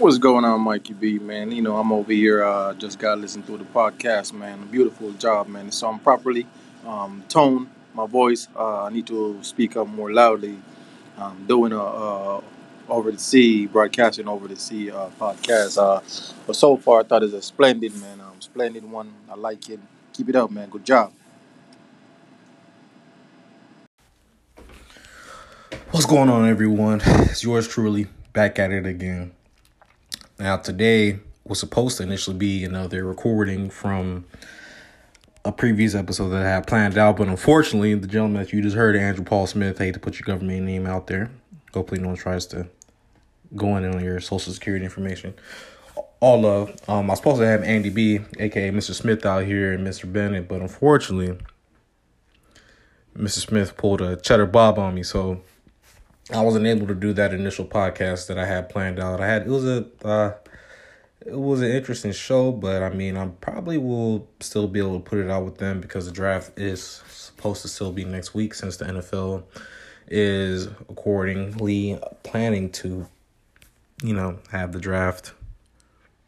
What's 0.00 0.16
going 0.16 0.46
on, 0.46 0.62
Mikey 0.62 0.94
B, 0.94 1.18
man? 1.18 1.52
You 1.52 1.60
know, 1.60 1.76
I'm 1.76 1.92
over 1.92 2.10
here, 2.10 2.42
uh, 2.42 2.72
just 2.72 2.98
got 2.98 3.16
to 3.16 3.20
listen 3.20 3.42
to 3.42 3.58
the 3.58 3.64
podcast, 3.64 4.32
man. 4.32 4.66
Beautiful 4.68 5.12
job, 5.12 5.46
man. 5.46 5.70
So 5.70 5.90
I'm 5.90 5.98
properly 5.98 6.46
um, 6.86 7.22
tone 7.28 7.68
my 7.92 8.06
voice. 8.06 8.48
Uh, 8.56 8.84
I 8.84 8.88
need 8.88 9.06
to 9.08 9.38
speak 9.42 9.76
up 9.76 9.86
more 9.88 10.10
loudly. 10.10 10.56
Um, 11.18 11.44
doing 11.46 11.72
a 11.72 11.82
uh, 11.82 12.40
over 12.88 13.12
the 13.12 13.18
sea, 13.18 13.66
broadcasting 13.66 14.26
over 14.26 14.48
the 14.48 14.56
sea 14.56 14.90
uh, 14.90 15.10
podcast. 15.20 15.76
Uh, 15.76 16.00
but 16.46 16.56
so 16.56 16.78
far, 16.78 17.00
I 17.00 17.02
thought 17.02 17.22
it's 17.22 17.34
a 17.34 17.42
splendid, 17.42 17.94
man. 18.00 18.22
Um, 18.22 18.40
splendid 18.40 18.90
one. 18.90 19.12
I 19.30 19.34
like 19.34 19.68
it. 19.68 19.80
Keep 20.14 20.30
it 20.30 20.34
up, 20.34 20.50
man. 20.50 20.70
Good 20.70 20.86
job. 20.86 21.12
What's 25.90 26.06
going 26.06 26.30
on, 26.30 26.48
everyone? 26.48 27.02
It's 27.04 27.44
yours 27.44 27.68
truly 27.68 28.06
back 28.32 28.58
at 28.58 28.72
it 28.72 28.86
again. 28.86 29.32
Now, 30.40 30.56
today 30.56 31.18
was 31.44 31.60
supposed 31.60 31.98
to 31.98 32.02
initially 32.02 32.34
be 32.34 32.64
another 32.64 33.04
recording 33.04 33.68
from 33.68 34.24
a 35.44 35.52
previous 35.52 35.94
episode 35.94 36.30
that 36.30 36.46
I 36.46 36.48
had 36.48 36.66
planned 36.66 36.96
out, 36.96 37.18
but 37.18 37.28
unfortunately, 37.28 37.94
the 37.94 38.06
gentleman 38.06 38.42
that 38.42 38.50
you 38.50 38.62
just 38.62 38.74
heard, 38.74 38.96
Andrew 38.96 39.22
Paul 39.22 39.46
Smith, 39.46 39.78
I 39.78 39.84
hate 39.84 39.94
to 39.94 40.00
put 40.00 40.14
your 40.14 40.24
government 40.24 40.64
name 40.64 40.86
out 40.86 41.08
there. 41.08 41.30
Hopefully, 41.74 42.00
no 42.00 42.08
one 42.08 42.16
tries 42.16 42.46
to 42.46 42.68
go 43.54 43.76
in 43.76 43.84
on 43.84 44.02
your 44.02 44.18
social 44.18 44.50
security 44.54 44.82
information. 44.82 45.34
All 46.20 46.40
love. 46.40 46.70
Um, 46.88 47.10
I 47.10 47.12
was 47.12 47.18
supposed 47.18 47.40
to 47.40 47.46
have 47.46 47.62
Andy 47.62 47.90
B, 47.90 48.20
aka 48.38 48.70
Mr. 48.70 48.94
Smith, 48.94 49.26
out 49.26 49.44
here 49.44 49.74
and 49.74 49.86
Mr. 49.86 50.10
Bennett, 50.10 50.48
but 50.48 50.62
unfortunately, 50.62 51.38
Mr. 53.14 53.40
Smith 53.40 53.76
pulled 53.76 54.00
a 54.00 54.16
cheddar 54.16 54.46
bob 54.46 54.78
on 54.78 54.94
me, 54.94 55.02
so 55.02 55.42
I 56.32 56.42
wasn't 56.42 56.66
able 56.66 56.86
to 56.86 56.94
do 56.94 57.12
that 57.14 57.34
initial 57.34 57.64
podcast 57.64 58.28
that 58.28 58.38
I 58.38 58.46
had 58.46 58.68
planned 58.68 59.00
out. 59.00 59.20
I 59.20 59.26
had 59.26 59.42
it 59.42 59.48
was 59.48 59.64
a 59.64 59.86
uh, 60.04 60.32
it 61.26 61.38
was 61.38 61.60
an 61.60 61.70
interesting 61.70 62.12
show, 62.12 62.52
but 62.52 62.82
I 62.82 62.90
mean, 62.90 63.16
I 63.16 63.26
probably 63.40 63.78
will 63.78 64.28
still 64.40 64.68
be 64.68 64.78
able 64.78 64.98
to 64.98 65.04
put 65.04 65.18
it 65.18 65.30
out 65.30 65.44
with 65.44 65.58
them 65.58 65.80
because 65.80 66.06
the 66.06 66.12
draft 66.12 66.58
is 66.58 67.02
supposed 67.08 67.62
to 67.62 67.68
still 67.68 67.92
be 67.92 68.04
next 68.04 68.32
week 68.32 68.54
since 68.54 68.76
the 68.76 68.86
NFL 68.86 69.42
is 70.08 70.66
accordingly 70.88 71.98
planning 72.22 72.70
to, 72.70 73.06
you 74.02 74.14
know, 74.14 74.38
have 74.50 74.72
the 74.72 74.80
draft 74.80 75.32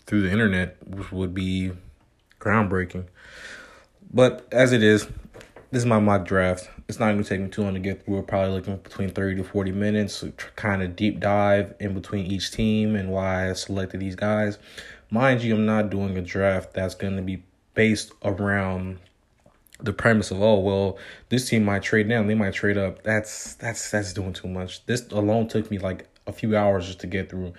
through 0.06 0.22
the 0.22 0.30
internet, 0.30 0.76
which 0.86 1.10
would 1.10 1.32
be 1.32 1.72
groundbreaking. 2.40 3.06
But 4.12 4.46
as 4.52 4.72
it 4.72 4.82
is, 4.82 5.06
this 5.70 5.82
is 5.82 5.86
my 5.86 6.00
mock 6.00 6.26
draft. 6.26 6.68
It's 6.92 7.00
not 7.00 7.12
going 7.12 7.22
to 7.22 7.26
take 7.26 7.40
me 7.40 7.48
too 7.48 7.62
long 7.62 7.72
to 7.72 7.80
get 7.80 8.04
through. 8.04 8.16
We're 8.16 8.22
probably 8.22 8.50
looking 8.50 8.76
between 8.76 9.08
30 9.08 9.36
to 9.36 9.44
40 9.44 9.72
minutes 9.72 10.20
to 10.20 10.30
kind 10.56 10.82
of 10.82 10.94
deep 10.94 11.20
dive 11.20 11.72
in 11.80 11.94
between 11.94 12.26
each 12.26 12.50
team 12.50 12.96
and 12.96 13.08
why 13.08 13.48
I 13.48 13.54
selected 13.54 14.00
these 14.00 14.14
guys. 14.14 14.58
Mind 15.08 15.40
you, 15.40 15.54
I'm 15.54 15.64
not 15.64 15.88
doing 15.88 16.18
a 16.18 16.20
draft 16.20 16.74
that's 16.74 16.94
going 16.94 17.16
to 17.16 17.22
be 17.22 17.44
based 17.72 18.12
around 18.22 18.98
the 19.80 19.94
premise 19.94 20.30
of 20.30 20.42
oh 20.42 20.58
well 20.58 20.98
this 21.30 21.48
team 21.48 21.64
might 21.64 21.82
trade 21.82 22.10
down 22.10 22.26
they 22.26 22.34
might 22.34 22.52
trade 22.52 22.76
up 22.76 23.02
that's 23.02 23.54
that's 23.54 23.90
that's 23.90 24.12
doing 24.12 24.34
too 24.34 24.46
much 24.46 24.84
this 24.84 25.08
alone 25.08 25.48
took 25.48 25.70
me 25.70 25.78
like 25.78 26.06
a 26.26 26.32
few 26.32 26.54
hours 26.54 26.86
just 26.86 27.00
to 27.00 27.06
get 27.06 27.30
through 27.30 27.54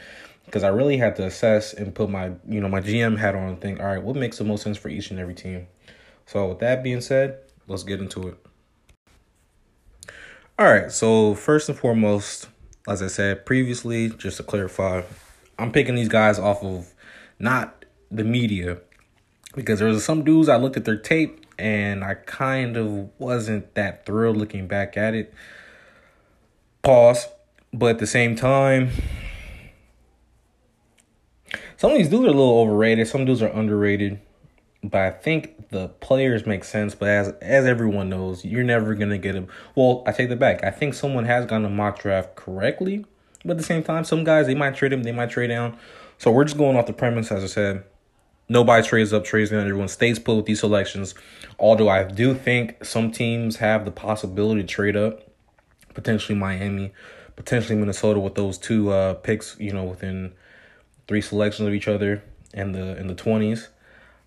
because 0.46 0.64
i 0.64 0.70
really 0.70 0.96
had 0.96 1.16
to 1.16 1.26
assess 1.26 1.74
and 1.74 1.94
put 1.96 2.10
my 2.10 2.32
you 2.48 2.62
know 2.62 2.70
my 2.70 2.80
gm 2.80 3.18
hat 3.18 3.34
on 3.34 3.50
and 3.50 3.60
think 3.60 3.80
all 3.80 3.88
right 3.88 4.04
what 4.04 4.16
makes 4.16 4.38
the 4.38 4.44
most 4.44 4.62
sense 4.64 4.78
for 4.78 4.90
each 4.90 5.10
and 5.10 5.20
every 5.20 5.34
team 5.34 5.68
so 6.28 6.48
with 6.50 6.60
that 6.60 6.84
being 6.84 7.02
said 7.02 7.40
let's 7.68 7.84
get 7.84 8.00
into 8.00 8.28
it 8.28 8.38
all 10.64 10.72
right, 10.72 10.90
so 10.94 11.36
first 11.36 11.68
and 11.68 11.78
foremost, 11.78 12.48
as 12.88 13.04
I 13.04 13.08
said 13.08 13.46
previously, 13.46 14.08
just 14.12 14.38
to 14.38 14.44
clarify, 14.44 15.02
I'm 15.60 15.74
picking 15.74 15.96
these 15.96 16.08
guys 16.08 16.40
off 16.40 16.64
of 16.64 16.94
not 17.38 17.84
the 18.10 18.24
media 18.24 18.78
because 19.56 19.80
there 19.80 19.90
was 19.90 20.06
some 20.06 20.24
dudes 20.24 20.48
I 20.48 20.56
looked 20.56 20.78
at 20.78 20.86
their 20.86 20.96
tape 20.96 21.46
and 21.60 22.02
I 22.02 22.14
kind 22.14 22.78
of 22.78 23.10
wasn't 23.20 23.76
that 23.76 24.06
thrilled 24.06 24.38
looking 24.38 24.68
back 24.68 24.96
at 24.96 25.14
it. 25.14 25.34
Pause, 26.82 27.28
but 27.74 27.88
at 27.88 28.00
the 28.00 28.08
same 28.08 28.38
time, 28.38 28.92
some 31.76 31.92
of 31.92 31.98
these 31.98 32.08
dudes 32.08 32.24
are 32.24 32.28
a 32.28 32.32
little 32.32 32.60
overrated. 32.60 33.06
Some 33.10 33.26
dudes 33.26 33.42
are 33.42 33.52
underrated 33.52 34.22
but 34.84 35.02
I 35.02 35.12
think 35.12 35.70
the 35.70 35.88
players 35.88 36.46
make 36.46 36.64
sense. 36.64 36.94
But 36.94 37.10
as 37.10 37.30
as 37.42 37.66
everyone 37.66 38.10
knows, 38.10 38.44
you're 38.44 38.64
never 38.64 38.94
gonna 38.96 39.18
get 39.18 39.34
them. 39.34 39.48
Well, 39.76 40.04
I 40.06 40.12
take 40.12 40.30
that 40.30 40.40
back. 40.40 40.64
I 40.64 40.72
think 40.72 40.94
someone 40.94 41.26
has 41.26 41.46
gone 41.46 41.66
a 41.66 41.70
mock 41.70 42.00
draft 42.00 42.36
correctly, 42.36 43.06
but 43.46 43.52
at 43.52 43.58
the 43.58 43.64
same 43.64 43.84
time, 43.84 44.04
some 44.04 44.24
guys 44.24 44.48
they 44.48 44.56
might 44.56 44.76
trade 44.76 44.94
him, 44.94 45.04
they 45.04 45.12
might 45.12 45.30
trade 45.30 45.48
down. 45.48 45.78
So 46.18 46.32
we're 46.32 46.44
just 46.44 46.58
going 46.58 46.78
off 46.78 46.86
the 46.86 46.94
premise, 46.94 47.32
as 47.32 47.44
I 47.44 47.48
said. 47.48 47.84
Nobody 48.50 48.86
trades 48.86 49.14
up, 49.14 49.24
trades 49.24 49.52
down. 49.52 49.62
Everyone 49.62 49.88
stays 49.88 50.20
put 50.20 50.36
with 50.36 50.46
these 50.46 50.60
selections. 50.60 51.16
Although 51.58 51.90
I 51.90 52.04
do 52.04 52.34
think 52.34 52.84
some 52.84 53.10
teams 53.10 53.58
have 53.58 53.86
the 53.86 53.92
possibility 53.92 54.62
to 54.62 54.68
trade 54.68 54.98
up, 54.98 55.22
potentially 55.94 56.38
Miami, 56.38 56.94
potentially 57.36 57.78
Minnesota 57.80 58.20
with 58.20 58.36
those 58.36 58.58
two 58.58 58.92
uh, 58.92 59.14
picks. 59.16 59.58
You 59.60 59.72
know, 59.74 59.86
within 59.86 60.34
three 61.08 61.22
selections 61.22 61.68
of 61.68 61.74
each 61.74 61.88
other 61.88 62.22
in 62.54 62.74
the 62.74 62.98
in 62.98 63.08
the 63.08 63.16
twenties. 63.16 63.70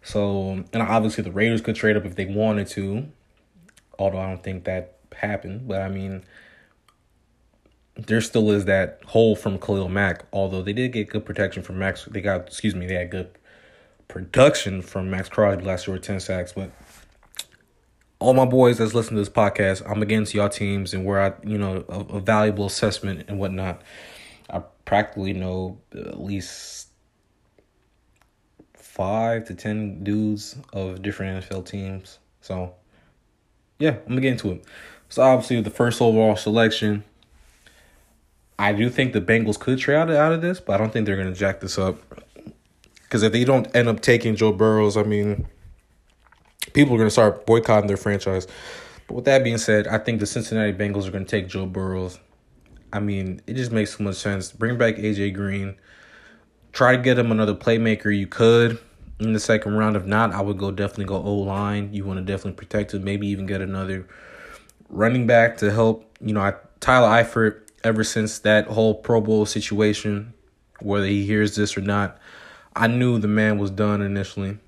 So, 0.06 0.64
and 0.72 0.82
obviously 0.82 1.24
the 1.24 1.32
Raiders 1.32 1.60
could 1.60 1.74
trade 1.74 1.96
up 1.96 2.04
if 2.04 2.14
they 2.14 2.26
wanted 2.26 2.68
to, 2.68 3.08
although 3.98 4.20
I 4.20 4.28
don't 4.28 4.40
think 4.40 4.62
that 4.62 4.98
happened. 5.12 5.66
But 5.66 5.82
I 5.82 5.88
mean, 5.88 6.22
there 7.96 8.20
still 8.20 8.52
is 8.52 8.66
that 8.66 9.00
hole 9.06 9.34
from 9.34 9.58
Khalil 9.58 9.88
Mack. 9.88 10.24
Although 10.32 10.62
they 10.62 10.72
did 10.72 10.92
get 10.92 11.10
good 11.10 11.26
protection 11.26 11.64
from 11.64 11.80
Maxx, 11.80 12.04
they 12.04 12.20
got 12.20 12.42
excuse 12.46 12.72
me, 12.76 12.86
they 12.86 12.94
had 12.94 13.10
good 13.10 13.30
production 14.06 14.80
from 14.80 15.10
Maxx 15.10 15.28
Crosby 15.28 15.64
last 15.64 15.88
year 15.88 15.96
with 15.96 16.04
ten 16.04 16.20
sacks. 16.20 16.52
But 16.52 16.70
all 18.20 18.32
my 18.32 18.44
boys 18.44 18.78
that's 18.78 18.94
listening 18.94 19.16
to 19.16 19.28
this 19.28 19.34
podcast, 19.34 19.82
I'm 19.90 20.02
against 20.02 20.34
y'all 20.34 20.48
teams 20.48 20.94
and 20.94 21.04
where 21.04 21.20
I, 21.20 21.32
you 21.42 21.58
know, 21.58 21.84
a, 21.88 21.98
a 22.14 22.20
valuable 22.20 22.66
assessment 22.66 23.24
and 23.26 23.40
whatnot. 23.40 23.82
I 24.48 24.62
practically 24.84 25.32
know 25.32 25.80
at 25.92 26.20
least 26.20 26.85
five 28.96 29.44
to 29.44 29.54
ten 29.54 30.02
dudes 30.02 30.56
of 30.72 31.02
different 31.02 31.44
NFL 31.44 31.66
teams. 31.66 32.18
So, 32.40 32.72
yeah, 33.78 33.90
I'm 33.90 34.08
gonna 34.08 34.22
get 34.22 34.32
into 34.32 34.52
it. 34.52 34.64
So 35.10 35.22
obviously, 35.22 35.60
the 35.60 35.70
first 35.70 36.00
overall 36.00 36.34
selection, 36.34 37.04
I 38.58 38.72
do 38.72 38.88
think 38.88 39.12
the 39.12 39.20
Bengals 39.20 39.60
could 39.60 39.78
trade 39.78 39.96
out, 39.96 40.32
of 40.32 40.40
this, 40.40 40.60
but 40.60 40.74
I 40.74 40.78
don't 40.78 40.94
think 40.94 41.04
they're 41.04 41.16
gonna 41.18 41.34
jack 41.34 41.60
this 41.60 41.78
up. 41.78 41.98
Because 43.02 43.22
if 43.22 43.32
they 43.32 43.44
don't 43.44 43.68
end 43.76 43.86
up 43.86 44.00
taking 44.00 44.34
Joe 44.34 44.50
Burrows, 44.50 44.96
I 44.96 45.02
mean, 45.02 45.46
people 46.72 46.94
are 46.94 46.98
gonna 46.98 47.10
start 47.10 47.44
boycotting 47.44 47.88
their 47.88 47.98
franchise. 47.98 48.46
But 49.08 49.14
with 49.14 49.24
that 49.26 49.44
being 49.44 49.58
said, 49.58 49.86
I 49.86 49.98
think 49.98 50.20
the 50.20 50.26
Cincinnati 50.26 50.72
Bengals 50.72 51.06
are 51.06 51.10
gonna 51.10 51.26
take 51.26 51.48
Joe 51.48 51.66
Burrows. 51.66 52.18
I 52.94 53.00
mean, 53.00 53.42
it 53.46 53.54
just 53.54 53.72
makes 53.72 53.94
so 53.94 54.04
much 54.04 54.16
sense. 54.16 54.52
Bring 54.52 54.78
back 54.78 54.96
AJ 54.96 55.34
Green. 55.34 55.76
Try 56.76 56.94
to 56.94 57.02
get 57.02 57.18
him 57.18 57.32
another 57.32 57.54
playmaker 57.54 58.14
you 58.14 58.26
could 58.26 58.78
in 59.18 59.32
the 59.32 59.40
second 59.40 59.78
round. 59.78 59.96
If 59.96 60.04
not, 60.04 60.34
I 60.34 60.42
would 60.42 60.58
go 60.58 60.70
definitely 60.70 61.06
go 61.06 61.16
O 61.16 61.36
line. 61.36 61.94
You 61.94 62.04
want 62.04 62.18
to 62.18 62.22
definitely 62.22 62.52
protect 62.52 62.92
him. 62.92 63.02
Maybe 63.02 63.28
even 63.28 63.46
get 63.46 63.62
another 63.62 64.06
running 64.90 65.26
back 65.26 65.56
to 65.56 65.72
help. 65.72 66.18
You 66.20 66.34
know, 66.34 66.42
I, 66.42 66.52
Tyler 66.80 67.08
Eifert. 67.08 67.62
Ever 67.82 68.04
since 68.04 68.40
that 68.40 68.66
whole 68.66 68.92
Pro 68.92 69.22
Bowl 69.22 69.46
situation, 69.46 70.34
whether 70.80 71.06
he 71.06 71.24
hears 71.24 71.56
this 71.56 71.78
or 71.78 71.80
not, 71.80 72.18
I 72.74 72.88
knew 72.88 73.18
the 73.18 73.26
man 73.26 73.56
was 73.56 73.70
done 73.70 74.02
initially, 74.02 74.58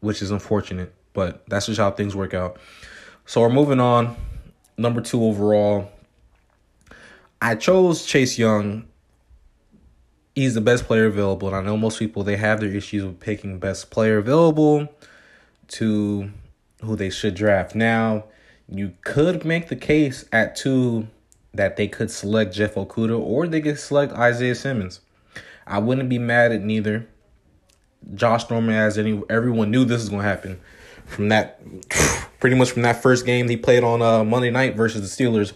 which 0.00 0.22
is 0.22 0.30
unfortunate. 0.30 0.94
But 1.12 1.46
that's 1.48 1.66
just 1.66 1.78
how 1.78 1.90
things 1.90 2.16
work 2.16 2.32
out. 2.32 2.56
So 3.26 3.42
we're 3.42 3.50
moving 3.50 3.78
on. 3.78 4.16
Number 4.78 5.02
two 5.02 5.22
overall. 5.22 5.90
I 7.42 7.56
chose 7.56 8.06
Chase 8.06 8.38
Young 8.38 8.88
he's 10.34 10.54
the 10.54 10.60
best 10.60 10.84
player 10.84 11.06
available. 11.06 11.48
And 11.48 11.56
I 11.56 11.62
know 11.62 11.76
most 11.76 11.98
people 11.98 12.22
they 12.22 12.36
have 12.36 12.60
their 12.60 12.70
issues 12.70 13.04
with 13.04 13.20
picking 13.20 13.58
best 13.58 13.90
player 13.90 14.18
available 14.18 14.88
to 15.68 16.30
who 16.82 16.96
they 16.96 17.10
should 17.10 17.34
draft. 17.34 17.74
Now, 17.74 18.24
you 18.68 18.92
could 19.02 19.44
make 19.44 19.68
the 19.68 19.76
case 19.76 20.24
at 20.32 20.56
two 20.56 21.08
that 21.54 21.76
they 21.76 21.86
could 21.86 22.10
select 22.10 22.54
Jeff 22.54 22.74
Okudah 22.74 23.18
or 23.18 23.46
they 23.46 23.60
could 23.60 23.78
select 23.78 24.12
Isaiah 24.14 24.54
Simmons. 24.54 25.00
I 25.66 25.78
wouldn't 25.78 26.08
be 26.08 26.18
mad 26.18 26.52
at 26.52 26.62
neither. 26.62 27.06
Josh 28.14 28.50
Norman, 28.50 28.74
as 28.74 28.98
any 28.98 29.22
everyone 29.30 29.70
knew 29.70 29.84
this 29.84 30.00
was 30.00 30.08
gonna 30.08 30.22
happen 30.22 30.60
from 31.06 31.28
that 31.28 31.60
pretty 32.40 32.56
much 32.56 32.72
from 32.72 32.82
that 32.82 33.00
first 33.00 33.24
game 33.24 33.48
he 33.48 33.56
played 33.56 33.84
on 33.84 34.02
uh, 34.02 34.24
Monday 34.24 34.50
night 34.50 34.74
versus 34.74 35.02
the 35.02 35.24
Steelers. 35.24 35.52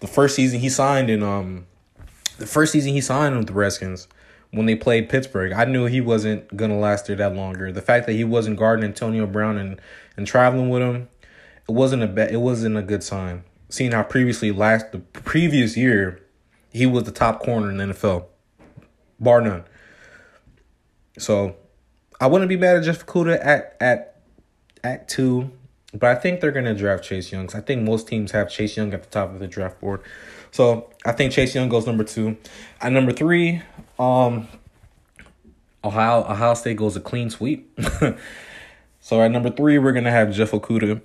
The 0.00 0.06
first 0.06 0.36
season 0.36 0.60
he 0.60 0.68
signed 0.68 1.10
in 1.10 1.22
um 1.24 1.66
the 2.38 2.46
first 2.46 2.72
season 2.72 2.92
he 2.92 3.00
signed 3.00 3.36
with 3.36 3.48
the 3.48 3.52
Redskins 3.52 4.06
when 4.50 4.66
they 4.66 4.74
played 4.74 5.08
Pittsburgh. 5.08 5.52
I 5.52 5.64
knew 5.64 5.86
he 5.86 6.00
wasn't 6.00 6.56
gonna 6.56 6.78
last 6.78 7.06
there 7.06 7.16
that 7.16 7.34
longer. 7.34 7.70
The 7.72 7.82
fact 7.82 8.06
that 8.06 8.14
he 8.14 8.24
wasn't 8.24 8.58
guarding 8.58 8.84
Antonio 8.84 9.26
Brown 9.26 9.58
and, 9.58 9.80
and 10.16 10.26
traveling 10.26 10.70
with 10.70 10.82
him, 10.82 11.08
it 11.68 11.72
wasn't 11.72 12.02
a 12.02 12.06
be- 12.06 12.32
it 12.32 12.40
wasn't 12.40 12.76
a 12.76 12.82
good 12.82 13.02
sign. 13.02 13.44
Seeing 13.68 13.92
how 13.92 14.02
previously 14.02 14.50
last 14.50 14.92
the 14.92 14.98
previous 14.98 15.76
year, 15.76 16.22
he 16.72 16.86
was 16.86 17.04
the 17.04 17.12
top 17.12 17.40
corner 17.40 17.70
in 17.70 17.76
the 17.76 17.84
NFL, 17.84 18.26
bar 19.20 19.42
none. 19.42 19.64
So 21.18 21.56
I 22.20 22.26
wouldn't 22.26 22.48
be 22.48 22.56
mad 22.56 22.76
at 22.76 22.84
Jeff 22.84 23.04
Okudah 23.04 23.44
at 23.44 23.76
at 23.80 24.20
at 24.82 25.08
two, 25.08 25.50
but 25.92 26.10
I 26.10 26.14
think 26.14 26.40
they're 26.40 26.52
gonna 26.52 26.74
draft 26.74 27.04
Chase 27.04 27.30
Young. 27.30 27.50
I 27.54 27.60
think 27.60 27.82
most 27.82 28.08
teams 28.08 28.32
have 28.32 28.48
Chase 28.50 28.76
Young 28.76 28.94
at 28.94 29.02
the 29.02 29.10
top 29.10 29.32
of 29.32 29.38
the 29.40 29.46
draft 29.46 29.80
board. 29.80 30.00
So 30.50 30.88
I 31.04 31.12
think 31.12 31.32
Chase 31.32 31.54
Young 31.54 31.68
goes 31.68 31.86
number 31.86 32.04
two. 32.04 32.38
At 32.80 32.92
number 32.92 33.12
three, 33.12 33.62
um, 33.98 34.48
Ohio 35.84 36.20
Ohio 36.20 36.54
State 36.54 36.76
goes 36.76 36.96
a 36.96 37.00
clean 37.00 37.30
sweep. 37.30 37.78
so 39.00 39.22
at 39.22 39.30
number 39.30 39.50
three, 39.50 39.78
we're 39.78 39.92
gonna 39.92 40.10
have 40.10 40.32
Jeff 40.32 40.52
Okudah. 40.52 41.00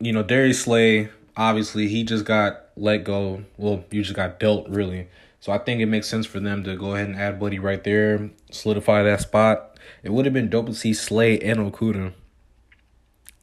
You 0.00 0.12
know, 0.12 0.22
Darius 0.22 0.62
Slay, 0.62 1.08
obviously 1.36 1.88
he 1.88 2.04
just 2.04 2.24
got 2.24 2.66
let 2.76 3.04
go. 3.04 3.44
Well, 3.56 3.84
you 3.90 4.02
just 4.02 4.14
got 4.14 4.38
dealt 4.38 4.68
really. 4.68 5.08
So 5.40 5.52
I 5.52 5.58
think 5.58 5.80
it 5.80 5.86
makes 5.86 6.08
sense 6.08 6.26
for 6.26 6.40
them 6.40 6.64
to 6.64 6.76
go 6.76 6.94
ahead 6.94 7.08
and 7.08 7.16
add 7.16 7.38
Buddy 7.38 7.58
right 7.58 7.82
there, 7.84 8.30
solidify 8.50 9.04
that 9.04 9.20
spot. 9.20 9.78
It 10.02 10.12
would 10.12 10.24
have 10.24 10.34
been 10.34 10.50
dope 10.50 10.66
to 10.66 10.74
see 10.74 10.92
Slay 10.92 11.38
and 11.38 11.58
Okudah. 11.60 12.12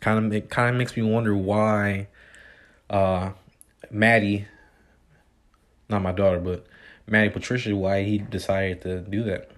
Kind 0.02 0.26
of 0.26 0.34
it 0.34 0.50
kind 0.50 0.70
of 0.70 0.76
makes 0.76 0.96
me 0.96 1.04
wonder 1.04 1.36
why 1.36 2.08
uh 2.90 3.32
Maddie 3.90 4.46
not 5.90 6.02
my 6.02 6.12
daughter, 6.12 6.40
but 6.40 6.66
Manny 7.08 7.30
Patricia, 7.30 7.76
why 7.76 8.04
he 8.04 8.18
decided 8.18 8.82
to 8.82 9.02
do 9.02 9.24
that. 9.24 9.52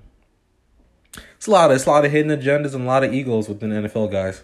It's 1.35 1.47
a 1.47 1.51
lot 1.51 1.71
of 1.71 1.75
it's 1.75 1.85
a 1.85 1.89
lot 1.89 2.05
of 2.05 2.11
hidden 2.11 2.37
agendas 2.37 2.73
and 2.73 2.83
a 2.83 2.87
lot 2.87 3.03
of 3.03 3.13
egos 3.13 3.47
within 3.47 3.71
NFL 3.71 4.11
guys. 4.11 4.43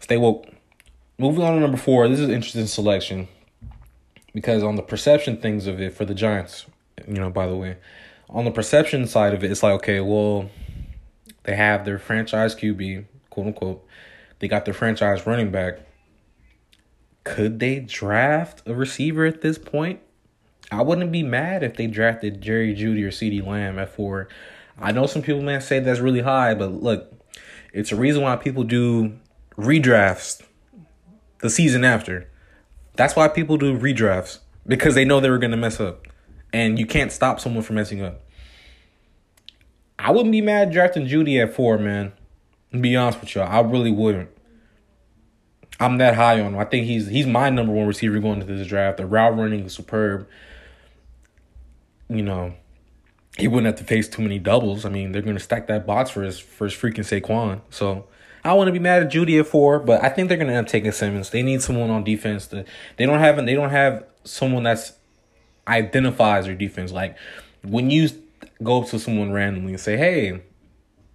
Stay 0.00 0.16
woke. 0.16 0.46
Moving 1.18 1.42
on 1.42 1.54
to 1.54 1.60
number 1.60 1.76
four. 1.76 2.08
This 2.08 2.20
is 2.20 2.28
interesting 2.28 2.66
selection 2.66 3.28
because 4.32 4.62
on 4.62 4.76
the 4.76 4.82
perception 4.82 5.38
things 5.38 5.66
of 5.66 5.80
it 5.80 5.94
for 5.94 6.04
the 6.04 6.14
Giants, 6.14 6.66
you 7.08 7.14
know, 7.14 7.30
by 7.30 7.46
the 7.46 7.56
way, 7.56 7.78
on 8.28 8.44
the 8.44 8.50
perception 8.50 9.06
side 9.06 9.34
of 9.34 9.42
it, 9.42 9.50
it's 9.50 9.62
like 9.62 9.72
okay, 9.74 10.00
well, 10.00 10.50
they 11.44 11.56
have 11.56 11.84
their 11.84 11.98
franchise 11.98 12.54
QB, 12.54 13.06
quote 13.30 13.46
unquote. 13.48 13.86
They 14.38 14.48
got 14.48 14.64
their 14.64 14.74
franchise 14.74 15.26
running 15.26 15.50
back 15.50 15.80
could 17.26 17.58
they 17.58 17.80
draft 17.80 18.62
a 18.66 18.74
receiver 18.74 19.26
at 19.26 19.40
this 19.40 19.58
point? 19.58 19.98
I 20.70 20.82
wouldn't 20.82 21.10
be 21.10 21.24
mad 21.24 21.64
if 21.64 21.76
they 21.76 21.88
drafted 21.88 22.40
Jerry 22.40 22.72
Jeudy 22.72 23.02
or 23.02 23.08
CeeDee 23.08 23.44
Lamb 23.44 23.80
at 23.80 23.92
four. 23.92 24.28
I 24.78 24.92
know 24.92 25.06
some 25.06 25.22
people 25.22 25.42
may 25.42 25.58
say 25.58 25.80
that's 25.80 25.98
really 25.98 26.20
high, 26.20 26.54
but 26.54 26.72
look, 26.72 27.12
it's 27.72 27.90
a 27.90 27.96
reason 27.96 28.22
why 28.22 28.36
people 28.36 28.62
do 28.62 29.18
redrafts 29.58 30.40
the 31.40 31.50
season 31.50 31.84
after. 31.84 32.30
That's 32.94 33.16
why 33.16 33.26
people 33.26 33.56
do 33.56 33.76
redrafts 33.76 34.38
because 34.64 34.94
they 34.94 35.04
know 35.04 35.18
they 35.18 35.30
were 35.30 35.38
going 35.38 35.50
to 35.50 35.56
mess 35.56 35.80
up. 35.80 36.06
And 36.52 36.78
you 36.78 36.86
can't 36.86 37.10
stop 37.10 37.40
someone 37.40 37.64
from 37.64 37.74
messing 37.74 38.02
up. 38.02 38.20
I 39.98 40.12
wouldn't 40.12 40.32
be 40.32 40.42
mad 40.42 40.70
drafting 40.70 41.08
Jeudy 41.08 41.42
at 41.42 41.54
four, 41.54 41.76
man. 41.76 42.12
Be 42.70 42.94
honest 42.94 43.20
with 43.20 43.34
y'all, 43.34 43.48
I 43.48 43.60
really 43.60 43.90
wouldn't. 43.90 44.30
I'm 45.78 45.98
that 45.98 46.14
high 46.14 46.40
on 46.40 46.54
him. 46.54 46.58
I 46.58 46.64
think 46.64 46.86
he's 46.86 47.06
he's 47.06 47.26
my 47.26 47.50
number 47.50 47.72
one 47.72 47.86
receiver 47.86 48.18
going 48.18 48.40
into 48.40 48.54
this 48.54 48.66
draft. 48.66 48.96
The 48.96 49.06
route 49.06 49.36
running 49.36 49.64
is 49.66 49.74
superb. 49.74 50.26
You 52.08 52.22
know, 52.22 52.54
he 53.36 53.48
wouldn't 53.48 53.66
have 53.66 53.76
to 53.76 53.84
face 53.84 54.08
too 54.08 54.22
many 54.22 54.38
doubles. 54.38 54.84
I 54.84 54.88
mean, 54.88 55.12
they're 55.12 55.22
going 55.22 55.36
to 55.36 55.42
stack 55.42 55.66
that 55.66 55.86
box 55.86 56.10
for 56.10 56.22
his 56.22 56.38
for 56.38 56.64
his 56.64 56.74
freaking 56.74 57.00
Saquon. 57.00 57.60
So 57.70 58.06
I 58.44 58.52
want 58.54 58.68
to 58.68 58.72
be 58.72 58.78
mad 58.78 59.02
at 59.02 59.12
Jeudy 59.12 59.38
at 59.38 59.46
four, 59.46 59.78
but 59.78 60.02
I 60.02 60.08
think 60.08 60.28
they're 60.28 60.38
going 60.38 60.48
to 60.48 60.54
end 60.54 60.66
up 60.66 60.70
taking 60.70 60.92
Simmons. 60.92 61.30
They 61.30 61.42
need 61.42 61.62
someone 61.62 61.90
on 61.90 62.04
defense. 62.04 62.46
To, 62.48 62.64
they 62.96 63.04
don't 63.04 63.18
have 63.18 63.44
they 63.44 63.54
don't 63.54 63.70
have 63.70 64.04
someone 64.24 64.62
that's 64.62 64.92
identifies 65.68 66.46
their 66.46 66.54
defense. 66.54 66.92
Like 66.92 67.16
when 67.62 67.90
you 67.90 68.08
go 68.62 68.82
up 68.82 68.88
to 68.88 68.98
someone 68.98 69.32
randomly 69.32 69.72
and 69.72 69.80
say, 69.80 69.96
"Hey, 69.96 70.40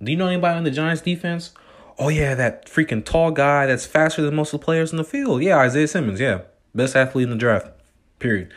do 0.03 0.11
you 0.11 0.17
know 0.17 0.27
anybody 0.27 0.57
on 0.57 0.63
the 0.63 0.71
Giants 0.71 1.01
defense?" 1.01 1.51
Oh 2.01 2.09
yeah, 2.09 2.33
that 2.33 2.65
freaking 2.65 3.05
tall 3.05 3.29
guy 3.29 3.67
that's 3.67 3.85
faster 3.85 4.23
than 4.23 4.33
most 4.33 4.55
of 4.55 4.59
the 4.59 4.65
players 4.65 4.89
in 4.89 4.97
the 4.97 5.03
field. 5.03 5.43
Yeah, 5.43 5.59
Isaiah 5.59 5.87
Simmons. 5.87 6.19
Yeah, 6.19 6.41
best 6.73 6.95
athlete 6.95 7.25
in 7.25 7.29
the 7.29 7.35
draft. 7.35 7.67
Period. 8.17 8.51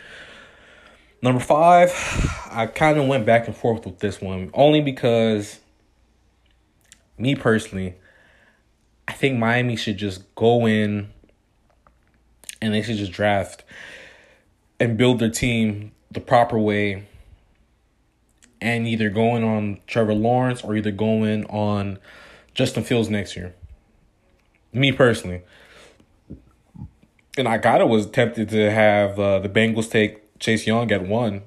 Number 1.21 1.41
five, 1.41 1.93
I 2.51 2.65
kind 2.65 2.99
of 2.99 3.07
went 3.07 3.27
back 3.27 3.47
and 3.47 3.55
forth 3.55 3.85
with 3.85 3.99
this 3.99 4.19
one 4.19 4.51
only 4.55 4.81
because, 4.81 5.61
me 7.19 7.35
personally, 7.35 7.97
I 9.07 9.13
think 9.13 9.39
Miami 9.39 9.77
should 9.77 9.99
just 9.99 10.35
go 10.35 10.67
in 10.67 11.11
and 12.63 12.73
they 12.73 12.81
should 12.81 12.97
just 12.97 13.13
draft 13.13 13.63
and 14.81 14.97
build 14.97 15.19
their 15.19 15.29
team 15.29 15.93
the 16.11 16.21
proper 16.21 16.59
way 16.59 17.07
and 18.63 18.89
either 18.89 19.11
going 19.11 19.45
on 19.45 19.81
Trevor 19.87 20.15
Lawrence 20.15 20.65
or 20.65 20.75
either 20.77 20.91
going 20.91 21.45
on 21.51 21.99
Justin 22.55 22.85
Fields 22.85 23.11
next 23.11 23.37
year. 23.37 23.55
Me 24.73 24.93
personally. 24.93 25.43
And 27.37 27.49
I 27.49 27.59
kind 27.59 27.83
of 27.83 27.89
was 27.89 28.07
tempted 28.07 28.49
to 28.51 28.71
have 28.71 29.19
uh, 29.19 29.41
the 29.41 29.49
Bengals 29.49 29.91
take 29.91 30.39
Chase 30.39 30.67
Young 30.67 30.91
at 30.93 31.07
one, 31.07 31.43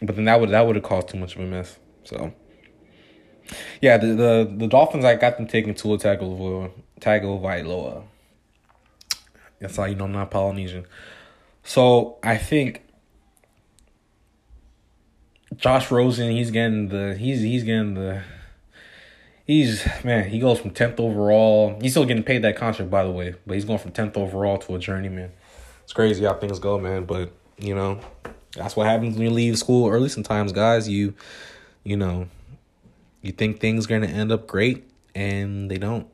but 0.00 0.16
then 0.16 0.26
that 0.26 0.40
would 0.40 0.50
that 0.50 0.66
would 0.66 0.76
have 0.76 0.84
caused 0.84 1.08
too 1.08 1.18
much 1.18 1.34
of 1.34 1.40
a 1.40 1.46
mess. 1.46 1.78
So, 2.04 2.34
yeah, 3.80 3.96
the 3.96 4.08
the, 4.08 4.54
the 4.54 4.66
Dolphins 4.66 5.04
I 5.04 5.16
got 5.16 5.38
them 5.38 5.46
taking 5.46 5.74
Tua 5.74 5.98
Tagovailoa. 5.98 8.04
That's 9.60 9.76
how 9.76 9.84
you 9.84 9.94
know 9.94 10.04
I'm 10.04 10.12
not 10.12 10.30
Polynesian. 10.30 10.84
So 11.62 12.18
I 12.22 12.36
think 12.36 12.82
Josh 15.56 15.90
Rosen, 15.90 16.32
he's 16.32 16.50
getting 16.50 16.88
the 16.88 17.16
he's 17.18 17.40
he's 17.40 17.62
getting 17.62 17.94
the 17.94 18.22
he's 19.44 19.86
man, 20.04 20.28
he 20.28 20.38
goes 20.38 20.60
from 20.60 20.70
tenth 20.70 20.98
overall. 21.00 21.78
He's 21.80 21.92
still 21.92 22.04
getting 22.04 22.22
paid 22.22 22.42
that 22.42 22.56
contract, 22.56 22.90
by 22.90 23.04
the 23.04 23.10
way, 23.10 23.34
but 23.46 23.54
he's 23.54 23.64
going 23.64 23.78
from 23.78 23.92
tenth 23.92 24.16
overall 24.16 24.58
to 24.58 24.74
a 24.74 24.78
journeyman. 24.78 25.32
It's 25.84 25.92
crazy 25.92 26.24
how 26.24 26.34
things 26.34 26.58
go, 26.58 26.78
man. 26.78 27.04
But 27.04 27.32
you 27.58 27.74
know, 27.74 28.00
that's 28.56 28.76
what 28.76 28.86
happens 28.86 29.16
when 29.16 29.24
you 29.24 29.30
leave 29.30 29.58
school 29.58 29.88
early. 29.88 30.08
Sometimes, 30.08 30.52
guys, 30.52 30.88
you 30.88 31.14
you 31.84 31.96
know, 31.96 32.28
you 33.20 33.32
think 33.32 33.60
things 33.60 33.86
are 33.86 33.88
gonna 33.88 34.06
end 34.06 34.32
up 34.32 34.46
great, 34.46 34.88
and 35.14 35.70
they 35.70 35.78
don't. 35.78 36.06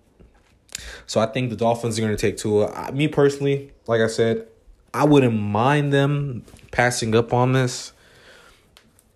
So 1.07 1.21
I 1.21 1.27
think 1.27 1.51
the 1.51 1.57
Dolphins 1.57 1.99
are 1.99 2.03
gonna 2.03 2.17
take 2.17 2.37
Tua. 2.37 2.93
Me 2.93 3.09
personally, 3.09 3.73
like 3.87 4.01
I 4.01 4.07
said, 4.07 4.47
I 4.95 5.05
wouldn't 5.05 5.39
mind 5.39 5.93
them 5.93 6.45
passing 6.71 7.15
up 7.15 7.33
on 7.33 7.53
this. 7.53 7.93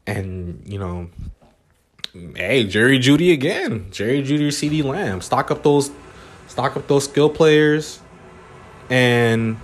And 0.06 0.62
you 0.66 0.78
know, 0.78 1.08
hey, 2.12 2.64
Jerry 2.64 2.98
Jeudy 2.98 3.32
again. 3.32 3.86
Jerry 3.90 4.22
Jeudy, 4.22 4.48
CeeDee 4.48 4.84
Lamb. 4.84 5.20
Stock 5.20 5.50
up 5.50 5.62
those, 5.62 5.90
stock 6.46 6.76
up 6.76 6.86
those 6.86 7.04
skill 7.04 7.30
players, 7.30 8.00
and 8.90 9.58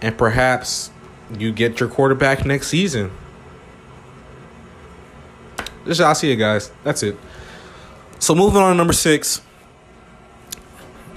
and 0.00 0.16
perhaps 0.16 0.90
you 1.38 1.52
get 1.52 1.80
your 1.80 1.88
quarterback 1.88 2.44
next 2.46 2.68
season. 2.68 3.10
Just 5.84 6.00
I'll 6.00 6.14
see 6.14 6.30
you 6.30 6.36
guys. 6.36 6.70
That's 6.84 7.02
it. 7.02 7.16
So 8.18 8.34
moving 8.34 8.60
on 8.60 8.72
to 8.72 8.76
number 8.76 8.92
six. 8.92 9.42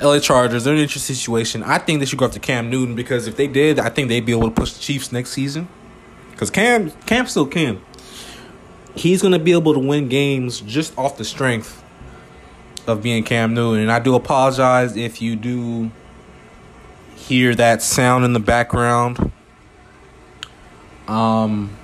LA 0.01 0.19
Chargers, 0.19 0.63
they're 0.63 0.73
in 0.73 0.79
an 0.79 0.83
interesting 0.83 1.15
situation. 1.15 1.61
I 1.61 1.77
think 1.77 1.99
they 1.99 2.07
should 2.07 2.17
go 2.17 2.25
after 2.25 2.39
Cam 2.39 2.71
Newton 2.71 2.95
because 2.95 3.27
if 3.27 3.35
they 3.35 3.45
did, 3.45 3.77
I 3.77 3.89
think 3.89 4.09
they'd 4.09 4.25
be 4.25 4.31
able 4.31 4.49
to 4.49 4.55
push 4.55 4.73
the 4.73 4.79
Chiefs 4.79 5.11
next 5.11 5.29
season. 5.29 5.67
Because 6.31 6.49
Cam 6.49 6.89
Cam 7.05 7.27
still 7.27 7.45
can 7.45 7.81
he's 8.95 9.21
going 9.21 9.33
to 9.33 9.39
be 9.39 9.51
able 9.51 9.73
to 9.73 9.79
win 9.79 10.09
games 10.09 10.61
just 10.61 10.97
off 10.97 11.17
the 11.17 11.25
strength 11.25 11.83
of 12.87 13.01
being 13.01 13.23
Cam 13.23 13.53
Newton. 13.53 13.81
And 13.81 13.91
I 13.91 13.99
do 13.99 14.15
apologize 14.15 14.95
if 14.95 15.21
you 15.21 15.35
do 15.35 15.91
hear 17.15 17.55
that 17.55 17.81
sound 17.81 18.25
in 18.25 18.33
the 18.33 18.39
background. 18.39 19.31
Um, 21.07 21.77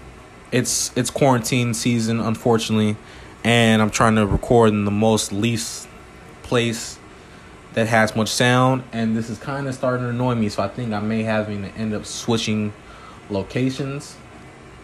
it's 0.51 0.95
it's 0.95 1.09
quarantine 1.09 1.73
season, 1.73 2.19
unfortunately, 2.19 2.95
and 3.43 3.81
I'm 3.81 3.89
trying 3.89 4.15
to 4.15 4.25
record 4.25 4.69
in 4.69 4.85
the 4.85 4.91
most 4.91 5.31
least 5.31 5.87
place 6.43 6.97
that 7.73 7.87
has 7.87 8.15
much 8.15 8.29
sound, 8.29 8.83
and 8.91 9.15
this 9.15 9.29
is 9.29 9.37
kind 9.37 9.67
of 9.67 9.75
starting 9.75 10.05
to 10.05 10.09
annoy 10.09 10.35
me. 10.35 10.49
So 10.49 10.63
I 10.63 10.67
think 10.67 10.93
I 10.93 10.99
may 10.99 11.23
having 11.23 11.63
to 11.63 11.69
end 11.71 11.93
up 11.93 12.05
switching 12.05 12.73
locations 13.29 14.15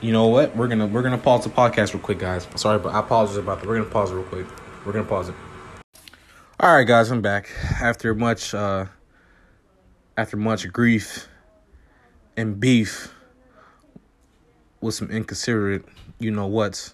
you 0.04 0.12
know 0.12 0.28
what? 0.28 0.54
We're 0.54 0.68
gonna 0.68 0.86
we're 0.86 1.02
gonna 1.02 1.18
pause 1.18 1.46
the 1.46 1.50
podcast 1.50 1.94
real 1.94 2.04
quick, 2.04 2.20
guys. 2.20 2.46
Sorry, 2.56 2.78
but 2.78 2.94
I 2.94 3.00
apologize 3.00 3.38
about 3.38 3.62
that. 3.62 3.68
We're 3.68 3.78
gonna 3.78 3.90
pause 3.90 4.12
it 4.12 4.16
real 4.16 4.26
quick. 4.26 4.46
We're 4.86 4.92
gonna 4.92 5.06
pause 5.06 5.30
it. 5.30 5.36
All 6.60 6.76
right, 6.76 6.86
guys, 6.86 7.10
I'm 7.10 7.22
back 7.22 7.50
after 7.82 8.14
much 8.14 8.54
uh 8.54 8.88
after 10.18 10.36
much 10.36 10.72
grief 10.74 11.30
and 12.36 12.60
beef 12.60 13.14
with 14.82 14.94
some 14.94 15.10
inconsiderate, 15.10 15.86
you 16.20 16.32
know 16.32 16.48
what? 16.48 16.94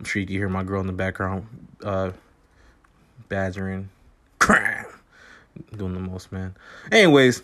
I'm 0.00 0.04
sure 0.04 0.18
you 0.18 0.26
can 0.26 0.34
hear 0.34 0.48
my 0.48 0.64
girl 0.64 0.80
in 0.80 0.88
the 0.88 0.92
background 0.92 1.46
uh 1.84 2.10
badgering, 3.28 3.88
doing 4.40 5.94
the 5.94 6.00
most, 6.00 6.32
man. 6.32 6.56
Anyways, 6.90 7.40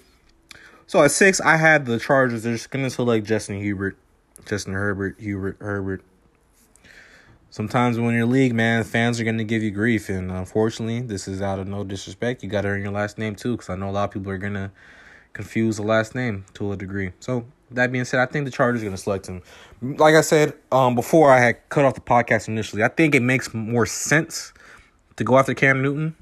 so 0.89 1.05
at 1.05 1.13
six, 1.13 1.41
I 1.41 1.57
had 1.57 1.87
the 1.87 2.01
Chargers. 2.01 2.43
They're 2.43 2.55
just 2.55 2.71
gonna 2.71 2.91
select 2.91 3.29
Justin 3.29 3.61
Hubert. 3.61 3.97
Justin 4.47 4.75
Herbert, 4.75 5.17
Hubert, 5.19 5.57
Herbert. 5.61 6.03
sometimes 7.51 7.99
when 7.99 8.15
you're 8.15 8.27
league, 8.27 8.53
man, 8.55 8.83
fans 8.85 9.21
are 9.21 9.25
gonna 9.25 9.45
give 9.45 9.63
you 9.63 9.71
grief, 9.71 10.09
and 10.09 10.31
unfortunately, 10.31 11.01
this 11.01 11.29
is 11.29 11.41
out 11.41 11.59
of 11.59 11.69
no 11.69 11.85
disrespect. 11.85 12.43
You 12.43 12.49
gotta 12.49 12.69
earn 12.69 12.83
your 12.83 12.93
last 12.93 13.17
name 13.19 13.35
too, 13.37 13.53
because 13.53 13.71
I 13.71 13.77
know 13.77 13.91
a 13.91 13.93
lot 13.93 14.05
of 14.05 14.11
people 14.11 14.31
are 14.31 14.39
gonna 14.39 14.73
confuse 15.33 15.77
the 15.77 15.83
last 15.83 16.15
name 16.15 16.45
to 16.55 16.73
a 16.73 16.77
degree. 16.77 17.13
So 17.21 17.47
that 17.71 17.93
being 17.93 18.05
said, 18.05 18.21
I 18.21 18.27
think 18.27 18.45
the 18.45 18.51
Chargers 18.51 18.83
are 18.83 18.87
gonna 18.87 18.97
select 18.97 19.27
him. 19.27 19.43
Like 19.83 20.15
I 20.15 20.21
said, 20.21 20.55
um, 20.73 20.95
before 20.95 21.31
I 21.31 21.41
had 21.41 21.69
cut 21.69 21.85
off 21.85 21.95
the 21.95 22.01
podcast 22.01 22.49
initially, 22.49 22.83
I 22.83 22.89
think 22.89 23.15
it 23.15 23.23
makes 23.23 23.53
more 23.55 23.87
sense 23.87 24.53
to 25.17 25.25
go 25.25 25.39
after 25.39 25.55
Cam 25.55 25.83
Newton. 25.83 26.17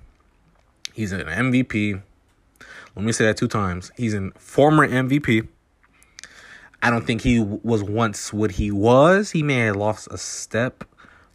He's 0.92 1.12
an 1.12 1.22
MVP. 1.22 2.02
Let 2.94 3.04
me 3.04 3.12
say 3.12 3.24
that 3.24 3.36
two 3.36 3.48
times. 3.48 3.90
He's 3.96 4.14
a 4.14 4.30
former 4.38 4.86
MVP. 4.86 5.48
I 6.82 6.90
don't 6.90 7.06
think 7.06 7.22
he 7.22 7.40
was 7.40 7.82
once 7.82 8.32
what 8.32 8.52
he 8.52 8.72
was. 8.72 9.30
He 9.30 9.42
may 9.42 9.58
have 9.60 9.76
lost 9.76 10.08
a 10.10 10.18
step. 10.18 10.84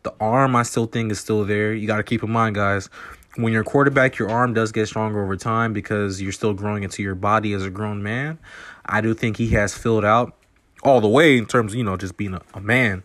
The 0.04 0.14
arm, 0.20 0.56
I 0.56 0.64
still 0.64 0.86
think, 0.86 1.12
is 1.12 1.20
still 1.20 1.46
there. 1.46 1.74
You 1.74 1.88
got 1.88 1.98
to 1.98 2.04
keep 2.04 2.22
in 2.22 2.30
mind, 2.30 2.56
guys, 2.56 2.90
when 3.36 3.54
you're 3.54 3.62
a 3.62 3.66
quarterback, 3.66 4.18
your 4.18 4.30
arm 4.30 4.54
does 4.54 4.72
get 4.72 4.88
stronger 4.88 5.24
over 5.24 5.38
time 5.38 5.72
because 5.72 6.22
you're 6.22 6.32
still 6.32 6.54
growing 6.54 6.84
into 6.84 7.02
your 7.02 7.16
body 7.16 7.54
as 7.54 7.64
a 7.64 7.70
grown 7.70 8.04
man. 8.04 8.40
I 8.86 9.02
do 9.02 9.14
think 9.14 9.38
he 9.38 9.50
has 9.50 9.74
filled 9.74 10.04
out 10.04 10.36
all 10.84 11.02
the 11.02 11.08
way 11.08 11.38
in 11.38 11.46
terms 11.46 11.74
of, 11.74 11.78
you 11.78 11.84
know, 11.84 11.98
just 11.98 12.18
being 12.18 12.34
a, 12.34 12.42
a 12.54 12.60
man. 12.60 13.04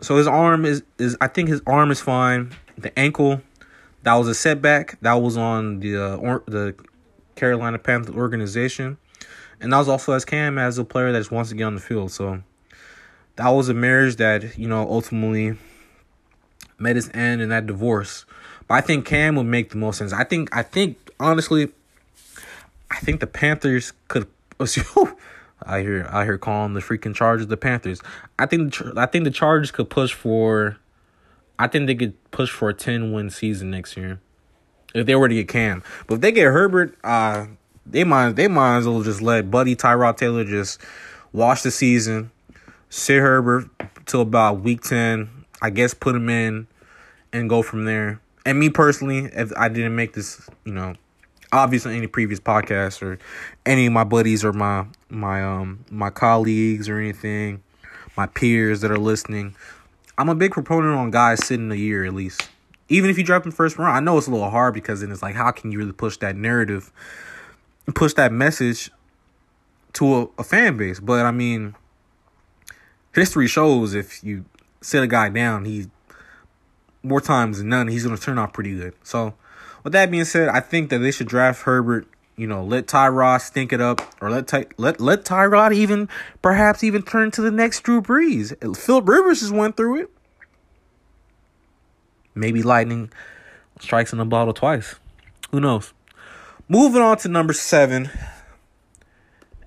So 0.00 0.16
his 0.16 0.26
arm 0.26 0.64
is, 0.64 0.82
is, 0.98 1.16
I 1.20 1.28
think 1.28 1.48
his 1.48 1.62
arm 1.66 1.90
is 1.90 2.00
fine. 2.00 2.52
The 2.76 2.96
ankle, 2.98 3.40
that 4.02 4.14
was 4.14 4.26
a 4.26 4.34
setback. 4.34 4.98
That 5.00 5.14
was 5.14 5.36
on 5.36 5.80
the 5.80 5.96
uh, 5.96 6.16
or, 6.16 6.42
the 6.46 6.74
Carolina 7.36 7.78
Panthers 7.78 8.16
organization. 8.16 8.98
And 9.62 9.72
that 9.72 9.78
was 9.78 9.88
also 9.88 10.12
as 10.12 10.24
Cam 10.24 10.58
as 10.58 10.76
a 10.76 10.84
player 10.84 11.12
that 11.12 11.18
just 11.20 11.30
wants 11.30 11.50
to 11.50 11.56
get 11.56 11.64
on 11.64 11.76
the 11.76 11.80
field. 11.80 12.10
So 12.10 12.42
that 13.36 13.48
was 13.48 13.68
a 13.68 13.74
marriage 13.74 14.16
that, 14.16 14.58
you 14.58 14.68
know, 14.68 14.82
ultimately 14.82 15.56
met 16.78 16.96
its 16.96 17.08
end 17.14 17.40
in 17.40 17.48
that 17.50 17.66
divorce. 17.66 18.26
But 18.66 18.74
I 18.74 18.80
think 18.80 19.06
Cam 19.06 19.36
would 19.36 19.46
make 19.46 19.70
the 19.70 19.76
most 19.76 19.98
sense. 19.98 20.12
I 20.12 20.24
think 20.24 20.54
I 20.54 20.62
think 20.62 20.98
honestly, 21.18 21.70
I 22.90 22.98
think 22.98 23.20
the 23.20 23.26
Panthers 23.26 23.92
could 24.08 24.26
I 25.64 25.80
hear 25.80 26.08
I 26.10 26.24
hear 26.24 26.38
calling 26.38 26.74
the 26.74 26.80
freaking 26.80 27.14
Chargers 27.14 27.46
the 27.46 27.56
Panthers. 27.56 28.02
I 28.38 28.46
think 28.46 28.74
I 28.96 29.06
think 29.06 29.24
the 29.24 29.30
Chargers 29.30 29.70
could 29.70 29.90
push 29.90 30.12
for 30.12 30.76
I 31.58 31.68
think 31.68 31.86
they 31.86 31.94
could 31.94 32.30
push 32.32 32.50
for 32.50 32.68
a 32.68 32.74
10 32.74 33.12
win 33.12 33.30
season 33.30 33.70
next 33.70 33.96
year. 33.96 34.20
If 34.94 35.06
they 35.06 35.14
were 35.14 35.28
to 35.28 35.34
get 35.34 35.48
Cam. 35.48 35.82
But 36.06 36.16
if 36.16 36.20
they 36.20 36.32
get 36.32 36.46
Herbert, 36.46 36.96
uh 37.04 37.46
they 37.86 38.04
might 38.04 38.32
they 38.32 38.48
might 38.48 38.78
as 38.78 38.86
well 38.86 39.02
just 39.02 39.22
let 39.22 39.50
Buddy 39.50 39.76
Tyrod 39.76 40.16
Taylor 40.16 40.44
just 40.44 40.80
watch 41.32 41.62
the 41.62 41.70
season, 41.70 42.30
sit 42.90 43.20
Herbert 43.20 43.68
till 44.06 44.20
about 44.20 44.60
week 44.60 44.82
ten. 44.82 45.28
I 45.60 45.70
guess 45.70 45.94
put 45.94 46.16
him 46.16 46.28
in 46.28 46.66
and 47.32 47.48
go 47.48 47.62
from 47.62 47.84
there. 47.84 48.20
And 48.44 48.58
me 48.58 48.68
personally, 48.68 49.30
if 49.32 49.52
I 49.56 49.68
didn't 49.68 49.94
make 49.94 50.14
this, 50.14 50.48
you 50.64 50.72
know, 50.72 50.94
obviously 51.52 51.96
any 51.96 52.08
previous 52.08 52.40
podcast 52.40 53.02
or 53.02 53.18
any 53.64 53.86
of 53.86 53.92
my 53.92 54.04
buddies 54.04 54.44
or 54.44 54.52
my 54.52 54.86
my 55.08 55.42
um 55.42 55.84
my 55.90 56.10
colleagues 56.10 56.88
or 56.88 56.98
anything, 56.98 57.62
my 58.16 58.26
peers 58.26 58.80
that 58.80 58.90
are 58.90 58.98
listening, 58.98 59.54
I'm 60.18 60.28
a 60.28 60.34
big 60.34 60.52
proponent 60.52 60.96
on 60.96 61.10
guys 61.10 61.44
sitting 61.44 61.70
a 61.70 61.76
year 61.76 62.04
at 62.04 62.14
least. 62.14 62.48
Even 62.88 63.08
if 63.08 63.16
you 63.16 63.24
drop 63.24 63.46
in 63.46 63.52
first 63.52 63.78
round, 63.78 63.96
I 63.96 64.00
know 64.00 64.18
it's 64.18 64.26
a 64.26 64.30
little 64.30 64.50
hard 64.50 64.74
because 64.74 65.00
then 65.00 65.12
it's 65.12 65.22
like, 65.22 65.34
how 65.34 65.50
can 65.50 65.72
you 65.72 65.78
really 65.78 65.92
push 65.92 66.16
that 66.18 66.36
narrative 66.36 66.92
push 67.94 68.14
that 68.14 68.32
message 68.32 68.90
to 69.94 70.14
a, 70.14 70.28
a 70.38 70.44
fan 70.44 70.76
base. 70.76 71.00
But 71.00 71.26
I 71.26 71.30
mean, 71.30 71.74
history 73.14 73.48
shows 73.48 73.94
if 73.94 74.22
you 74.22 74.44
sit 74.80 75.02
a 75.02 75.06
guy 75.06 75.28
down, 75.28 75.64
he 75.64 75.86
more 77.02 77.20
times 77.20 77.58
than 77.58 77.68
none, 77.68 77.88
he's 77.88 78.04
gonna 78.04 78.16
turn 78.16 78.38
out 78.38 78.52
pretty 78.52 78.74
good. 78.74 78.94
So, 79.02 79.34
with 79.82 79.92
that 79.92 80.10
being 80.10 80.24
said, 80.24 80.48
I 80.48 80.60
think 80.60 80.90
that 80.90 80.98
they 80.98 81.10
should 81.10 81.28
draft 81.28 81.62
Herbert. 81.62 82.06
You 82.36 82.46
know, 82.46 82.64
let 82.64 82.86
Tyrod 82.86 83.40
stink 83.40 83.72
it 83.72 83.80
up, 83.80 84.00
or 84.20 84.30
let 84.30 84.46
Ty, 84.46 84.66
let 84.78 85.00
let 85.00 85.24
Tyrod 85.24 85.74
even 85.74 86.08
perhaps 86.40 86.82
even 86.82 87.02
turn 87.02 87.30
to 87.32 87.42
the 87.42 87.50
next 87.50 87.80
Drew 87.82 88.00
Brees. 88.00 88.76
Philip 88.76 89.08
Rivers 89.08 89.40
just 89.40 89.52
went 89.52 89.76
through 89.76 90.02
it. 90.02 90.10
Maybe 92.34 92.62
lightning 92.62 93.12
strikes 93.80 94.12
in 94.12 94.18
the 94.18 94.24
bottle 94.24 94.54
twice. 94.54 94.94
Who 95.50 95.60
knows? 95.60 95.92
Moving 96.72 97.02
on 97.02 97.18
to 97.18 97.28
number 97.28 97.52
seven. 97.52 98.08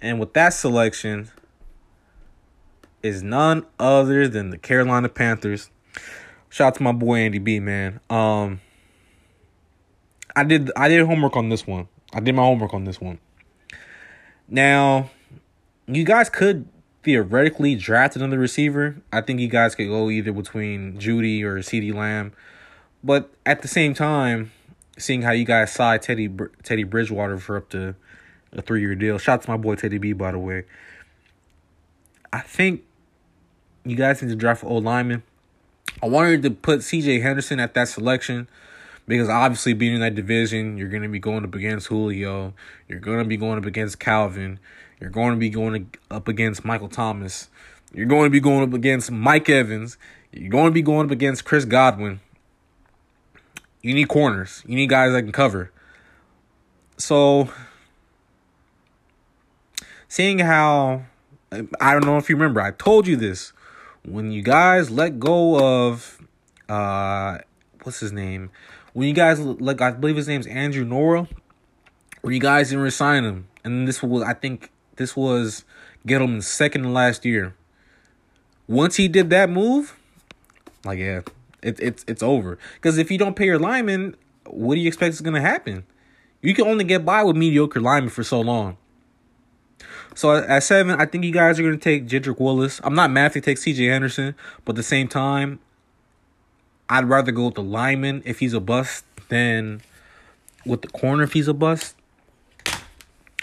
And 0.01 0.19
with 0.19 0.33
that 0.33 0.53
selection 0.53 1.29
is 3.03 3.21
none 3.21 3.63
other 3.77 4.27
than 4.27 4.49
the 4.49 4.57
Carolina 4.57 5.07
Panthers. 5.07 5.69
Shout 6.49 6.69
out 6.69 6.75
to 6.77 6.81
my 6.83 6.93
boy 6.93 7.17
Andy 7.17 7.37
B, 7.37 7.59
man. 7.59 7.99
Um 8.09 8.59
I 10.35 10.45
did 10.45 10.71
I 10.75 10.87
did 10.87 11.05
homework 11.05 11.37
on 11.37 11.49
this 11.49 11.67
one. 11.67 11.87
I 12.11 12.21
did 12.21 12.33
my 12.33 12.41
homework 12.41 12.73
on 12.73 12.85
this 12.85 12.99
one. 12.99 13.19
Now, 14.47 15.11
you 15.85 16.05
guys 16.05 16.31
could 16.31 16.67
theoretically 17.03 17.75
draft 17.75 18.15
another 18.15 18.39
receiver. 18.39 18.95
I 19.13 19.21
think 19.21 19.39
you 19.39 19.47
guys 19.47 19.75
could 19.75 19.89
go 19.89 20.09
either 20.09 20.31
between 20.31 20.97
Jeudy 20.97 21.43
or 21.43 21.59
CeeDee 21.59 21.93
Lamb. 21.93 22.33
But 23.03 23.31
at 23.45 23.61
the 23.61 23.67
same 23.67 23.93
time, 23.93 24.51
seeing 24.97 25.21
how 25.21 25.31
you 25.31 25.45
guys 25.45 25.71
signed 25.71 26.01
Teddy 26.01 26.29
Teddy 26.63 26.83
Bridgewater 26.83 27.37
for 27.37 27.57
up 27.57 27.69
to 27.69 27.95
a 28.53 28.61
three 28.61 28.81
year 28.81 28.95
deal. 28.95 29.17
Shout 29.17 29.39
out 29.39 29.41
to 29.43 29.51
my 29.51 29.57
boy 29.57 29.75
Teddy 29.75 29.97
B, 29.97 30.13
by 30.13 30.31
the 30.31 30.39
way. 30.39 30.63
I 32.31 32.41
think 32.41 32.83
you 33.85 33.95
guys 33.95 34.21
need 34.21 34.29
to 34.29 34.35
draft 34.35 34.61
for 34.61 34.67
old 34.67 34.83
lineman. 34.83 35.23
I 36.01 36.07
wanted 36.07 36.43
to 36.43 36.51
put 36.51 36.79
CJ 36.79 37.21
Henderson 37.21 37.59
at 37.59 37.73
that 37.75 37.87
selection 37.87 38.47
because 39.07 39.29
obviously 39.29 39.73
being 39.73 39.95
in 39.95 40.01
that 40.01 40.15
division, 40.15 40.77
you're 40.77 40.89
going 40.89 41.03
to 41.03 41.09
be 41.09 41.19
going 41.19 41.43
up 41.43 41.55
against 41.55 41.87
Julio. 41.87 42.53
You're 42.87 42.99
going 42.99 43.19
to 43.19 43.25
be 43.25 43.37
going 43.37 43.57
up 43.57 43.65
against 43.65 43.99
Calvin. 43.99 44.59
You're 44.99 45.09
going 45.09 45.31
to 45.31 45.39
be 45.39 45.49
going 45.49 45.91
up 46.09 46.27
against 46.27 46.65
Michael 46.65 46.89
Thomas. 46.89 47.49
You're 47.93 48.07
going 48.07 48.25
to 48.25 48.29
be 48.29 48.39
going 48.39 48.63
up 48.63 48.73
against 48.73 49.11
Mike 49.11 49.49
Evans. 49.49 49.97
You're 50.31 50.49
going 50.49 50.67
to 50.67 50.71
be 50.71 50.81
going 50.81 51.05
up 51.05 51.11
against 51.11 51.45
Chris 51.45 51.63
Godwin. 51.63 52.19
You 53.85 53.93
need 53.93 54.07
corners. 54.07 54.63
You 54.65 54.75
need 54.75 54.89
guys 54.89 55.11
that 55.11 55.21
can 55.21 55.31
cover. 55.31 55.71
So, 56.97 57.51
seeing 60.07 60.39
how 60.39 61.05
I 61.51 61.93
don't 61.93 62.03
know 62.03 62.17
if 62.17 62.27
you 62.27 62.35
remember, 62.35 62.61
I 62.61 62.71
told 62.71 63.05
you 63.05 63.15
this 63.15 63.53
when 64.03 64.31
you 64.31 64.41
guys 64.41 64.89
let 64.89 65.19
go 65.19 65.59
of 65.59 66.19
uh 66.67 67.37
what's 67.83 67.99
his 67.99 68.11
name? 68.11 68.49
When 68.93 69.07
you 69.07 69.13
guys 69.13 69.39
like 69.39 69.81
I 69.81 69.91
believe 69.91 70.15
his 70.15 70.27
name's 70.27 70.47
Andrew 70.47 70.83
Norwell, 70.83 71.27
where 72.21 72.33
you 72.33 72.39
guys 72.39 72.69
didn't 72.69 72.83
resign 72.83 73.23
him. 73.23 73.47
And 73.63 73.87
this 73.87 74.01
was 74.01 74.23
I 74.23 74.33
think 74.33 74.71
this 74.95 75.15
was 75.15 75.63
Gettleman's 76.07 76.47
second 76.47 76.91
last 76.91 77.23
year. 77.23 77.53
Once 78.67 78.95
he 78.95 79.07
did 79.07 79.29
that 79.29 79.51
move, 79.51 79.95
like 80.83 80.97
yeah, 80.97 81.21
it, 81.65 81.79
it's 81.79 82.05
it's 82.07 82.23
over. 82.23 82.57
Because 82.75 82.97
if 82.97 83.09
you 83.11 83.17
don't 83.17 83.35
pay 83.35 83.45
your 83.45 83.59
linemen, 83.59 84.15
what 84.45 84.75
do 84.75 84.81
you 84.81 84.87
expect 84.87 85.15
is 85.15 85.21
going 85.21 85.33
to 85.33 85.41
happen? 85.41 85.83
You 86.41 86.53
can 86.53 86.67
only 86.67 86.83
get 86.83 87.03
by 87.03 87.23
with 87.23 87.35
mediocre 87.35 87.81
linemen 87.81 88.11
for 88.11 88.23
so 88.23 88.39
long. 88.39 88.77
So 90.13 90.35
at 90.35 90.63
seven, 90.63 90.99
I 91.01 91.05
think 91.05 91.25
you 91.25 91.31
guys 91.31 91.59
are 91.59 91.63
going 91.63 91.77
to 91.77 91.83
take 91.83 92.07
Jedrick 92.07 92.39
Willis. 92.39 92.79
I'm 92.83 92.93
not 92.93 93.11
mad 93.11 93.27
if 93.27 93.33
they 93.33 93.41
take 93.41 93.57
C.J. 93.57 93.85
Henderson, 93.87 94.35
but 94.63 94.73
at 94.73 94.75
the 94.77 94.83
same 94.83 95.09
time, 95.09 95.59
I'd 96.87 97.09
rather 97.09 97.31
go 97.31 97.47
with 97.47 97.55
the 97.55 97.63
lineman 97.63 98.21
if 98.25 98.39
he's 98.39 98.53
a 98.53 98.61
bust 98.61 99.03
than 99.27 99.81
with 100.65 100.83
the 100.83 100.87
corner 100.89 101.23
if 101.23 101.33
he's 101.33 101.47
a 101.47 101.53
bust. 101.53 101.95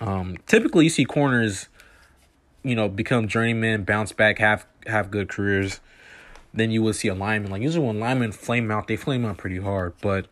Um, 0.00 0.38
typically, 0.46 0.84
you 0.84 0.90
see 0.90 1.04
corners, 1.04 1.68
you 2.62 2.74
know, 2.74 2.88
become 2.88 3.28
journeymen, 3.28 3.82
bounce 3.84 4.12
back, 4.12 4.38
have 4.38 4.64
have 4.86 5.10
good 5.10 5.28
careers 5.28 5.80
then 6.54 6.70
you 6.70 6.82
would 6.82 6.96
see 6.96 7.08
a 7.08 7.14
lineman. 7.14 7.50
Like 7.50 7.62
usually 7.62 7.86
when 7.86 8.00
linemen 8.00 8.32
flame 8.32 8.70
out, 8.70 8.88
they 8.88 8.96
flame 8.96 9.24
out 9.24 9.38
pretty 9.38 9.58
hard. 9.58 9.94
But 10.00 10.26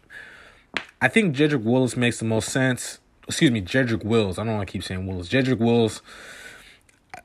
I 1.00 1.08
think 1.08 1.34
Jedrick 1.34 1.62
Willis 1.62 1.96
makes 1.96 2.18
the 2.18 2.24
most 2.24 2.48
sense. 2.50 2.98
Excuse 3.26 3.50
me, 3.50 3.62
Jedrick 3.62 4.04
Wills. 4.04 4.38
I 4.38 4.44
don't 4.44 4.56
want 4.56 4.68
to 4.68 4.72
keep 4.72 4.82
saying 4.82 5.06
Willis. 5.06 5.28
Jedrick 5.28 5.58
Wills, 5.58 6.02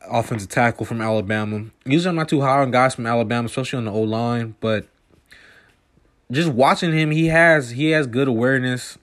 offensive 0.09 0.49
tackle 0.49 0.85
from 0.85 1.01
Alabama. 1.01 1.65
Usually 1.85 2.09
I'm 2.09 2.15
not 2.15 2.29
too 2.29 2.41
high 2.41 2.61
on 2.61 2.71
guys 2.71 2.95
from 2.95 3.07
Alabama, 3.07 3.47
especially 3.47 3.77
on 3.77 3.85
the 3.85 3.91
O 3.91 4.01
line, 4.01 4.55
but 4.59 4.87
just 6.31 6.49
watching 6.49 6.91
him, 6.91 7.11
he 7.11 7.27
has 7.27 7.71
he 7.71 7.91
has 7.91 8.07
good 8.07 8.27
awareness. 8.27 8.97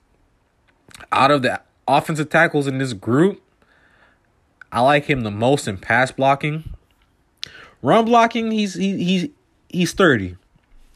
Out 1.10 1.30
of 1.30 1.42
the 1.42 1.60
offensive 1.86 2.30
tackles 2.30 2.66
in 2.66 2.78
this 2.78 2.92
group, 2.92 3.42
I 4.70 4.80
like 4.80 5.04
him 5.04 5.22
the 5.22 5.30
most 5.30 5.68
in 5.68 5.78
pass 5.78 6.10
blocking. 6.10 6.72
Run 7.82 8.04
blocking, 8.04 8.50
he's 8.50 8.74
he 8.74 9.04
he's 9.04 9.28
he's 9.72 9.92
30. 9.92 10.36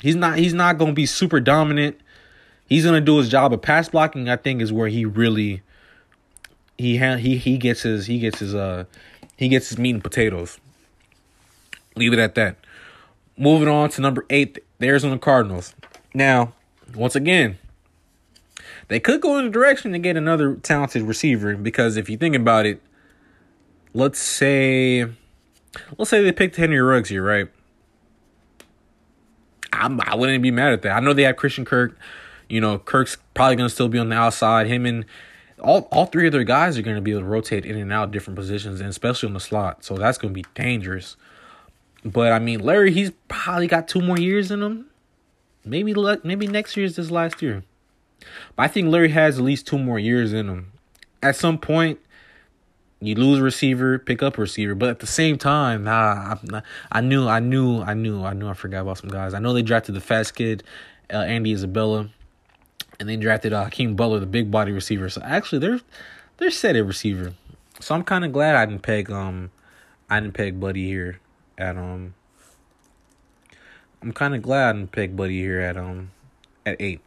He's 0.00 0.14
not 0.14 0.38
he's 0.38 0.54
not 0.54 0.78
going 0.78 0.92
to 0.92 0.95
be 0.95 1.06
super 1.06 1.40
dominant. 1.40 1.99
He's 2.68 2.85
going 2.85 3.00
to 3.00 3.04
do 3.04 3.18
his 3.18 3.28
job 3.28 3.52
of 3.52 3.62
pass 3.62 3.88
blocking. 3.88 4.28
I 4.28 4.37
think 4.37 4.61
is 4.61 4.73
where 4.73 4.88
he 4.88 5.04
really 5.04 5.62
he 6.78 6.99
ha- 6.99 7.16
he 7.16 7.38
he 7.38 7.56
gets 7.59 7.83
his 7.83 8.06
he 8.06 8.18
gets 8.18 8.38
his 8.38 8.54
uh 8.54 8.85
he 9.37 9.49
gets 9.49 9.68
his 9.68 9.78
meat 9.78 9.95
and 9.95 10.02
potatoes. 10.04 10.59
Leave 11.97 12.12
it 12.12 12.18
at 12.18 12.35
that. 12.35 12.56
Moving 13.38 13.68
on 13.68 13.90
to 13.90 14.00
number 14.00 14.25
8, 14.30 14.59
the 14.78 14.87
Arizona 14.87 15.18
Cardinals. 15.18 15.75
Now, 16.14 16.54
once 16.95 17.14
again, 17.14 17.59
they 18.88 19.00
could 19.00 19.21
go 19.21 19.38
in 19.38 19.47
the 19.47 19.50
direction 19.50 19.92
to 19.92 19.99
get 19.99 20.16
another 20.16 20.54
talented 20.56 21.02
receiver 21.02 21.56
because 21.56 21.97
if 21.97 22.09
you 22.09 22.16
think 22.16 22.35
about 22.35 22.66
it, 22.66 22.80
let's 23.92 24.18
say 24.18 25.06
let's 25.99 26.11
say 26.11 26.23
they 26.23 26.33
picked 26.33 26.56
Henry 26.56 26.80
Ruggs 26.80 27.09
here, 27.09 27.25
right? 27.25 27.49
I'm, 29.87 30.00
I 30.00 30.14
wouldn't 30.14 30.43
be 30.43 30.50
mad 30.50 30.73
at 30.73 30.83
that. 30.83 30.93
I 30.93 31.00
know 31.00 31.12
they 31.12 31.23
have 31.23 31.37
Christian 31.37 31.64
Kirk. 31.64 31.97
You 32.49 32.61
know, 32.61 32.78
Kirk's 32.78 33.16
probably 33.35 33.57
going 33.57 33.69
to 33.69 33.75
still 33.75 33.88
be 33.88 33.99
on 33.99 34.09
the 34.09 34.16
outside. 34.16 34.66
Him 34.66 34.85
and 34.85 35.05
all 35.61 35.88
all 35.90 36.07
three 36.07 36.26
of 36.26 36.33
their 36.33 36.45
guys 36.45 36.76
are 36.76 36.83
going 36.83 36.97
to 36.97 37.02
be 37.02 37.12
able 37.12 37.23
to 37.23 37.26
rotate 37.26 37.64
in 37.64 37.76
and 37.76 37.93
out 37.93 38.11
different 38.11 38.37
positions, 38.37 38.81
and 38.81 38.88
especially 38.88 39.28
on 39.28 39.35
the 39.35 39.40
slot. 39.40 39.85
So 39.85 39.97
that's 39.97 40.19
going 40.19 40.35
to 40.35 40.40
be 40.40 40.47
dangerous. 40.55 41.16
But 42.05 42.33
I 42.33 42.38
mean, 42.38 42.61
Larry, 42.61 42.93
he's 42.93 43.12
probably 43.28 43.66
got 43.66 43.88
two 43.88 44.00
more 44.00 44.19
years 44.19 44.50
in 44.50 44.62
him. 44.62 44.87
Maybe 45.64 45.95
maybe 46.23 46.47
next 46.47 46.76
year 46.76 46.87
is 46.87 46.97
his 46.97 47.11
last 47.11 47.43
year. 47.43 47.64
But 48.55 48.64
I 48.64 48.69
think 48.69 48.88
Larry 48.88 49.11
has 49.11 49.38
at 49.38 49.45
least 49.45 49.66
two 49.66 49.78
more 49.78 49.99
years 49.99 50.33
in 50.33 50.49
him. 50.49 50.73
At 51.23 51.37
some 51.37 51.59
point, 51.59 51.99
you 53.00 53.15
lose 53.15 53.41
receiver, 53.41 53.99
pick 53.99 54.23
up 54.23 54.38
receiver. 54.38 54.75
But 54.75 54.88
at 54.88 55.00
the 55.00 55.07
same 55.07 55.38
time, 55.38 55.85
nah, 55.85 56.37
I, 56.53 56.62
I 56.91 57.00
knew, 57.00 57.29
I 57.29 57.41
knew, 57.41 57.83
I 57.83 57.95
knew, 57.95 58.25
I 58.25 58.33
knew 58.33 58.49
I 58.49 58.55
forgot 58.55 58.83
about 58.83 58.99
some 58.99 59.11
guys. 59.11 59.35
I 59.35 59.38
know 59.38 59.53
they 59.53 59.62
drafted 59.62 59.95
the 59.95 60.00
fast 60.00 60.35
kid, 60.35 60.62
uh, 61.12 61.19
Andy 61.19 61.53
Isabella, 61.53 62.09
and 62.99 63.09
they 63.09 63.17
drafted 63.17 63.53
uh, 63.53 63.65
Hakeem 63.65 63.97
Butler, 63.97 64.21
the 64.21 64.26
big 64.26 64.50
body 64.50 64.73
receiver. 64.73 65.09
So 65.09 65.21
actually, 65.23 65.59
they're 65.59 65.81
they're 66.38 66.50
set 66.50 66.76
at 66.76 66.87
receiver. 66.87 67.35
So 67.81 67.95
I'm 67.95 68.05
kind 68.05 68.25
of 68.25 68.33
glad 68.33 68.57
I 68.57 68.65
didn't 68.65 68.83
peg 68.83 69.11
um 69.11 69.50
I 70.09 70.21
didn't 70.21 70.35
peg 70.35 70.59
Buddy 70.59 70.87
here 70.87 71.21
at 71.59 71.76
um. 71.76 72.15
I'm 74.03 74.12
kind 74.12 74.35
of 74.35 74.43
glad 74.43 74.71
I 74.71 74.73
didn't 74.73 74.93
peg 74.93 75.17
Buddy 75.17 75.38
here 75.38 75.61
at 75.61 75.76
um 75.76 76.11
at 76.65 76.76
eight. 76.81 77.00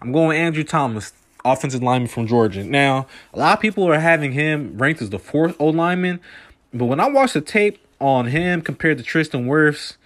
I'm 0.00 0.12
going 0.12 0.36
Andrew 0.38 0.64
Thomas 0.64 1.12
offensive 1.44 1.82
lineman 1.82 2.08
from 2.08 2.26
Georgia. 2.26 2.64
Now, 2.64 3.06
a 3.32 3.38
lot 3.38 3.58
of 3.58 3.60
people 3.60 3.84
are 3.88 3.98
having 3.98 4.32
him 4.32 4.78
ranked 4.78 5.02
as 5.02 5.10
the 5.10 5.18
fourth 5.18 5.56
O 5.58 5.66
lineman, 5.66 6.20
but 6.72 6.86
when 6.86 7.00
I 7.00 7.08
watched 7.08 7.34
the 7.34 7.40
tape 7.40 7.78
on 8.00 8.26
him 8.26 8.60
compared 8.60 8.98
to 8.98 9.04
Tristan 9.04 9.46
Wirfs 9.46 9.96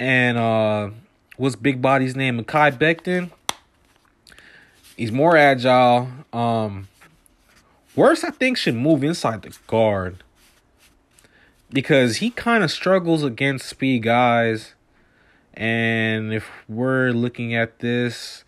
and 0.00 0.38
uh 0.38 0.90
what's 1.36 1.56
Big 1.56 1.80
Body's 1.80 2.16
name, 2.16 2.42
Mekhi 2.42 2.76
Becton, 2.76 3.30
he's 4.96 5.12
more 5.12 5.36
agile. 5.36 6.08
Um 6.32 6.88
Wirfs, 7.96 8.24
I 8.24 8.30
think, 8.30 8.56
should 8.56 8.76
move 8.76 9.02
inside 9.02 9.42
the 9.42 9.56
guard 9.66 10.22
because 11.70 12.16
he 12.16 12.30
kind 12.30 12.64
of 12.64 12.70
struggles 12.70 13.24
against 13.24 13.68
speed 13.68 14.04
guys. 14.04 14.74
And 15.54 16.32
if 16.32 16.48
we're 16.68 17.10
looking 17.10 17.54
at 17.54 17.80
this, 17.80 18.44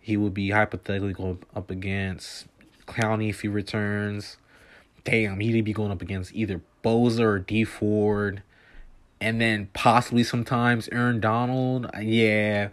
he 0.00 0.16
would 0.16 0.34
be 0.34 0.50
hypothetically 0.50 1.12
going 1.12 1.38
up 1.54 1.70
against 1.70 2.46
Clowney 2.86 3.30
if 3.30 3.42
he 3.42 3.48
returns. 3.48 4.36
Damn, 5.04 5.40
he'd 5.40 5.64
be 5.64 5.72
going 5.72 5.92
up 5.92 6.02
against 6.02 6.34
either 6.34 6.60
Bosa 6.84 7.20
or 7.20 7.38
D 7.38 7.64
Ford. 7.64 8.42
And 9.20 9.40
then 9.40 9.68
possibly 9.74 10.24
sometimes 10.24 10.88
Aaron 10.88 11.20
Donald. 11.20 11.90
Yeah. 12.00 12.70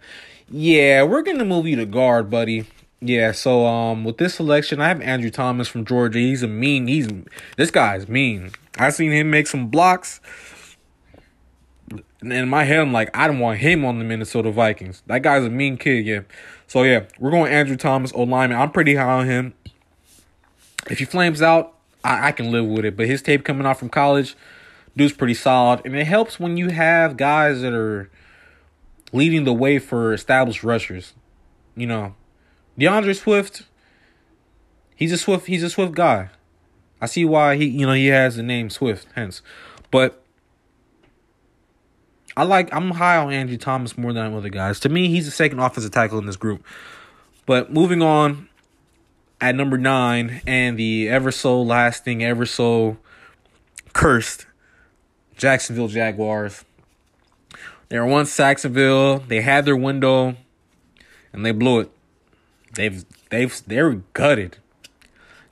Yeah, 0.50 1.02
we're 1.02 1.22
gonna 1.22 1.44
move 1.44 1.66
you 1.66 1.76
to 1.76 1.86
guard, 1.86 2.30
buddy. 2.30 2.66
Yeah, 3.00 3.32
so 3.32 3.66
um 3.66 4.04
with 4.04 4.18
this 4.18 4.34
selection, 4.34 4.80
I 4.80 4.88
have 4.88 5.00
Andrew 5.02 5.30
Thomas 5.30 5.68
from 5.68 5.84
Georgia. 5.84 6.18
He's 6.18 6.42
a 6.42 6.48
mean, 6.48 6.86
he's 6.88 7.08
this 7.56 7.70
guy's 7.70 8.08
mean. 8.08 8.52
I 8.78 8.90
seen 8.90 9.12
him 9.12 9.30
make 9.30 9.46
some 9.46 9.68
blocks. 9.68 10.20
And 12.20 12.32
in 12.32 12.48
my 12.48 12.64
head, 12.64 12.80
I'm 12.80 12.92
like, 12.92 13.16
I 13.16 13.28
don't 13.28 13.38
want 13.38 13.60
him 13.60 13.84
on 13.84 13.98
the 13.98 14.04
Minnesota 14.04 14.50
Vikings. 14.50 15.02
That 15.06 15.22
guy's 15.22 15.44
a 15.44 15.50
mean 15.50 15.76
kid, 15.76 16.04
yeah. 16.04 16.20
So 16.68 16.82
yeah, 16.82 17.06
we're 17.18 17.30
going 17.30 17.50
Andrew 17.50 17.76
Thomas, 17.76 18.12
O 18.14 18.22
lineman. 18.22 18.60
I'm 18.60 18.70
pretty 18.70 18.94
high 18.94 19.20
on 19.20 19.26
him. 19.26 19.54
If 20.90 20.98
he 20.98 21.06
flames 21.06 21.40
out, 21.42 21.74
I, 22.04 22.28
I 22.28 22.32
can 22.32 22.52
live 22.52 22.66
with 22.66 22.84
it. 22.84 22.96
But 22.96 23.06
his 23.06 23.22
tape 23.22 23.42
coming 23.42 23.66
off 23.66 23.78
from 23.78 23.88
college, 23.88 24.36
dude's 24.94 25.14
pretty 25.14 25.34
solid. 25.34 25.80
And 25.84 25.96
it 25.96 26.06
helps 26.06 26.38
when 26.38 26.58
you 26.58 26.68
have 26.68 27.16
guys 27.16 27.62
that 27.62 27.72
are 27.72 28.10
leading 29.12 29.44
the 29.44 29.54
way 29.54 29.78
for 29.78 30.12
established 30.12 30.62
rushers. 30.62 31.14
You 31.74 31.86
know, 31.86 32.14
DeAndre 32.78 33.16
Swift, 33.16 33.62
he's 34.94 35.12
a 35.12 35.18
Swift, 35.18 35.46
he's 35.46 35.62
a 35.62 35.70
Swift 35.70 35.94
guy. 35.94 36.28
I 37.00 37.06
see 37.06 37.24
why 37.24 37.56
he, 37.56 37.64
you 37.64 37.86
know, 37.86 37.94
he 37.94 38.08
has 38.08 38.36
the 38.36 38.42
name 38.42 38.68
Swift, 38.68 39.06
hence. 39.14 39.40
But 39.90 40.22
I 42.38 42.44
like 42.44 42.72
I'm 42.72 42.92
high 42.92 43.16
on 43.16 43.32
Andrew 43.32 43.56
Thomas 43.56 43.98
more 43.98 44.12
than 44.12 44.32
other 44.32 44.48
guys. 44.48 44.78
To 44.80 44.88
me, 44.88 45.08
he's 45.08 45.24
the 45.24 45.32
second 45.32 45.58
offensive 45.58 45.90
tackle 45.90 46.20
in 46.20 46.26
this 46.26 46.36
group. 46.36 46.64
But 47.46 47.72
moving 47.72 48.00
on 48.00 48.48
at 49.40 49.56
number 49.56 49.76
nine, 49.76 50.40
and 50.46 50.78
the 50.78 51.08
ever 51.08 51.32
so 51.32 51.60
lasting, 51.60 52.22
ever 52.22 52.46
so 52.46 52.96
cursed 53.92 54.46
Jacksonville 55.36 55.88
Jaguars. 55.88 56.64
They 57.88 57.98
were 57.98 58.06
once 58.06 58.36
Jacksonville. 58.36 59.18
They 59.18 59.40
had 59.40 59.64
their 59.64 59.76
window, 59.76 60.36
and 61.32 61.44
they 61.44 61.50
blew 61.50 61.80
it. 61.80 61.90
They've 62.72 63.04
they've 63.30 63.60
they're 63.66 63.94
gutted. 64.12 64.58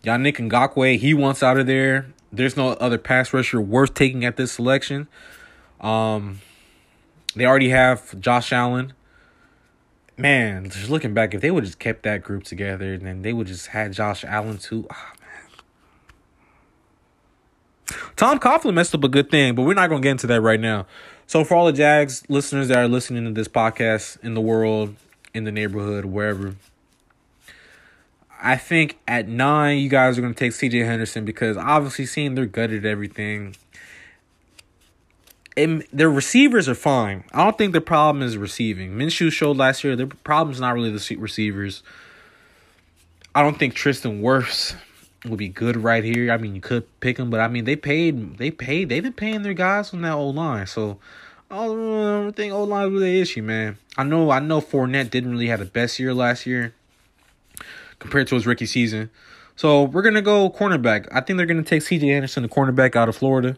Yannick 0.05 0.37
Ngakoue, 0.37 1.01
he 1.01 1.15
wants 1.15 1.43
out 1.43 1.59
of 1.59 1.67
there. 1.67 2.07
There's 2.31 2.57
no 2.57 2.75
other 2.75 2.99
pass 2.99 3.33
rusher 3.33 3.61
worth 3.61 3.95
taking 3.95 4.25
at 4.25 4.37
this 4.37 4.53
selection. 4.53 5.09
Um, 5.81 6.43
they 7.37 7.45
already 7.45 7.69
have 7.69 8.19
Josh 8.19 8.53
Allen. 8.53 8.95
Man, 10.17 10.71
just 10.71 10.89
looking 10.89 11.13
back, 11.13 11.35
if 11.35 11.43
they 11.43 11.51
would 11.51 11.65
just 11.65 11.79
kept 11.79 12.03
that 12.05 12.23
group 12.23 12.45
together, 12.45 12.97
then 12.97 13.21
they 13.21 13.35
would 13.35 13.47
just 13.47 13.69
had 13.69 13.93
Josh 13.93 14.25
Allen 14.25 14.57
too. 14.57 14.87
Oh, 14.91 15.13
man. 15.21 15.51
Tom 18.17 18.39
Coughlin 18.39 18.73
messed 18.73 18.95
up 18.95 19.05
a 19.05 19.09
good 19.09 19.31
thing, 19.31 19.55
but 19.55 19.63
we're 19.63 19.75
not 19.75 19.91
gonna 19.91 20.01
get 20.01 20.13
into 20.13 20.27
that 20.29 20.41
right 20.41 20.59
now. 20.59 20.87
So 21.27 21.45
for 21.45 21.55
all 21.55 21.67
the 21.67 21.73
Jags 21.73 22.23
listeners 22.31 22.69
that 22.69 22.79
are 22.79 22.89
listening 22.89 23.25
to 23.27 23.33
this 23.33 23.49
podcast 23.49 24.19
in 24.25 24.33
the 24.33 24.41
world, 24.41 24.97
in 25.35 25.45
the 25.45 25.53
neighborhood, 25.53 26.07
wherever, 26.07 26.57
I 28.41 28.57
think 28.57 28.99
at 29.07 29.29
nine 29.29 29.79
you 29.79 29.91
guys 29.91 30.17
are 30.17 30.23
gonna 30.23 30.33
take 30.33 30.53
CJ 30.53 30.87
Henderson 30.87 31.27
because 31.27 31.59
obviously 31.59 32.07
seeing 32.07 32.35
they're 32.35 32.47
gutted 32.47 32.87
everything 32.87 33.55
it, 35.57 35.89
their 35.91 36.11
receivers 36.11 36.69
are 36.69 36.75
fine. 36.75 37.25
I 37.33 37.43
don't 37.43 37.57
think 37.57 37.73
the 37.73 37.81
problem 37.81 38.23
is 38.23 38.37
receiving. 38.37 38.93
Minshew 38.93 39.33
showed 39.33 39.57
last 39.57 39.83
year 39.83 39.97
the 39.97 40.07
problem's 40.07 40.61
not 40.61 40.75
really 40.75 40.91
the 40.91 41.17
receivers. 41.17 41.83
I 43.35 43.43
don't 43.43 43.59
think 43.59 43.75
Tristan 43.75 44.23
Wirfs 44.23 44.77
would 45.25 45.39
be 45.39 45.49
good 45.49 45.77
right 45.77 46.05
here. 46.05 46.31
I 46.31 46.37
mean, 46.37 46.55
you 46.55 46.61
could 46.61 46.85
pick 47.01 47.19
him, 47.19 47.31
but 47.31 47.41
I 47.41 47.49
mean, 47.49 47.65
they 47.65 47.75
paid, 47.75 48.37
they 48.37 48.51
paid, 48.51 48.91
they've 48.91 49.03
been 49.03 49.15
paying 49.15 49.43
their 49.43 49.55
guys 49.55 49.93
on 49.95 50.03
that 50.03 50.13
old 50.13 50.37
line. 50.37 50.67
So 50.67 50.99
I 51.51 51.67
don't 51.67 52.37
think 52.37 52.53
old 52.53 52.69
line 52.69 52.93
was 52.93 53.03
the 53.03 53.21
issue, 53.21 53.43
man. 53.43 53.79
I 53.97 54.05
know, 54.05 54.31
I 54.31 54.41
know 54.41 54.61
Fournette 54.61 55.11
didn't 55.11 55.31
really 55.31 55.49
have 55.49 55.59
the 55.59 55.65
best 55.65 55.99
year 55.99 56.13
last 56.13 56.47
year 56.47 56.75
compared 57.99 58.29
to 58.29 58.35
his 58.35 58.47
rookie 58.47 58.67
season. 58.67 59.11
So 59.57 59.85
we're 59.85 60.03
gonna 60.03 60.21
go 60.21 60.51
cornerback. 60.51 61.09
I 61.11 61.23
think 61.23 61.39
they're 61.39 61.47
gonna 61.47 61.63
take 61.63 61.81
C.J. 61.81 62.11
Anderson, 62.11 62.43
the 62.43 62.49
cornerback 62.51 62.95
out 62.95 63.09
of 63.09 63.17
Florida 63.17 63.57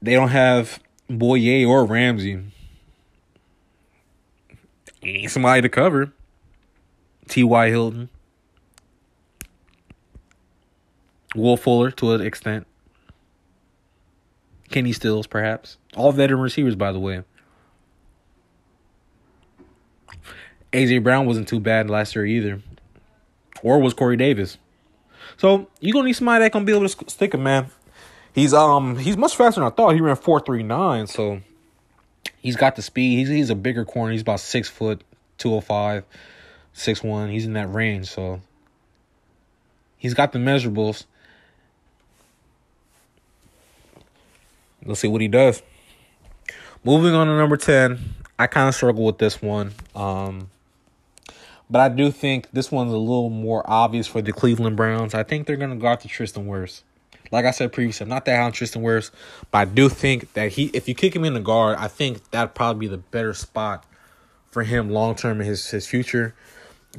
they 0.00 0.14
don't 0.14 0.28
have 0.28 0.80
Bouye 1.10 1.66
or 1.66 1.84
Ramsey. 1.84 2.42
You 5.02 5.12
need 5.12 5.28
somebody 5.28 5.62
to 5.62 5.68
cover. 5.68 6.12
T.Y. 7.28 7.68
Hilton. 7.68 8.08
Will 11.34 11.56
Fuller 11.56 11.90
to 11.92 12.12
an 12.12 12.20
extent. 12.20 12.66
Kenny 14.70 14.92
Stills, 14.92 15.26
perhaps. 15.26 15.78
All 15.96 16.12
veteran 16.12 16.40
receivers, 16.40 16.74
by 16.74 16.92
the 16.92 17.00
way. 17.00 17.22
AJ 20.72 21.02
Brown 21.02 21.26
wasn't 21.26 21.48
too 21.48 21.60
bad 21.60 21.88
last 21.88 22.14
year 22.14 22.26
either. 22.26 22.62
Or 23.62 23.78
was 23.78 23.94
Corey 23.94 24.16
Davis. 24.16 24.58
So 25.36 25.68
you're 25.80 25.92
gonna 25.92 26.06
need 26.06 26.14
somebody 26.14 26.44
that 26.44 26.52
can 26.52 26.64
be 26.64 26.72
able 26.74 26.88
to 26.88 27.10
stick 27.10 27.34
him, 27.34 27.42
man. 27.42 27.70
He's 28.34 28.54
um 28.54 28.96
he's 28.96 29.16
much 29.16 29.36
faster 29.36 29.60
than 29.60 29.70
I 29.70 29.74
thought. 29.74 29.94
He 29.94 30.00
ran 30.00 30.16
four 30.16 30.40
three 30.40 30.62
nine, 30.62 31.06
so 31.06 31.40
he's 32.38 32.56
got 32.56 32.76
the 32.76 32.82
speed. 32.82 33.18
He's 33.18 33.28
he's 33.28 33.50
a 33.50 33.54
bigger 33.54 33.84
corner. 33.84 34.12
He's 34.12 34.22
about 34.22 34.40
six 34.40 34.68
foot, 34.68 35.02
two 35.38 35.52
oh 35.54 35.60
five, 35.60 36.04
six 36.72 37.02
one. 37.02 37.30
He's 37.30 37.46
in 37.46 37.54
that 37.54 37.72
range, 37.72 38.06
so 38.08 38.40
he's 39.96 40.14
got 40.14 40.32
the 40.32 40.38
measurables. 40.38 41.04
Let's 44.84 45.00
see 45.00 45.08
what 45.08 45.20
he 45.20 45.28
does. 45.28 45.62
Moving 46.84 47.14
on 47.14 47.26
to 47.26 47.36
number 47.36 47.56
ten, 47.56 48.14
I 48.38 48.46
kind 48.46 48.68
of 48.68 48.74
struggle 48.74 49.04
with 49.04 49.18
this 49.18 49.42
one. 49.42 49.72
Um, 49.94 50.50
but 51.68 51.80
I 51.80 51.88
do 51.88 52.10
think 52.10 52.50
this 52.52 52.70
one's 52.70 52.92
a 52.92 52.96
little 52.96 53.30
more 53.30 53.68
obvious 53.68 54.06
for 54.06 54.22
the 54.22 54.32
Cleveland 54.32 54.76
Browns. 54.76 55.12
I 55.12 55.24
think 55.24 55.46
they're 55.46 55.56
gonna 55.56 55.76
go 55.76 55.88
after 55.88 56.08
Tristan 56.08 56.46
Wirfs. 56.46 56.82
Like 57.30 57.44
I 57.44 57.50
said 57.50 57.72
previously, 57.72 58.04
I'm 58.04 58.08
not 58.08 58.24
that 58.24 58.36
high 58.36 58.42
on 58.42 58.52
Tristan 58.52 58.82
Wirfs, 58.82 59.10
but 59.50 59.58
I 59.58 59.64
do 59.66 59.88
think 59.88 60.32
that 60.32 60.52
he, 60.52 60.66
if 60.72 60.88
you 60.88 60.94
kick 60.94 61.14
him 61.14 61.24
in 61.24 61.34
the 61.34 61.40
guard, 61.40 61.76
I 61.78 61.88
think 61.88 62.30
that'd 62.30 62.54
probably 62.54 62.86
be 62.86 62.90
the 62.90 62.98
better 62.98 63.34
spot 63.34 63.84
for 64.50 64.62
him 64.62 64.90
long 64.90 65.14
term 65.14 65.40
in 65.40 65.46
his 65.46 65.68
his 65.70 65.86
future. 65.86 66.34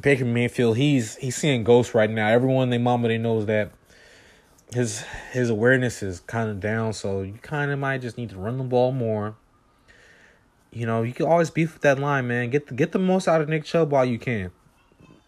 Baker 0.00 0.24
Mayfield, 0.24 0.76
he's 0.76 1.16
he's 1.16 1.36
seeing 1.36 1.64
ghosts 1.64 1.94
right 1.94 2.08
now. 2.08 2.28
Everyone, 2.28 2.70
they 2.70 2.78
mama, 2.78 3.08
they 3.08 3.18
knows 3.18 3.46
that 3.46 3.72
his 4.72 5.02
his 5.32 5.50
awareness 5.50 6.02
is 6.02 6.20
kind 6.20 6.48
of 6.48 6.60
down. 6.60 6.92
So 6.92 7.22
you 7.22 7.34
kind 7.42 7.70
of 7.70 7.78
might 7.78 8.00
just 8.00 8.16
need 8.16 8.30
to 8.30 8.38
run 8.38 8.58
the 8.58 8.64
ball 8.64 8.92
more. 8.92 9.34
You 10.72 10.86
know, 10.86 11.02
you 11.02 11.12
can 11.12 11.26
always 11.26 11.50
beef 11.50 11.72
with 11.72 11.82
that 11.82 11.98
line, 11.98 12.28
man. 12.28 12.50
Get 12.50 12.68
the, 12.68 12.74
get 12.74 12.92
the 12.92 13.00
most 13.00 13.26
out 13.26 13.40
of 13.40 13.48
Nick 13.48 13.64
Chubb 13.64 13.90
while 13.90 14.04
you 14.04 14.20
can. 14.20 14.52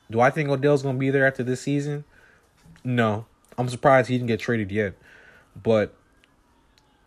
Do 0.08 0.20
I 0.20 0.30
think 0.30 0.48
Odell's 0.48 0.82
gonna 0.82 0.98
be 0.98 1.10
there 1.10 1.26
after 1.26 1.42
this 1.42 1.62
season? 1.62 2.04
No, 2.84 3.26
I'm 3.58 3.68
surprised 3.68 4.08
he 4.08 4.16
didn't 4.16 4.28
get 4.28 4.40
traded 4.40 4.70
yet. 4.70 4.94
But 5.60 5.94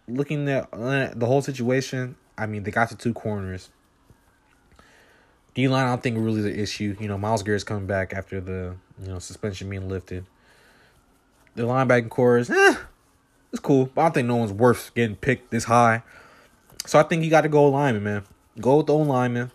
looking 0.07 0.47
at 0.49 0.69
uh, 0.71 1.09
the 1.15 1.25
whole 1.25 1.41
situation, 1.41 2.15
I 2.37 2.45
mean, 2.45 2.63
they 2.63 2.71
got 2.71 2.89
the 2.89 2.95
two 2.95 3.13
corners. 3.13 3.69
D 5.53 5.67
line, 5.67 5.85
I 5.85 5.89
don't 5.89 6.03
think 6.03 6.17
really 6.17 6.41
the 6.41 6.59
issue. 6.59 6.95
You 6.99 7.07
know, 7.07 7.17
Myles 7.17 7.41
Garrett's 7.41 7.63
coming 7.63 7.87
back 7.87 8.13
after 8.13 8.41
the 8.41 8.75
you 9.01 9.07
know 9.07 9.19
suspension 9.19 9.69
being 9.69 9.87
lifted. 9.87 10.25
The 11.55 11.63
linebacking 11.63 12.09
core 12.09 12.37
is 12.37 12.49
eh, 12.49 12.75
it's 13.51 13.61
cool, 13.61 13.89
but 13.95 14.01
I 14.01 14.03
don't 14.05 14.13
think 14.13 14.27
no 14.27 14.35
one's 14.35 14.51
worth 14.51 14.93
getting 14.95 15.15
picked 15.15 15.51
this 15.51 15.63
high. 15.63 16.03
So 16.85 16.99
I 16.99 17.03
think 17.03 17.23
you 17.23 17.29
got 17.29 17.41
to 17.41 17.49
go 17.49 17.69
lineman, 17.69 18.03
man. 18.03 18.23
Go 18.59 18.77
with 18.77 18.87
the 18.87 18.93
old 18.93 19.07
lineman. 19.07 19.51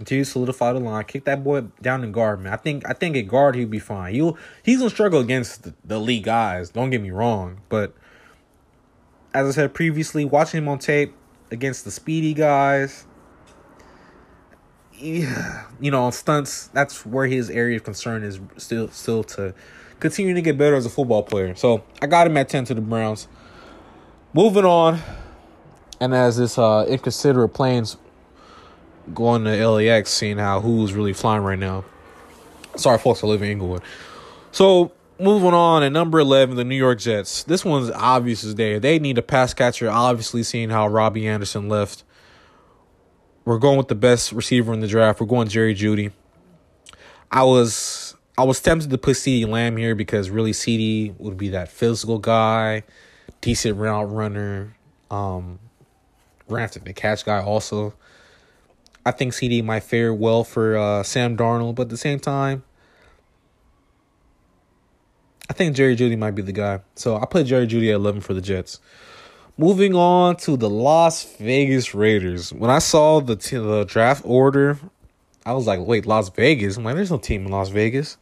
Continue 0.00 0.24
to 0.24 0.30
solidify 0.30 0.72
the 0.72 0.80
line. 0.80 1.04
Kick 1.04 1.26
that 1.26 1.44
boy 1.44 1.60
down 1.82 2.02
in 2.02 2.10
guard, 2.10 2.40
man. 2.40 2.54
I 2.54 2.56
think 2.56 2.88
I 2.88 2.94
think 2.94 3.18
at 3.18 3.28
guard 3.28 3.54
he'll 3.54 3.68
be 3.68 3.78
fine. 3.78 4.14
He'll 4.14 4.38
he's 4.62 4.78
gonna 4.78 4.88
struggle 4.88 5.20
against 5.20 5.62
the, 5.62 5.74
the 5.84 5.98
league 5.98 6.24
guys. 6.24 6.70
Don't 6.70 6.88
get 6.88 7.02
me 7.02 7.10
wrong, 7.10 7.60
but 7.68 7.92
as 9.34 9.46
I 9.46 9.50
said 9.50 9.74
previously, 9.74 10.24
watching 10.24 10.56
him 10.56 10.68
on 10.68 10.78
tape 10.78 11.14
against 11.50 11.84
the 11.84 11.90
speedy 11.90 12.32
guys, 12.32 13.04
yeah, 14.94 15.66
you 15.82 15.90
know, 15.90 16.04
on 16.04 16.12
stunts, 16.12 16.68
that's 16.68 17.04
where 17.04 17.26
his 17.26 17.50
area 17.50 17.76
of 17.76 17.84
concern 17.84 18.22
is 18.22 18.40
still 18.56 18.88
still 18.88 19.22
to 19.24 19.52
continue 19.98 20.32
to 20.32 20.40
get 20.40 20.56
better 20.56 20.76
as 20.76 20.86
a 20.86 20.90
football 20.90 21.22
player. 21.22 21.54
So 21.56 21.84
I 22.00 22.06
got 22.06 22.26
him 22.26 22.38
at 22.38 22.48
ten 22.48 22.64
to 22.64 22.72
the 22.72 22.80
Browns. 22.80 23.28
Moving 24.32 24.64
on, 24.64 24.98
and 26.00 26.14
as 26.14 26.38
this 26.38 26.56
uh, 26.56 26.86
inconsiderate 26.88 27.52
planes 27.52 27.98
going 29.14 29.44
to 29.44 29.68
LAX, 29.68 30.10
seeing 30.10 30.38
how 30.38 30.60
who's 30.60 30.92
really 30.92 31.12
flying 31.12 31.42
right 31.42 31.58
now. 31.58 31.84
Sorry, 32.76 32.98
folks, 32.98 33.22
I 33.24 33.26
live 33.26 33.42
in 33.42 33.50
Inglewood. 33.50 33.82
So 34.52 34.92
moving 35.18 35.54
on 35.54 35.82
at 35.82 35.92
number 35.92 36.18
eleven, 36.20 36.56
the 36.56 36.64
New 36.64 36.76
York 36.76 36.98
Jets. 36.98 37.44
This 37.44 37.64
one's 37.64 37.90
obvious 37.90 38.44
as 38.44 38.54
day. 38.54 38.78
They 38.78 38.98
need 38.98 39.18
a 39.18 39.22
pass 39.22 39.54
catcher. 39.54 39.90
Obviously, 39.90 40.42
seeing 40.42 40.70
how 40.70 40.88
Robbie 40.88 41.26
Anderson 41.26 41.68
left 41.68 42.04
we're 43.44 43.58
going 43.58 43.78
with 43.78 43.88
the 43.88 43.94
best 43.94 44.32
receiver 44.32 44.72
in 44.72 44.80
the 44.80 44.86
draft. 44.86 45.18
We're 45.18 45.26
going 45.26 45.48
Jerry 45.48 45.74
Jeudy 45.74 46.12
I 47.30 47.44
was 47.44 48.16
I 48.36 48.44
was 48.44 48.60
tempted 48.60 48.90
to 48.90 48.98
put 48.98 49.16
CeeDee 49.16 49.46
Lamb 49.46 49.76
here 49.76 49.94
because 49.94 50.30
really 50.30 50.52
CeeDee 50.52 51.18
would 51.18 51.36
be 51.36 51.50
that 51.50 51.68
physical 51.68 52.18
guy, 52.18 52.84
decent 53.40 53.76
route 53.76 54.10
runner, 54.10 54.76
um, 55.10 55.58
ran 56.48 56.64
after 56.64 56.80
the 56.80 56.92
catch 56.92 57.24
guy 57.24 57.40
also. 57.40 57.94
I 59.04 59.12
think 59.12 59.32
CeeDee 59.32 59.64
might 59.64 59.82
fare 59.82 60.12
well 60.12 60.44
for 60.44 60.76
uh, 60.76 61.02
Sam 61.02 61.36
Darnold, 61.36 61.74
but 61.74 61.82
at 61.82 61.88
the 61.88 61.96
same 61.96 62.20
time, 62.20 62.64
I 65.48 65.52
think 65.52 65.74
Jerry 65.74 65.96
Jeudy 65.96 66.16
might 66.16 66.32
be 66.32 66.42
the 66.42 66.52
guy. 66.52 66.80
So 66.94 67.16
I 67.16 67.24
put 67.26 67.46
Jerry 67.46 67.66
Jeudy 67.66 67.88
at 67.88 67.96
11 67.96 68.20
for 68.20 68.34
the 68.34 68.40
Jets. 68.40 68.78
Moving 69.58 69.94
on 69.94 70.36
to 70.36 70.56
the 70.56 70.70
Las 70.70 71.24
Vegas 71.38 71.94
Raiders. 71.94 72.52
When 72.52 72.70
I 72.70 72.78
saw 72.78 73.20
the 73.20 73.36
t- 73.36 73.56
the 73.56 73.84
draft 73.84 74.22
order, 74.24 74.78
I 75.44 75.52
was 75.52 75.66
like, 75.66 75.80
"Wait, 75.80 76.06
Las 76.06 76.30
Vegas?" 76.30 76.76
I'm 76.76 76.84
like, 76.84 76.94
"There's 76.94 77.10
no 77.10 77.18
team 77.18 77.46
in 77.46 77.52
Las 77.52 77.68
Vegas." 77.68 78.16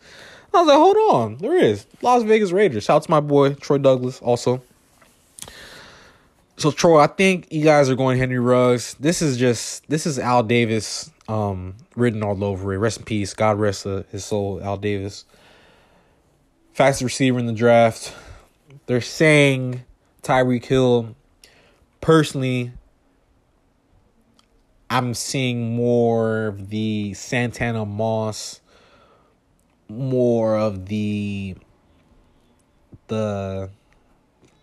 I 0.55 0.61
was 0.61 0.69
like, 0.69 0.79
"Hold 0.79 0.97
on, 1.15 1.37
there 1.37 1.57
is 1.57 1.87
Las 2.03 2.23
Vegas 2.23 2.51
Raiders." 2.51 2.85
Shout 2.85 2.97
out 2.97 3.03
to 3.05 3.11
my 3.11 3.21
boy 3.21 3.55
Troy 3.55 3.79
Douglas 3.79 4.21
also. 4.21 4.63
So 6.59 6.73
Troy, 6.73 6.99
I 6.99 7.07
think 7.07 7.47
you 7.53 7.63
guys 7.63 7.89
are 7.89 7.95
going 7.95 8.19
Henry 8.19 8.41
Ruggs. 8.41 8.95
This 8.95 9.23
is 9.23 9.37
just 9.37 9.89
this 9.89 10.07
is 10.07 10.19
Al 10.19 10.43
Davis 10.43 11.09
um, 11.29 11.77
written 11.95 12.25
all 12.25 12.43
over 12.43 12.75
it. 12.75 12.79
Rest 12.79 12.99
in 12.99 13.05
peace. 13.05 13.33
God 13.33 13.61
rest 13.61 13.85
his 13.85 14.25
soul, 14.25 14.61
Al 14.61 14.77
Davis. 14.77 15.25
Fastest 16.73 17.05
receiver 17.05 17.39
in 17.39 17.47
the 17.47 17.53
draft. 17.53 18.13
They're 18.87 19.01
saying 19.01 19.85
Tyreek 20.25 20.65
Hill 20.65 21.15
personally, 22.01 22.73
I'm 24.91 25.15
seeing 25.15 25.77
more 25.77 26.47
of 26.49 26.71
the 26.71 27.15
Santana 27.15 27.87
Moss, 27.87 28.61
more 29.89 30.59
of 30.59 30.87
the 30.87 31.55
the 33.07 33.71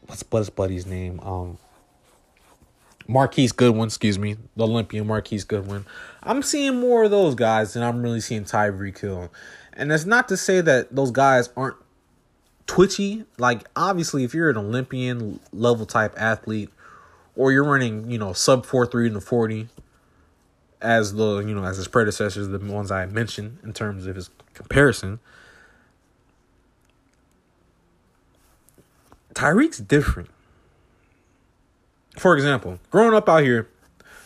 what's 0.08 0.26
what's 0.30 0.50
buddy's 0.50 0.86
name? 0.86 1.22
Um 1.22 1.58
Marquise 3.08 3.52
Goodwin, 3.52 3.88
excuse 3.88 4.18
me, 4.18 4.38
the 4.56 4.64
Olympian 4.64 5.08
Marquise 5.08 5.44
Goodwin. 5.44 5.86
I'm 6.24 6.42
seeing 6.42 6.80
more 6.80 7.04
of 7.04 7.12
those 7.12 7.36
guys 7.36 7.74
than 7.74 7.84
I'm 7.84 8.02
really 8.02 8.22
seeing 8.22 8.46
Tyreek 8.46 8.98
Hill. 8.98 9.32
And 9.74 9.92
that's 9.92 10.06
not 10.06 10.28
to 10.30 10.38
say 10.38 10.62
that 10.62 10.96
those 10.96 11.12
guys 11.12 11.50
aren't 11.56 11.78
twitchy. 12.68 13.26
Like 13.38 13.68
obviously 13.76 14.24
if 14.24 14.34
you're 14.34 14.50
an 14.50 14.58
Olympian 14.58 15.40
level 15.54 15.86
type 15.86 16.14
athlete, 16.18 16.70
or 17.36 17.52
you're 17.52 17.66
running, 17.66 18.10
you 18.10 18.18
know, 18.18 18.34
sub 18.34 18.66
four 18.66 18.86
three 18.86 19.08
in 19.08 19.14
the 19.14 19.22
forty, 19.22 19.68
as 20.82 21.14
the 21.16 21.40
you 21.40 21.54
know 21.54 21.66
as 21.66 21.78
his 21.78 21.88
predecessors, 21.88 22.48
the 22.48 22.60
ones 22.60 22.92
I 22.92 23.06
mentioned 23.08 23.58
in 23.64 23.74
terms 23.74 24.08
of 24.08 24.16
his 24.16 24.30
comparison. 24.54 25.20
Tyreek's 29.34 29.80
different. 29.80 30.30
For 32.18 32.36
example, 32.36 32.80
growing 32.92 33.14
up 33.14 33.28
out 33.28 33.44
here, 33.44 33.70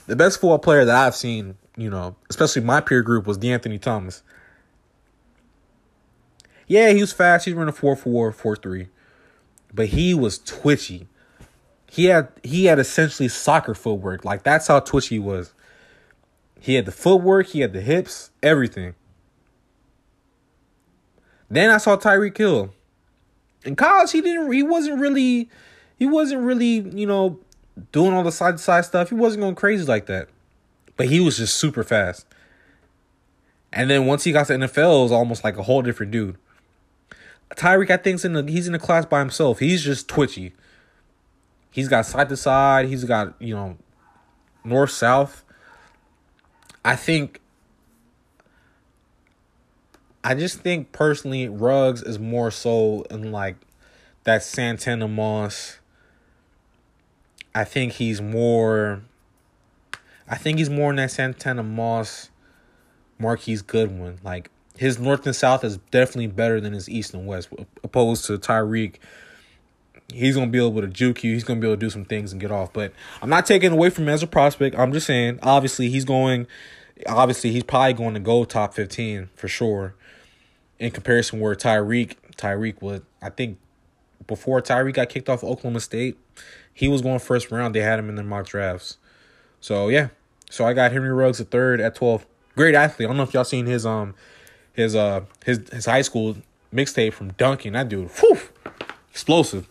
the 0.07 0.15
best 0.15 0.39
football 0.39 0.59
player 0.59 0.85
that 0.85 0.95
I've 0.95 1.15
seen, 1.15 1.57
you 1.75 1.89
know, 1.89 2.15
especially 2.29 2.61
my 2.63 2.81
peer 2.81 3.01
group, 3.01 3.25
was 3.25 3.37
DeAnthony 3.37 3.81
Thomas. 3.81 4.23
Yeah, 6.67 6.91
he 6.91 7.01
was 7.01 7.11
fast. 7.11 7.45
He 7.45 7.53
ran 7.53 7.67
a 7.67 7.71
4 7.71 7.95
4, 7.95 8.31
4 8.31 8.55
3. 8.55 8.87
But 9.73 9.87
he 9.87 10.13
was 10.13 10.39
twitchy. 10.39 11.07
He 11.89 12.05
had 12.05 12.29
he 12.43 12.65
had 12.65 12.77
essentially 12.77 13.27
soccer 13.27 13.73
footwork. 13.73 14.23
Like 14.23 14.43
that's 14.43 14.67
how 14.67 14.79
twitchy 14.79 15.15
he 15.15 15.19
was. 15.19 15.53
He 16.59 16.75
had 16.75 16.85
the 16.85 16.91
footwork, 16.91 17.47
he 17.47 17.61
had 17.61 17.73
the 17.73 17.81
hips, 17.81 18.31
everything. 18.43 18.93
Then 21.49 21.71
I 21.71 21.77
saw 21.77 21.97
Tyreek 21.97 22.37
Hill. 22.37 22.73
In 23.65 23.75
college, 23.75 24.11
he 24.11 24.21
didn't 24.21 24.51
he 24.51 24.61
wasn't 24.61 24.99
really 24.99 25.49
he 25.97 26.05
wasn't 26.05 26.43
really, 26.43 26.79
you 26.79 27.07
know, 27.07 27.39
doing 27.91 28.13
all 28.13 28.23
the 28.23 28.31
side 28.31 28.57
to 28.57 28.63
side 28.63 28.85
stuff. 28.85 29.09
He 29.09 29.15
wasn't 29.15 29.41
going 29.41 29.55
crazy 29.55 29.85
like 29.85 30.05
that. 30.07 30.29
But 30.97 31.07
he 31.07 31.19
was 31.19 31.37
just 31.37 31.55
super 31.55 31.83
fast. 31.83 32.25
And 33.71 33.89
then 33.89 34.05
once 34.05 34.23
he 34.23 34.31
got 34.31 34.47
to 34.47 34.53
NFL, 34.53 34.99
it 34.99 35.03
was 35.03 35.11
almost 35.11 35.43
like 35.43 35.57
a 35.57 35.63
whole 35.63 35.81
different 35.81 36.11
dude. 36.11 36.37
Tyreek, 37.55 37.89
I 37.89 37.97
think's 37.97 38.25
in 38.25 38.47
he's 38.47 38.67
in 38.67 38.73
the 38.73 38.79
class 38.79 39.05
by 39.05 39.19
himself. 39.19 39.59
He's 39.59 39.83
just 39.83 40.07
twitchy. 40.07 40.53
He's 41.71 41.87
got 41.87 42.05
side 42.05 42.29
to 42.29 42.37
side. 42.37 42.87
He's 42.87 43.03
got, 43.03 43.35
you 43.39 43.55
know, 43.55 43.77
north 44.63 44.91
south. 44.91 45.43
I 46.83 46.95
think 46.95 47.41
I 50.23 50.35
just 50.35 50.59
think 50.59 50.91
personally 50.91 51.47
Ruggs 51.47 52.01
is 52.01 52.19
more 52.19 52.51
so 52.51 53.03
in 53.09 53.31
like 53.31 53.55
that 54.23 54.43
Santana 54.43 55.07
Moss. 55.07 55.79
I 57.59 57.63
think 57.65 57.93
he's 57.93 58.21
more 58.21 59.01
I 60.27 60.37
think 60.37 60.59
he's 60.59 60.69
more 60.69 60.91
in 60.91 60.97
that 60.97 61.11
Santana 61.11 61.63
Moss 61.63 62.29
Marquise 63.17 63.61
Goodwin. 63.61 64.19
Like 64.23 64.49
his 64.77 64.99
north 64.99 65.25
and 65.25 65.35
south 65.35 65.63
is 65.63 65.77
definitely 65.91 66.27
better 66.27 66.61
than 66.61 66.73
his 66.73 66.87
east 66.87 67.13
and 67.13 67.27
west, 67.27 67.49
opposed 67.83 68.25
to 68.25 68.37
Tyreek 68.37 68.95
he's 70.13 70.35
gonna 70.35 70.47
be 70.47 70.57
able 70.57 70.81
to 70.81 70.87
juke 70.87 71.23
you. 71.23 71.33
He's 71.33 71.43
gonna 71.43 71.59
be 71.59 71.67
able 71.67 71.75
to 71.75 71.79
do 71.79 71.89
some 71.89 72.05
things 72.05 72.31
and 72.31 72.41
get 72.41 72.51
off. 72.51 72.73
But 72.73 72.93
I'm 73.21 73.29
not 73.29 73.45
taking 73.45 73.71
away 73.71 73.89
from 73.89 74.05
him 74.05 74.09
as 74.09 74.23
a 74.23 74.27
prospect. 74.27 74.77
I'm 74.77 74.93
just 74.93 75.07
saying, 75.07 75.39
obviously, 75.41 75.89
he's 75.89 76.05
going. 76.05 76.47
Obviously, 77.07 77.51
he's 77.51 77.63
probably 77.63 77.93
going 77.93 78.13
to 78.13 78.19
go 78.19 78.43
top 78.43 78.73
15 78.73 79.29
for 79.33 79.47
sure. 79.47 79.95
In 80.79 80.91
comparison, 80.91 81.39
where 81.39 81.55
Tyreek, 81.55 82.15
Tyreek 82.35 82.81
was, 82.81 83.01
I 83.21 83.29
think, 83.29 83.57
before 84.29 84.61
Tyree 84.61 84.93
got 84.93 85.09
kicked 85.09 85.27
off 85.27 85.43
Oklahoma 85.43 85.81
State, 85.81 86.17
he 86.73 86.87
was 86.87 87.01
going 87.01 87.19
first 87.19 87.51
round. 87.51 87.75
They 87.75 87.81
had 87.81 87.99
him 87.99 88.07
in 88.07 88.15
their 88.15 88.23
mock 88.23 88.45
drafts. 88.47 88.97
So 89.59 89.89
yeah, 89.89 90.09
so 90.49 90.65
I 90.65 90.71
got 90.71 90.93
Henry 90.93 91.11
Ruggs 91.11 91.41
at 91.41 91.51
third 91.51 91.81
at 91.81 91.95
12. 91.95 92.25
Great 92.55 92.75
athlete. 92.75 93.07
I 93.07 93.09
don't 93.09 93.17
know 93.17 93.23
if 93.23 93.33
y'all 93.33 93.43
seen 93.43 93.65
his 93.65 93.85
um 93.85 94.15
his 94.71 94.95
uh 94.95 95.25
his 95.43 95.67
his 95.73 95.85
high 95.85 96.03
school 96.03 96.37
mixtape 96.73 97.11
from 97.11 97.33
dunking. 97.33 97.73
That 97.73 97.89
dude, 97.89 98.09
whew, 98.11 98.39
explosive. 99.11 99.67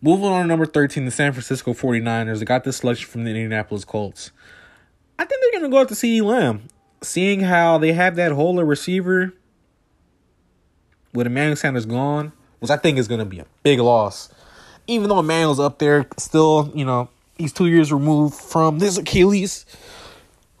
Moving 0.00 0.26
on 0.26 0.42
to 0.42 0.46
number 0.46 0.64
13, 0.64 1.04
the 1.04 1.10
San 1.10 1.32
Francisco 1.32 1.72
49ers. 1.74 2.38
They 2.38 2.44
got 2.44 2.62
this 2.62 2.76
selection 2.76 3.08
from 3.08 3.24
the 3.24 3.30
Indianapolis 3.30 3.84
Colts. 3.84 4.30
I 5.18 5.24
think 5.24 5.42
they're 5.42 5.60
going 5.60 5.68
to 5.68 5.74
go 5.74 5.80
out 5.80 5.88
to 5.88 5.94
CeeDee 5.94 6.22
Lamb. 6.22 6.68
Seeing 7.02 7.40
how 7.40 7.78
they 7.78 7.92
have 7.92 8.14
that 8.14 8.30
hole 8.30 8.60
at 8.60 8.66
receiver 8.66 9.34
with 11.12 11.26
Emmanuel 11.26 11.56
Sanders 11.56 11.84
gone, 11.84 12.32
which 12.60 12.70
I 12.70 12.76
think 12.76 12.98
is 12.98 13.08
going 13.08 13.20
to 13.20 13.26
be 13.26 13.38
a 13.40 13.46
big 13.62 13.80
loss. 13.80 14.28
Even 14.86 15.08
though 15.08 15.20
Emmanuel's 15.20 15.60
up 15.60 15.78
there, 15.78 16.06
still, 16.16 16.72
you 16.74 16.84
know, 16.84 17.08
he's 17.36 17.52
two 17.52 17.66
years 17.66 17.92
removed 17.92 18.34
from 18.34 18.78
this 18.78 18.96
Achilles. 18.98 19.66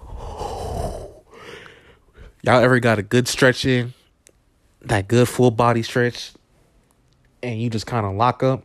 Y'all 0.00 1.18
ever 2.44 2.78
got 2.78 2.98
a 2.98 3.02
good 3.02 3.26
stretch 3.28 3.64
in? 3.64 3.94
That 4.82 5.08
good 5.08 5.28
full 5.28 5.50
body 5.50 5.82
stretch? 5.82 6.32
And 7.42 7.60
you 7.60 7.70
just 7.70 7.86
kind 7.86 8.06
of 8.06 8.14
lock 8.14 8.42
up? 8.42 8.64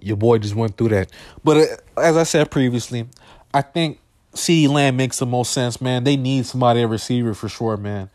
Your 0.00 0.16
boy 0.16 0.38
just 0.38 0.54
went 0.54 0.76
through 0.76 0.90
that. 0.90 1.10
But 1.42 1.56
uh, 1.56 2.00
as 2.00 2.16
I 2.16 2.22
said 2.24 2.50
previously, 2.50 3.08
I 3.52 3.62
think 3.62 4.00
CeeDee 4.34 4.68
Lamb 4.68 4.96
makes 4.96 5.18
the 5.18 5.26
most 5.26 5.52
sense, 5.52 5.80
man. 5.80 6.04
They 6.04 6.16
need 6.16 6.46
somebody 6.46 6.82
at 6.82 6.88
receiver 6.88 7.34
for 7.34 7.48
sure, 7.48 7.76
man. 7.76 8.10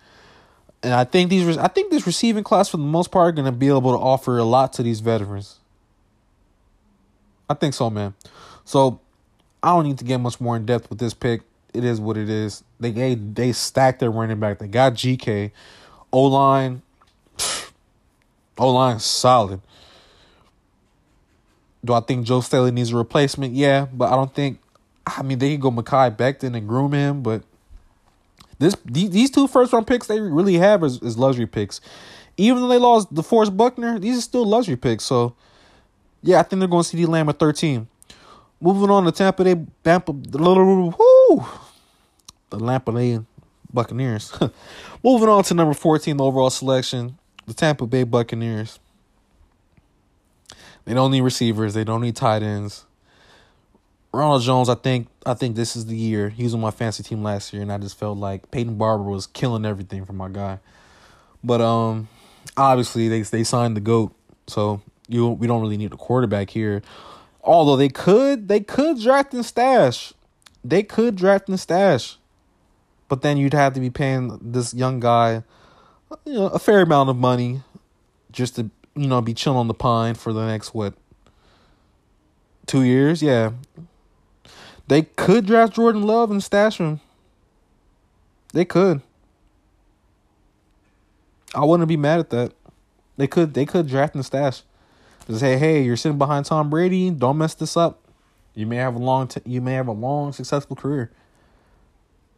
And 0.84 0.94
I 0.94 1.04
think 1.04 1.30
these 1.30 1.58
I 1.58 1.67
think 1.67 1.91
this 1.91 2.08
receiving 2.08 2.44
class 2.44 2.70
for 2.70 2.78
the 2.78 2.84
most 2.84 3.12
part 3.12 3.30
are 3.30 3.32
going 3.32 3.46
to 3.46 3.52
be 3.52 3.67
able 3.67 3.91
to 3.91 4.00
offer 4.00 4.38
a 4.38 4.44
lot 4.44 4.74
to 4.74 4.84
these 4.84 5.00
veterans. 5.00 5.60
I 7.50 7.54
think 7.54 7.74
so, 7.74 7.89
man. 7.89 8.15
So 8.65 9.00
I 9.62 9.70
don't 9.70 9.86
need 9.86 10.00
to 10.00 10.06
get 10.06 10.17
much 10.17 10.41
more 10.41 10.56
in 10.56 10.65
depth 10.65 10.89
with 10.89 11.00
this 11.00 11.13
pick. 11.13 11.41
It 11.74 11.84
is 11.84 12.00
what 12.00 12.17
it 12.17 12.30
is. 12.30 12.63
They 12.80 12.91
they, 12.91 13.15
they 13.15 13.52
stacked 13.52 14.00
their 14.00 14.12
running 14.12 14.39
back. 14.39 14.60
They 14.60 14.67
got 14.67 14.94
GK. 14.94 15.52
O 16.12 16.24
line. 16.24 16.82
O 18.58 18.74
line 18.74 19.00
solid. 19.00 19.62
Do 21.84 21.94
I 21.94 22.00
think 22.02 22.26
Joe 22.26 22.41
Staley 22.41 22.72
needs 22.72 22.91
a 22.91 22.98
replacement? 22.98 23.54
Yeah, 23.54 23.88
but 23.91 24.12
I 24.12 24.15
don't 24.15 24.34
think. 24.34 24.60
I 25.06 25.24
mean, 25.24 25.39
they 25.39 25.52
can 25.52 25.60
go 25.60 25.72
Mekhi 25.72 26.15
Becton 26.15 26.56
and 26.56 26.67
groom 26.67 26.91
him, 26.91 27.24
but 27.24 27.44
this 28.62 28.76
these 28.86 29.32
two 29.32 29.47
first 29.47 29.74
round 29.74 29.88
picks 29.88 30.08
they 30.08 30.19
really 30.21 30.54
have 30.54 30.84
is, 30.84 31.02
is 31.02 31.17
luxury 31.17 31.47
picks. 31.47 31.82
Even 32.38 32.62
though 32.62 32.67
they 32.69 32.78
lost 32.78 33.13
the 33.13 33.21
DeForest 33.21 33.58
Buckner, 33.58 34.00
these 34.00 34.17
are 34.17 34.21
still 34.21 34.45
luxury 34.45 34.78
picks. 34.78 35.04
So, 35.04 35.36
yeah, 36.21 36.39
I 36.39 36.43
think 36.43 36.60
they're 36.60 36.69
going 36.69 36.84
to 36.84 36.95
CeeDee 36.95 37.08
Lamb 37.08 37.28
at 37.30 37.39
13. 37.39 37.88
Moving 38.62 38.89
on 38.89 39.04
to 39.06 39.12
Tampa 39.12 39.43
Bay, 39.43 39.65
Tampa, 39.84 40.13
the 40.13 40.38
Tampa 42.60 42.91
Bay 42.91 43.19
Buccaneers. 43.74 44.32
Moving 45.04 45.30
on 45.30 45.43
to 45.43 45.54
number 45.54 45.74
14, 45.74 46.15
the 46.15 46.24
overall 46.24 46.52
selection, 46.52 47.17
the 47.47 47.54
Tampa 47.54 47.88
Bay 47.88 48.04
Buccaneers. 48.04 48.80
They 50.86 50.93
don't 50.93 51.12
need 51.12 51.21
receivers. 51.21 51.74
They 51.74 51.84
don't 51.84 52.02
need 52.02 52.15
tight 52.15 52.43
ends. 52.43 52.86
Ronald 54.13 54.41
Jones, 54.41 54.67
I 54.67 54.76
think 54.76 55.08
I 55.26 55.34
think 55.34 55.56
this 55.56 55.76
is 55.76 55.86
the 55.86 55.95
year. 55.95 56.30
He 56.30 56.43
was 56.43 56.54
on 56.54 56.60
my 56.60 56.71
fantasy 56.71 57.04
team 57.04 57.24
last 57.24 57.54
year, 57.54 57.62
and 57.62 57.71
I 57.71 57.78
just 57.78 57.97
felt 57.97 58.17
like 58.17 58.52
Peyton 58.52 58.78
Barber 58.78 59.04
was 59.04 59.28
killing 59.28 59.65
everything 59.65 60.06
for 60.06 60.13
my 60.13 60.28
guy. 60.28 60.60
But 61.43 61.62
um, 61.62 62.10
obviously 62.58 63.08
they 63.08 63.21
they 63.21 63.43
signed 63.43 63.76
the 63.76 63.82
goat, 63.82 64.13
so 64.47 64.82
you 65.08 65.28
we 65.28 65.47
don't 65.47 65.62
really 65.62 65.78
need 65.78 65.93
a 65.93 65.97
quarterback 65.97 66.50
here. 66.50 66.82
Although 67.43 67.78
they 67.78 67.89
could 67.89 68.47
they 68.47 68.60
could 68.60 69.00
draft 69.00 69.34
and 69.34 69.45
stash, 69.45 70.13
they 70.63 70.84
could 70.84 71.15
draft 71.15 71.47
and 71.47 71.60
stash, 71.60 72.17
but 73.08 73.21
then 73.21 73.38
you'd 73.38 73.54
have 73.54 73.74
to 73.74 73.80
be 73.80 73.89
paying 73.89 74.38
this 74.41 74.74
young 74.74 75.00
guy, 75.00 75.43
you 76.26 76.34
know, 76.34 76.47
a 76.47 76.60
fair 76.60 76.82
amount 76.82 77.10
of 77.10 77.17
money, 77.17 77.62
just 78.32 78.58
to 78.58 78.69
you 78.95 79.08
know 79.08 79.21
be 79.21 79.34
chilling 79.34 79.58
on 79.58 79.67
the 79.67 79.74
pine 79.74 80.15
for 80.15 80.34
the 80.34 80.45
next 80.45 80.74
what 80.74 80.93
two 82.67 82.84
years. 82.84 83.24
Yeah, 83.24 83.52
they 84.92 85.04
could 85.04 85.46
draft 85.46 85.76
Jordan 85.76 86.04
Love 86.04 86.32
and 86.32 86.44
stash 86.44 86.78
him. 86.78 87.00
They 88.52 88.66
could. 88.66 89.02
I 91.56 91.64
wouldn't 91.64 91.88
be 91.88 91.96
mad 91.96 92.20
at 92.20 92.30
that. 92.32 92.52
They 93.16 93.26
could 93.26 93.54
they 93.54 93.66
could 93.66 93.88
draft 93.88 94.16
and 94.16 94.26
stash. 94.26 94.64
Just 95.28 95.40
say, 95.40 95.58
hey, 95.58 95.82
you're 95.82 95.96
sitting 95.96 96.18
behind 96.18 96.46
Tom 96.46 96.70
Brady. 96.70 97.10
Don't 97.10 97.38
mess 97.38 97.54
this 97.54 97.78
up. 97.78 98.02
You 98.54 98.66
may 98.66 98.76
have 98.76 98.96
a 98.96 99.00
long 99.00 99.30
t- 99.30 99.40
you 99.46 99.62
may 99.62 99.76
have 99.76 99.88
a 99.88 99.94
long 99.94 100.34
successful 100.34 100.76
career. 100.76 101.10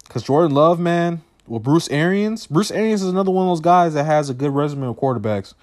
Cause 0.09 0.21
Jordan 0.21 0.53
Love, 0.53 0.79
man, 0.79 1.23
well, 1.47 1.59
Bruce 1.59 1.89
Arians. 1.89 2.45
Bruce 2.45 2.69
Arians 2.69 3.01
is 3.01 3.09
another 3.09 3.31
one 3.31 3.47
of 3.47 3.49
those 3.49 3.61
guys 3.61 3.95
that 3.95 4.03
has 4.03 4.29
a 4.29 4.33
good 4.35 4.51
resume 4.51 4.85
of 4.85 4.95
quarterbacks. 4.97 5.55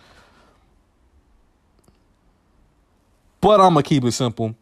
But 3.41 3.61
I'm 3.61 3.75
gonna 3.75 3.85
keep 3.85 4.03
it 4.03 4.11
simple. 4.11 4.57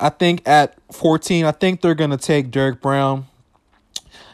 I 0.00 0.08
think 0.08 0.48
at 0.48 0.76
14, 0.92 1.44
I 1.44 1.52
think 1.52 1.82
they're 1.82 1.94
gonna 1.94 2.16
take 2.16 2.50
Derrick 2.50 2.80
Brown. 2.80 3.26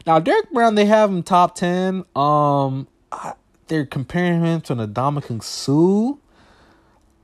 Now, 0.07 0.21
Derrick 0.21 0.53
Brown, 0.53 0.77
they 0.77 0.87
have 0.87 1.11
him 1.11 1.25
top 1.25 1.57
10. 1.57 2.05
Um, 2.15 2.87
I, 3.11 3.33
they're 3.67 3.85
comparing 3.85 4.45
him 4.45 4.61
to 4.63 4.75
an 4.75 4.95
Ndamukong 4.95 5.43
Suh. 5.43 6.17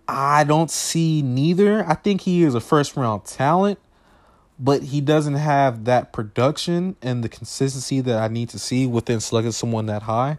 I 0.08 0.44
don't 0.44 0.70
see 0.70 1.22
neither. 1.22 1.88
I 1.88 1.94
think 1.94 2.22
he 2.22 2.42
is 2.42 2.54
a 2.54 2.60
first 2.60 2.96
round 2.96 3.24
talent, 3.24 3.78
but 4.58 4.82
he 4.82 5.00
doesn't 5.00 5.34
have 5.34 5.84
that 5.84 6.12
production 6.12 6.96
and 7.00 7.22
the 7.22 7.28
consistency 7.28 8.00
that 8.00 8.18
I 8.20 8.28
need 8.28 8.48
to 8.50 8.58
see 8.58 8.86
within 8.86 9.20
selecting 9.20 9.52
someone 9.52 9.86
that 9.86 10.02
high. 10.02 10.38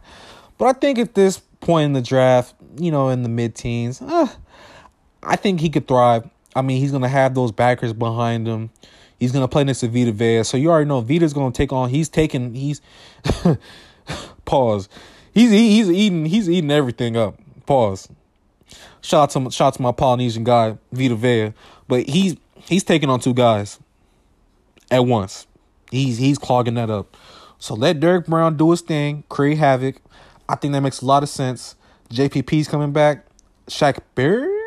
But 0.58 0.66
I 0.66 0.74
think 0.74 1.00
at 1.00 1.16
this 1.16 1.40
point 1.62 1.86
in 1.86 1.94
the 1.94 2.02
draft, 2.02 2.54
you 2.78 2.92
know, 2.92 3.10
in 3.10 3.24
the 3.24 3.30
mid 3.30 3.56
teens, 3.56 4.02
uh, 4.02 4.28
I 5.24 5.38
think 5.38 5.62
he 5.62 5.70
could 5.70 5.88
thrive. 5.88 6.30
I 6.56 6.62
mean, 6.62 6.80
he's 6.80 6.92
gonna 6.92 7.10
have 7.10 7.36
those 7.36 7.52
backers 7.52 7.94
behind 7.94 8.48
him. 8.48 8.70
He's 9.20 9.32
gonna 9.32 9.48
play 9.48 9.64
next 9.64 9.80
to 9.82 9.88
Vita 9.88 10.12
Vea, 10.12 10.44
so 10.44 10.58
you 10.58 10.70
already 10.70 10.88
know 10.88 11.02
Vita's 11.02 11.34
gonna 11.34 11.52
take 11.52 11.72
on. 11.72 11.90
He's 11.90 12.10
taking. 12.10 12.54
He's 12.54 12.82
pause. 14.46 14.90
He's 15.34 15.52
he's 15.52 15.90
eating. 15.90 16.26
He's 16.26 16.50
eating 16.50 16.72
everything 16.72 17.16
up. 17.18 17.40
Pause. 17.66 18.10
Shout 19.02 19.36
out 19.36 19.44
to 19.44 19.52
shout 19.52 19.68
out 19.68 19.74
to 19.76 19.82
my 19.82 19.92
Polynesian 19.92 20.44
guy 20.44 20.78
Vita 20.92 21.16
Vea, 21.16 21.54
but 21.88 22.08
he's 22.08 22.36
he's 22.66 22.84
taking 22.84 23.10
on 23.10 23.20
two 23.20 23.34
guys 23.34 23.80
at 24.92 25.06
once. 25.06 25.48
He's 25.92 26.18
he's 26.18 26.38
clogging 26.38 26.76
that 26.76 26.90
up. 26.90 27.16
So 27.60 27.76
let 27.76 28.00
Derrick 28.00 28.26
Brown 28.26 28.58
do 28.58 28.72
his 28.72 28.82
thing, 28.82 29.24
create 29.30 29.58
havoc. 29.58 30.02
I 30.50 30.56
think 30.56 30.74
that 30.74 30.82
makes 30.82 31.02
a 31.02 31.06
lot 31.06 31.24
of 31.24 31.30
sense. 31.30 31.76
JPP's 32.10 32.68
coming 32.68 32.92
back. 32.92 33.26
Shaq 33.68 34.00
Barrett 34.16 34.63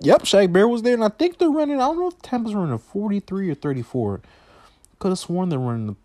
Yep, 0.00 0.22
Shaq 0.22 0.52
Bear 0.52 0.68
was 0.68 0.82
there, 0.82 0.94
and 0.94 1.04
I 1.04 1.08
think 1.08 1.38
they're 1.38 1.48
running. 1.48 1.76
I 1.76 1.86
don't 1.86 1.98
know 1.98 2.08
if 2.08 2.20
Tampa's 2.20 2.54
running 2.54 2.72
a 2.72 2.78
forty 2.78 3.20
three 3.20 3.50
or 3.50 3.54
thirty 3.54 3.82
four. 3.82 4.20
Could 4.98 5.08
have 5.08 5.18
sworn 5.18 5.48
they're 5.48 5.58
running 5.58 5.90
a 5.90 5.96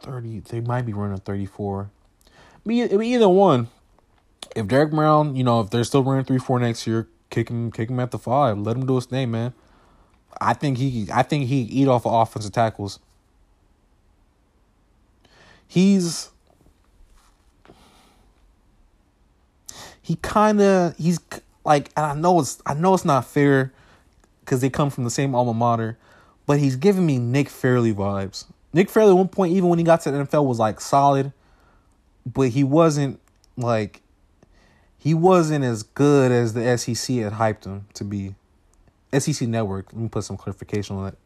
thirty. 0.00 0.40
They 0.40 0.60
might 0.60 0.86
be 0.86 0.92
running 0.92 1.14
a 1.14 1.20
thirty 1.20 1.46
four. 1.46 1.90
Be 2.66 2.80
either 2.82 3.28
one. 3.28 3.68
If 4.54 4.68
Derrick 4.68 4.90
Brown, 4.90 5.36
you 5.36 5.44
know, 5.44 5.60
if 5.60 5.70
they're 5.70 5.84
still 5.84 6.04
running 6.04 6.24
three 6.24 6.38
four 6.38 6.58
next 6.58 6.86
year, 6.86 7.08
kick 7.30 7.50
him, 7.50 7.70
kick 7.70 7.90
him 7.90 8.00
at 8.00 8.10
the 8.10 8.18
five. 8.18 8.58
Let 8.58 8.76
him 8.76 8.86
do 8.86 8.96
his 8.96 9.06
thing, 9.06 9.30
man. 9.30 9.52
I 10.40 10.54
think 10.54 10.78
he, 10.78 11.08
I 11.12 11.22
think 11.22 11.48
he 11.48 11.62
eat 11.62 11.88
off 11.88 12.06
of 12.06 12.12
offensive 12.14 12.52
tackles. 12.52 13.00
He's 15.66 16.30
he 20.00 20.16
kind 20.16 20.60
of 20.60 20.96
he's 20.96 21.20
like, 21.64 21.90
and 21.96 22.06
I 22.06 22.14
know 22.14 22.40
it's 22.40 22.60
I 22.66 22.74
know 22.74 22.94
it's 22.94 23.04
not 23.04 23.26
fair 23.26 23.72
because 24.40 24.60
they 24.60 24.70
come 24.70 24.90
from 24.90 25.04
the 25.04 25.10
same 25.10 25.34
alma 25.34 25.54
mater, 25.54 25.98
but 26.46 26.58
he's 26.58 26.76
giving 26.76 27.04
me 27.04 27.18
Nick 27.18 27.48
Fairley 27.48 27.92
vibes. 27.92 28.46
Nick 28.72 28.90
Fairley 28.90 29.10
at 29.10 29.16
one 29.16 29.28
point, 29.28 29.52
even 29.54 29.68
when 29.68 29.78
he 29.78 29.84
got 29.84 30.00
to 30.02 30.10
the 30.10 30.18
NFL, 30.24 30.46
was 30.46 30.58
like 30.58 30.80
solid, 30.80 31.32
but 32.26 32.48
he 32.50 32.64
wasn't 32.64 33.20
like 33.56 34.02
he 34.98 35.14
wasn't 35.14 35.64
as 35.64 35.82
good 35.82 36.32
as 36.32 36.54
the 36.54 36.76
SEC 36.76 37.16
had 37.16 37.34
hyped 37.34 37.64
him 37.64 37.86
to 37.94 38.04
be. 38.04 38.34
SEC 39.16 39.48
Network. 39.48 39.92
Let 39.92 40.02
me 40.02 40.08
put 40.08 40.24
some 40.24 40.36
clarification 40.36 40.96
on 40.96 41.04
that. 41.04 41.16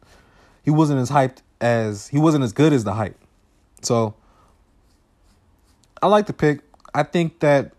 He 0.63 0.71
wasn't 0.71 0.99
as 0.99 1.09
hyped 1.09 1.39
as 1.59 2.07
he 2.07 2.17
wasn't 2.17 2.43
as 2.43 2.53
good 2.53 2.71
as 2.71 2.83
the 2.83 2.93
hype. 2.93 3.17
So 3.81 4.15
I 6.01 6.07
like 6.07 6.27
the 6.27 6.33
pick. 6.33 6.61
I 6.93 7.03
think 7.03 7.39
that 7.39 7.73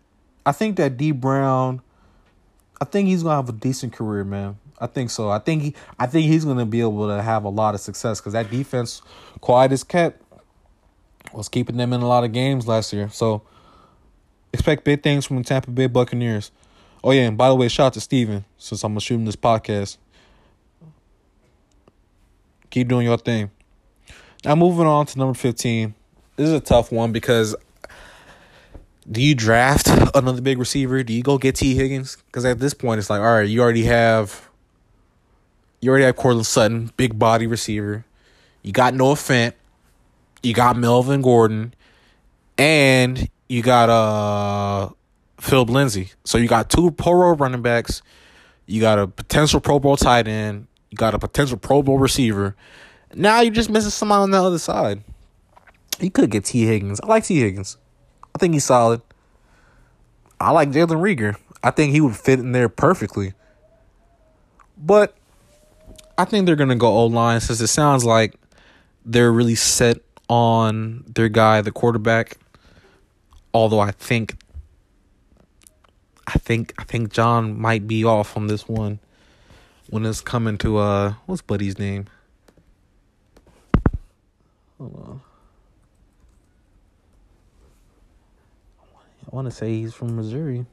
I 0.45 0.51
think 0.51 0.77
that 0.77 0.97
D 0.97 1.11
Brown 1.11 1.81
I 2.85 2.87
think 2.87 3.07
he's 3.07 3.23
gonna 3.23 3.35
have 3.35 3.49
a 3.49 3.51
decent 3.51 3.93
career, 3.93 4.23
man. 4.23 4.59
I 4.79 4.85
think 4.85 5.09
so. 5.09 5.31
I 5.31 5.39
think 5.39 5.63
he, 5.63 5.75
I 5.97 6.05
think 6.05 6.27
he's 6.27 6.45
gonna 6.45 6.67
be 6.67 6.81
able 6.81 7.07
to 7.07 7.19
have 7.19 7.43
a 7.45 7.49
lot 7.49 7.73
of 7.73 7.81
success 7.81 8.19
because 8.19 8.33
that 8.33 8.51
defense, 8.51 9.01
quiet 9.41 9.71
as 9.71 9.83
kept, 9.83 10.21
was 11.33 11.49
keeping 11.49 11.77
them 11.77 11.93
in 11.93 12.03
a 12.03 12.07
lot 12.07 12.23
of 12.23 12.31
games 12.31 12.67
last 12.67 12.93
year. 12.93 13.09
So 13.09 13.41
expect 14.53 14.83
big 14.83 15.01
things 15.01 15.25
from 15.25 15.37
the 15.37 15.43
Tampa 15.43 15.71
Bay 15.71 15.87
Buccaneers. 15.87 16.51
Oh 17.03 17.09
yeah, 17.09 17.23
and 17.23 17.35
by 17.35 17.49
the 17.49 17.55
way, 17.55 17.69
shout 17.69 17.87
out 17.87 17.93
to 17.93 18.01
Steven, 18.01 18.45
since 18.59 18.83
I'm 18.83 18.95
him 18.95 19.25
this 19.25 19.35
podcast. 19.35 19.97
Keep 22.69 22.87
doing 22.87 23.07
your 23.07 23.17
thing. 23.17 23.49
Now 24.43 24.53
moving 24.53 24.85
on 24.85 25.07
to 25.07 25.17
number 25.17 25.33
fifteen. 25.33 25.95
This 26.35 26.49
is 26.49 26.53
a 26.53 26.59
tough 26.59 26.91
one 26.91 27.11
because 27.11 27.55
do 29.09 29.21
you 29.21 29.35
draft 29.35 29.87
another 30.15 30.41
big 30.41 30.57
receiver? 30.57 31.03
Do 31.03 31.13
you 31.13 31.23
go 31.23 31.37
get 31.37 31.55
Tee 31.55 31.75
Higgins? 31.75 32.17
Because 32.27 32.45
at 32.45 32.59
this 32.59 32.73
point, 32.73 32.99
it's 32.99 33.09
like, 33.09 33.21
all 33.21 33.33
right, 33.33 33.47
you 33.47 33.61
already 33.61 33.83
have, 33.83 34.49
you 35.79 35.89
already 35.89 36.05
have 36.05 36.15
Courtland 36.15 36.47
Sutton, 36.47 36.91
big 36.97 37.17
body 37.19 37.47
receiver. 37.47 38.05
You 38.63 38.71
got 38.71 38.95
Noah 38.95 39.13
Fant, 39.13 39.53
you 40.41 40.53
got 40.53 40.75
Melvin 40.75 41.21
Gordon, 41.21 41.73
and 42.57 43.29
you 43.47 43.61
got 43.61 43.89
uh 43.89 44.89
Phil 45.39 45.65
Lindsay. 45.65 46.11
So 46.23 46.37
you 46.37 46.47
got 46.47 46.69
two 46.69 46.89
Pro 46.91 47.11
Bowl 47.11 47.35
running 47.35 47.61
backs. 47.61 48.01
You 48.65 48.81
got 48.81 48.97
a 48.97 49.07
potential 49.07 49.59
Pro 49.59 49.79
Bowl 49.79 49.97
tight 49.97 50.27
end. 50.27 50.65
You 50.89 50.97
got 50.97 51.13
a 51.13 51.19
potential 51.19 51.57
Pro 51.57 51.83
Bowl 51.83 51.99
receiver. 51.99 52.55
Now 53.13 53.41
you're 53.41 53.53
just 53.53 53.69
missing 53.69 53.91
someone 53.91 54.19
on 54.21 54.31
the 54.31 54.41
other 54.41 54.57
side. 54.57 55.03
You 55.99 56.09
could 56.09 56.31
get 56.31 56.45
Tee 56.45 56.65
Higgins. 56.65 56.99
I 57.01 57.07
like 57.07 57.23
Tee 57.23 57.39
Higgins. 57.39 57.77
I 58.35 58.37
think 58.37 58.53
he's 58.53 58.65
solid. 58.65 59.01
I 60.41 60.51
like 60.51 60.69
Jalen 60.71 60.99
Reagor. 60.99 61.37
I 61.63 61.71
think 61.71 61.93
he 61.93 62.01
would 62.01 62.17
fit 62.17 62.39
in 62.39 62.51
there 62.51 62.67
perfectly. 62.67 63.33
But 64.77 65.15
I 66.17 66.25
think 66.25 66.45
they're 66.45 66.57
gonna 66.57 66.75
go 66.75 66.89
O 66.89 67.05
line 67.05 67.39
since 67.39 67.61
it 67.61 67.67
sounds 67.67 68.03
like 68.03 68.35
they're 69.05 69.31
really 69.31 69.55
set 69.55 69.99
on 70.27 71.05
their 71.07 71.29
guy, 71.29 71.61
the 71.61 71.71
quarterback. 71.71 72.37
Although 73.53 73.79
I 73.79 73.91
think 73.91 74.35
I 76.27 76.37
think 76.37 76.73
I 76.77 76.83
think 76.83 77.13
John 77.13 77.57
might 77.59 77.87
be 77.87 78.03
off 78.03 78.35
on 78.35 78.47
this 78.47 78.67
one 78.67 78.99
when 79.89 80.05
it's 80.05 80.19
coming 80.19 80.57
to 80.57 80.77
uh 80.77 81.13
what's 81.25 81.41
Buddy's 81.41 81.79
name? 81.79 82.07
Hold 84.77 84.95
on. 85.07 85.21
I 89.31 89.35
want 89.35 89.45
to 89.45 89.51
say 89.51 89.69
he's 89.73 89.93
from 89.93 90.15
Missouri. 90.15 90.65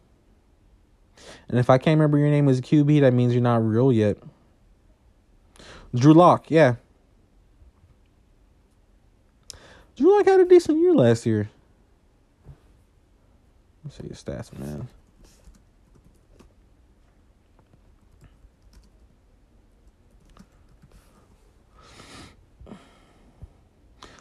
And 1.49 1.59
if 1.59 1.71
I 1.71 1.79
can't 1.79 1.99
remember 1.99 2.19
your 2.19 2.31
name 2.31 2.49
as 2.49 2.61
QB, 2.61 3.01
that 3.01 3.12
means 3.12 3.33
you're 3.33 3.43
not 3.43 3.65
real 3.65 3.93
yet. 3.93 4.19
Drew 5.95 6.15
Lock, 6.15 6.51
yeah. 6.51 6.77
Drew 9.97 10.17
Lock 10.17 10.27
had 10.27 10.41
a 10.41 10.45
decent 10.45 10.79
year 10.79 10.95
last 10.95 11.27
year. 11.27 11.51
Let's 13.85 13.97
see 13.97 14.05
your 14.05 14.15
stats, 14.15 14.57
man. 14.59 14.88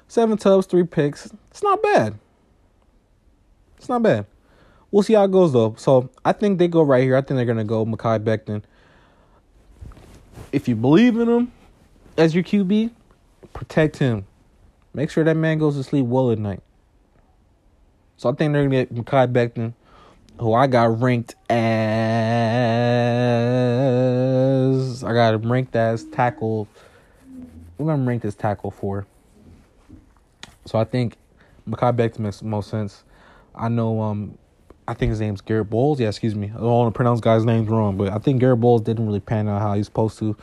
Seven 0.08 0.38
tubs, 0.38 0.66
three 0.66 0.84
picks. 0.84 1.32
It's 1.52 1.64
not 1.64 1.82
bad. 1.82 2.20
It's 3.82 3.90
not 3.90 4.04
bad. 4.04 4.28
We'll 4.92 5.02
see 5.02 5.14
how 5.14 5.24
it 5.24 5.32
goes 5.32 5.54
though. 5.54 5.74
So 5.76 6.12
I 6.24 6.34
think 6.34 6.60
they 6.60 6.68
go 6.68 6.84
right 6.84 7.02
here. 7.02 7.18
I 7.18 7.22
think 7.22 7.36
they're 7.38 7.46
gonna 7.46 7.64
go 7.64 7.84
Mekhi 7.84 8.24
Becton. 8.24 8.62
If 10.52 10.68
you 10.68 10.76
believe 10.76 11.18
in 11.18 11.28
him 11.28 11.52
as 12.16 12.36
your 12.36 12.44
QB, 12.44 12.92
protect 13.54 13.98
him. 13.98 14.28
Make 14.94 15.10
sure 15.10 15.24
that 15.24 15.36
man 15.36 15.58
goes 15.58 15.78
to 15.78 15.84
sleep 15.84 16.06
well 16.06 16.30
at 16.30 16.38
night. 16.38 16.62
So 18.18 18.30
I 18.30 18.34
think 18.34 18.54
they're 18.54 18.66
gonna 18.66 18.86
get 18.86 18.94
Mekhi 18.94 19.34
Becton, 19.34 19.74
who 20.40 20.54
I 20.54 20.68
got 20.68 21.02
ranked 21.02 21.34
as 21.50 21.64
I 25.04 25.12
got 25.12 25.44
ranked 25.44 25.76
as 25.76 26.04
tackle. 26.04 26.68
We're 27.80 27.88
gonna 27.88 28.04
rank 28.04 28.22
this 28.22 28.36
tackle 28.36 28.70
for. 28.70 29.08
So 30.66 30.78
I 30.78 30.84
think 30.84 31.18
Mekhi 31.68 31.96
Becton 31.96 32.20
makes 32.20 32.44
most 32.44 32.70
sense. 32.70 33.06
I 33.56 33.70
know 33.70 34.02
um 34.02 34.38
I 34.88 34.94
think 34.94 35.12
his 35.12 35.20
name's 35.20 35.42
Garett 35.42 35.70
Bolles. 35.70 36.00
Yeah, 36.00 36.10
excuse 36.10 36.36
me. 36.36 36.48
I 36.48 36.58
don't 36.58 36.64
want 36.64 36.94
to 36.94 36.98
pronounce 36.98 37.22
guys' 37.22 37.46
names 37.46 37.70
wrong, 37.70 37.98
but 37.98 38.10
I 38.10 38.18
think 38.18 38.40
Garett 38.40 38.60
Bolles 38.60 38.82
didn't 38.82 39.06
really 39.06 39.20
pan 39.20 39.48
out 39.48 39.62
how 39.62 39.74
he's 39.74 39.86
supposed 39.86 40.18
to 40.20 40.36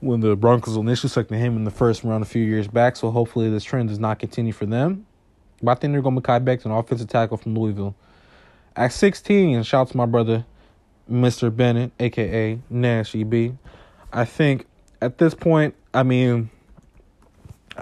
when 0.00 0.20
the 0.20 0.36
Broncos 0.36 0.76
initially 0.76 1.08
selected 1.08 1.38
him 1.38 1.56
in 1.56 1.64
the 1.64 1.70
first 1.70 2.04
round 2.04 2.22
a 2.22 2.26
few 2.26 2.44
years 2.44 2.68
back. 2.68 2.94
So 2.96 3.10
hopefully 3.10 3.50
this 3.50 3.64
trend 3.64 3.88
does 3.88 3.98
not 3.98 4.18
continue 4.18 4.52
for 4.52 4.66
them. 4.66 5.06
But 5.62 5.72
I 5.72 5.80
think 5.80 5.92
they're 5.92 6.02
going 6.02 6.14
to 6.14 6.20
Mekhi 6.20 6.64
an 6.66 6.70
offensive 6.70 7.08
tackle 7.08 7.38
from 7.38 7.58
Louisville. 7.58 7.94
At 8.76 8.92
16, 8.92 9.62
shout 9.62 9.80
out 9.80 9.90
to 9.92 9.96
my 9.96 10.06
brother, 10.06 10.44
Mr. 11.10 11.54
Bennett, 11.54 11.92
aka 11.98 12.58
Nash 12.68 13.14
EB. 13.14 13.56
I 14.12 14.24
think 14.24 14.66
at 15.00 15.18
this 15.18 15.34
point, 15.34 15.74
I 15.92 16.02
mean, 16.02 16.50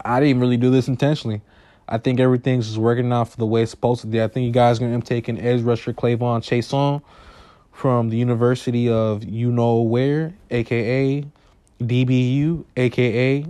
I 0.04 0.20
didn't 0.20 0.40
really 0.40 0.56
do 0.56 0.70
this 0.70 0.86
intentionally. 0.86 1.42
I 1.88 1.98
think 1.98 2.20
everything's 2.20 2.66
just 2.66 2.78
working 2.78 3.12
out 3.12 3.28
for 3.28 3.36
the 3.36 3.46
way 3.46 3.62
it's 3.62 3.70
supposed 3.70 4.00
to 4.02 4.06
be. 4.06 4.22
I 4.22 4.28
think 4.28 4.46
you 4.46 4.52
guys 4.52 4.78
are 4.78 4.86
going 4.86 5.00
to 5.00 5.06
take 5.06 5.28
an 5.28 5.38
edge 5.38 5.62
rusher, 5.62 5.92
K'Lavon 5.92 6.40
Chaisson, 6.40 7.02
from 7.72 8.08
the 8.08 8.16
University 8.16 8.88
of 8.88 9.24
you 9.24 9.50
know 9.50 9.82
where, 9.82 10.34
aka 10.50 11.24
DBU, 11.80 12.64
aka 12.76 13.46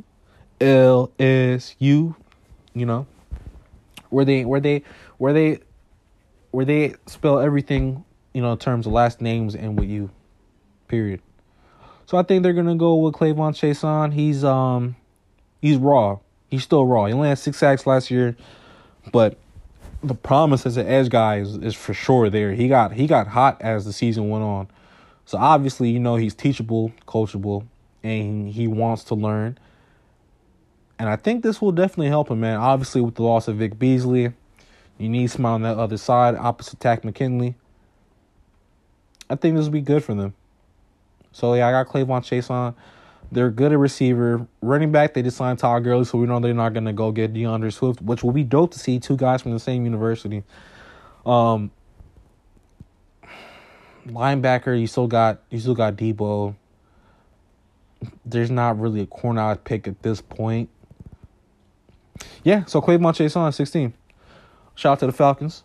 LSU. 0.61 2.14
You 2.75 2.87
know, 2.87 3.07
where 4.09 4.25
they 4.25 4.45
where 4.45 4.61
they 4.61 4.83
where 5.18 5.33
they 5.33 5.59
where 6.53 6.64
they 6.64 6.95
spell 7.07 7.38
everything 7.38 8.05
you 8.33 8.40
know 8.40 8.53
in 8.53 8.59
terms 8.59 8.87
of 8.87 8.92
last 8.92 9.21
names 9.21 9.55
and 9.55 9.79
with 9.79 9.88
you. 9.88 10.11
Period. 10.88 11.21
So 12.07 12.18
I 12.18 12.23
think 12.23 12.42
they're 12.42 12.53
gonna 12.53 12.77
go 12.77 12.97
with 12.97 13.14
K'Lavon 13.14 13.53
Chaisson. 13.53 14.12
He's 14.12 14.42
um 14.45 14.97
he's 15.61 15.77
raw. 15.77 16.18
He's 16.53 16.65
still 16.65 16.85
raw. 16.85 17.07
He 17.07 17.15
only 17.15 17.31
had 17.31 17.38
six 17.38 17.57
sacks 17.57 17.87
last 17.87 18.11
year, 18.11 18.37
but 19.11 19.38
the 20.03 20.12
promise 20.12 20.67
as 20.67 20.77
an 20.77 20.87
edge 20.87 21.09
guy 21.09 21.38
is, 21.38 21.57
is 21.57 21.75
for 21.75 21.95
sure 21.95 22.29
there. 22.29 22.53
He 22.53 22.69
got 22.69 22.93
he 22.93 23.07
got 23.07 23.27
hot 23.27 23.62
as 23.62 23.87
the 23.87 23.93
season 23.95 24.29
went 24.29 24.45
on. 24.45 24.69
So 25.25 25.38
obviously, 25.38 25.88
you 25.88 25.99
know, 25.99 26.17
he's 26.17 26.35
teachable, 26.35 26.93
coachable, 27.09 27.65
and 28.03 28.51
he 28.51 28.67
wants 28.67 29.05
to 29.05 29.15
learn. 29.15 29.57
And 30.99 31.09
I 31.09 31.17
think 31.17 31.43
this 31.43 31.62
will 31.62 31.73
definitely 31.73 32.09
help 32.09 32.31
him, 32.31 32.41
man. 32.41 32.59
Obviously, 32.59 33.01
with 33.01 33.15
the 33.15 33.23
loss 33.23 33.49
of 33.49 33.57
Vic 33.57 33.79
Beasley, 33.79 34.35
you 34.99 35.09
need 35.09 35.29
someone 35.29 35.53
on 35.53 35.62
that 35.62 35.79
other 35.79 35.97
side, 35.97 36.35
opposite 36.35 36.81
Takk 36.81 37.03
McKinley. 37.03 37.55
I 39.31 39.37
think 39.37 39.57
this 39.57 39.65
will 39.65 39.73
be 39.73 39.81
good 39.81 40.05
for 40.05 40.15
them. 40.15 40.35
So 41.33 41.55
yeah, 41.55 41.67
I 41.67 41.71
got 41.71 41.91
K'Lavon 41.91 42.23
Chase 42.23 42.49
Chaisson. 42.49 42.75
They're 43.33 43.51
good 43.51 43.73
at 43.73 43.79
receiver. 43.79 44.47
Running 44.61 44.92
back, 44.92 45.14
they 45.14 45.23
just 45.23 45.38
signed 45.38 45.59
Todd 45.59 45.85
Gurley, 45.85 46.05
so 46.05 46.18
we 46.18 46.27
know 46.27 46.38
they're 46.38 46.53
not 46.53 46.75
gonna 46.75 46.92
go 46.92 47.11
get 47.11 47.33
D'Andre 47.33 47.71
Swift, 47.71 48.03
which 48.03 48.23
will 48.23 48.33
be 48.33 48.45
dope 48.45 48.73
to 48.73 48.79
see 48.79 49.01
two 49.01 49.16
guys 49.16 49.40
from 49.40 49.53
the 49.53 49.59
same 49.59 49.85
university. 49.85 50.45
Um 51.25 51.71
linebacker, 54.07 54.79
you 54.79 54.87
still 54.87 55.07
got 55.07 55.40
you 55.49 55.59
still 55.59 55.75
got 55.75 55.97
Debo. 55.97 56.55
There's 58.27 58.51
not 58.51 58.79
really 58.79 59.01
a 59.01 59.07
corner 59.07 59.40
I'd 59.40 59.64
pick 59.64 59.88
at 59.88 60.03
this 60.03 60.21
point. 60.21 60.68
Yeah, 62.45 62.66
so 62.66 62.83
K'Lavon 62.83 63.14
Chaisson 63.14 63.49
at 63.49 63.55
16. 63.55 63.95
Shout 64.75 64.92
out 64.92 65.01
to 65.01 65.07
the 65.07 65.12
Falcons. 65.12 65.64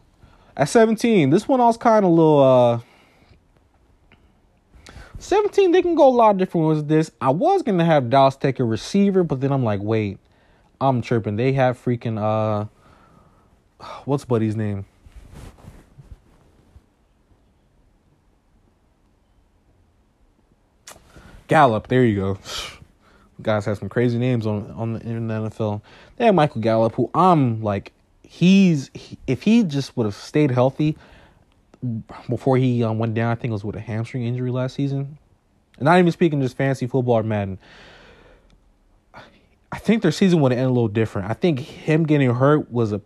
At 0.55 0.69
17, 0.69 1.31
this 1.31 1.49
one 1.49 1.59
I 1.59 1.65
was 1.65 1.75
kind 1.75 2.05
of 2.05 2.11
a 2.11 2.13
little 2.13 2.39
uh 2.39 2.79
17, 5.19 5.71
they 5.71 5.81
can 5.81 5.95
go 5.95 6.07
a 6.07 6.09
lot 6.09 6.31
of 6.31 6.37
different 6.37 6.67
ways 6.67 6.77
with 6.77 6.87
this. 6.87 7.11
I 7.19 7.29
was 7.31 7.63
gonna 7.63 7.85
have 7.85 8.09
Dallas 8.09 8.35
take 8.35 8.59
a 8.59 8.63
receiver, 8.63 9.23
but 9.23 9.41
then 9.41 9.51
I'm 9.51 9.63
like, 9.63 9.81
wait, 9.81 10.19
I'm 10.79 11.01
tripping. 11.01 11.35
They 11.35 11.53
have 11.53 11.83
freaking 11.83 12.19
uh 12.19 12.67
what's 14.05 14.25
Buddy's 14.25 14.55
name? 14.55 14.85
Gallup, 21.47 21.87
there 21.87 22.03
you 22.03 22.15
go. 22.15 22.37
Guys 23.41 23.65
have 23.65 23.77
some 23.77 23.89
crazy 23.89 24.17
names 24.17 24.45
on 24.45 24.69
on 24.71 24.93
the 24.93 24.99
NFL. 24.99 25.81
They 26.17 26.25
have 26.25 26.35
Michael 26.35 26.61
Gallup, 26.61 26.95
who 26.95 27.09
I'm 27.13 27.61
like, 27.61 27.91
he's 28.21 28.91
he, 28.93 29.17
if 29.25 29.43
he 29.43 29.63
just 29.63 29.95
would 29.97 30.05
have 30.05 30.15
stayed 30.15 30.51
healthy 30.51 30.97
before 32.29 32.57
he 32.57 32.83
um, 32.83 32.99
went 32.99 33.13
down. 33.13 33.31
I 33.31 33.35
think 33.35 33.51
it 33.51 33.53
was 33.53 33.63
with 33.63 33.75
a 33.75 33.81
hamstring 33.81 34.23
injury 34.23 34.51
last 34.51 34.75
season. 34.75 35.17
And 35.77 35.85
not 35.85 35.99
even 35.99 36.11
speaking 36.11 36.41
just 36.41 36.57
fancy 36.57 36.87
football 36.87 37.15
or 37.15 37.23
Madden. 37.23 37.59
I 39.71 39.79
think 39.79 40.01
their 40.01 40.11
season 40.11 40.39
would 40.41 40.51
ended 40.51 40.67
a 40.67 40.69
little 40.69 40.87
different. 40.87 41.29
I 41.29 41.33
think 41.33 41.59
him 41.59 42.05
getting 42.05 42.33
hurt 42.33 42.71
was 42.71 42.93
a 42.93 43.01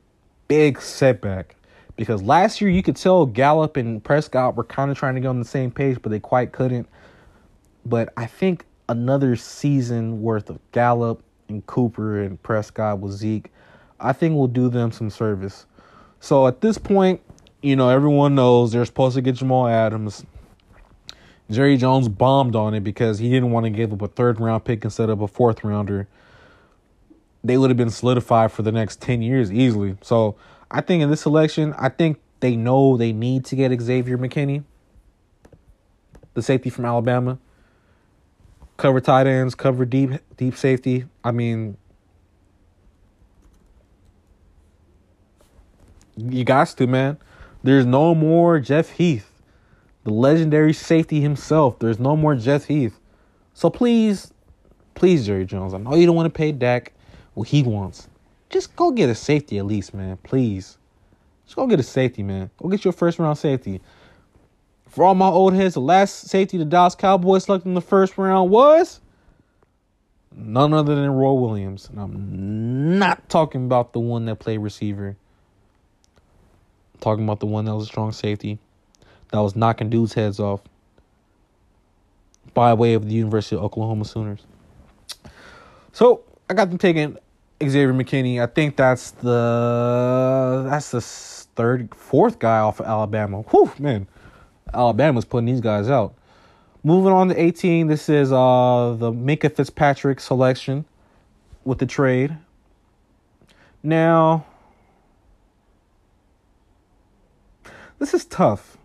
big 0.47 0.79
setback 0.81 1.55
because 1.95 2.21
last 2.21 2.61
year 2.61 2.69
you 2.69 2.83
could 2.83 2.95
tell 2.95 3.25
Gallup 3.25 3.77
and 3.77 4.03
Prescott 4.03 4.55
were 4.55 4.63
kind 4.63 4.91
of 4.91 4.97
trying 4.97 5.15
to 5.15 5.21
get 5.21 5.27
on 5.27 5.39
the 5.39 5.45
same 5.45 5.71
page, 5.71 5.97
but 6.01 6.11
they 6.11 6.19
quite 6.19 6.51
couldn't. 6.51 6.87
But 7.85 8.13
I 8.15 8.27
think 8.27 8.65
another 8.87 9.35
season 9.35 10.21
worth 10.21 10.49
of 10.49 10.59
Gallup 10.71 11.23
and 11.47 11.65
Cooper 11.65 12.21
and 12.21 12.41
Prescott 12.41 12.99
with 12.99 13.13
Zeke, 13.13 13.51
I 13.99 14.13
think 14.13 14.35
will 14.35 14.47
do 14.47 14.69
them 14.69 14.91
some 14.91 15.09
service. 15.09 15.65
So 16.19 16.47
at 16.47 16.61
this 16.61 16.77
point, 16.77 17.21
you 17.61 17.75
know, 17.75 17.89
everyone 17.89 18.35
knows 18.35 18.71
they're 18.71 18.85
supposed 18.85 19.15
to 19.15 19.21
get 19.21 19.35
Jamal 19.35 19.67
Adams. 19.67 20.25
Jerry 21.49 21.77
Jones 21.77 22.07
bombed 22.07 22.55
on 22.55 22.73
it 22.73 22.79
because 22.81 23.19
he 23.19 23.29
didn't 23.29 23.51
want 23.51 23.65
to 23.65 23.69
give 23.69 23.91
up 23.91 24.01
a 24.01 24.07
third 24.07 24.39
round 24.39 24.63
pick 24.63 24.83
instead 24.83 25.09
of 25.09 25.21
a 25.21 25.27
fourth 25.27 25.63
rounder. 25.63 26.07
They 27.43 27.57
would 27.57 27.69
have 27.69 27.77
been 27.77 27.89
solidified 27.89 28.51
for 28.51 28.61
the 28.61 28.71
next 28.71 29.01
10 29.01 29.21
years 29.21 29.51
easily. 29.51 29.97
So 30.01 30.35
I 30.69 30.81
think 30.81 31.03
in 31.03 31.09
this 31.09 31.25
election, 31.25 31.73
I 31.77 31.89
think 31.89 32.19
they 32.39 32.55
know 32.55 32.97
they 32.97 33.11
need 33.11 33.45
to 33.45 33.55
get 33.55 33.79
Xavier 33.79 34.17
McKinney, 34.17 34.63
the 36.33 36.41
safety 36.41 36.69
from 36.69 36.85
Alabama. 36.85 37.37
Cover 38.77 39.01
tight 39.01 39.27
ends, 39.27 39.53
cover 39.53 39.85
deep 39.85 40.11
deep 40.37 40.55
safety. 40.55 41.05
I 41.23 41.31
mean, 41.31 41.77
you 46.15 46.43
got 46.43 46.69
to, 46.69 46.87
man. 46.87 47.17
There's 47.63 47.85
no 47.85 48.15
more 48.15 48.59
Jeff 48.59 48.89
Heath, 48.89 49.31
the 50.03 50.11
legendary 50.11 50.73
safety 50.73 51.21
himself. 51.21 51.79
There's 51.79 51.99
no 51.99 52.15
more 52.15 52.35
Jeff 52.35 52.65
Heath. 52.65 52.99
So 53.53 53.69
please, 53.69 54.33
please, 54.95 55.25
Jerry 55.25 55.45
Jones, 55.45 55.73
I 55.73 55.77
know 55.77 55.95
you 55.95 56.05
don't 56.05 56.15
want 56.15 56.33
to 56.33 56.37
pay 56.37 56.51
Dak 56.51 56.93
what 57.33 57.47
he 57.47 57.63
wants. 57.63 58.07
Just 58.49 58.75
go 58.75 58.91
get 58.91 59.09
a 59.09 59.15
safety 59.15 59.57
at 59.57 59.65
least, 59.65 59.93
man. 59.93 60.17
Please. 60.17 60.77
Just 61.45 61.55
go 61.55 61.67
get 61.67 61.79
a 61.79 61.83
safety, 61.83 62.23
man. 62.23 62.49
Go 62.57 62.69
get 62.69 62.83
your 62.83 62.93
first 62.93 63.19
round 63.19 63.37
safety. 63.37 63.81
For 64.87 65.05
all 65.05 65.15
my 65.15 65.27
old 65.27 65.53
heads, 65.53 65.75
the 65.75 65.81
last 65.81 66.27
safety 66.27 66.57
the 66.57 66.65
Dallas 66.65 66.95
Cowboys 66.95 67.45
selected 67.45 67.69
in 67.69 67.75
the 67.75 67.81
first 67.81 68.17
round 68.17 68.49
was 68.49 68.99
none 70.35 70.73
other 70.73 70.95
than 70.95 71.09
Roy 71.09 71.33
Williams. 71.33 71.89
And 71.89 71.99
I'm 71.99 72.99
not 72.99 73.29
talking 73.29 73.65
about 73.65 73.93
the 73.93 73.99
one 73.99 74.25
that 74.25 74.37
played 74.37 74.57
receiver. 74.57 75.15
Talking 77.01 77.25
about 77.25 77.41
the 77.41 77.47
one 77.47 77.65
that 77.65 77.75
was 77.75 77.83
a 77.83 77.87
strong 77.87 78.13
safety. 78.13 78.57
That 79.31 79.39
was 79.39 79.55
knocking 79.55 79.89
dudes' 79.89 80.13
heads 80.13 80.39
off 80.39 80.61
by 82.53 82.73
way 82.73 82.93
of 82.93 83.05
the 83.07 83.13
University 83.13 83.55
of 83.55 83.63
Oklahoma 83.63 84.05
Sooners. 84.05 84.41
So 85.93 86.23
I 86.49 86.53
got 86.53 86.69
them 86.69 86.77
taking 86.77 87.17
Xavier 87.61 87.93
McKinney. 87.93 88.41
I 88.41 88.47
think 88.47 88.75
that's 88.75 89.11
the 89.11 90.67
that's 90.69 90.91
the 90.91 91.01
third, 91.55 91.93
fourth 91.95 92.39
guy 92.39 92.59
off 92.59 92.79
of 92.79 92.85
Alabama. 92.85 93.41
Whew, 93.43 93.71
man, 93.77 94.07
Alabama's 94.73 95.25
putting 95.25 95.45
these 95.45 95.61
guys 95.61 95.89
out. 95.89 96.13
Moving 96.83 97.13
on 97.13 97.29
to 97.29 97.39
18, 97.39 97.87
this 97.87 98.09
is 98.09 98.31
uh 98.31 98.95
the 98.97 99.11
Minkah 99.11 99.55
Fitzpatrick 99.55 100.19
selection 100.19 100.85
with 101.63 101.79
the 101.79 101.85
trade. 101.85 102.37
Now, 103.83 104.45
this 108.01 108.15
is 108.15 108.25
tough. 108.25 108.77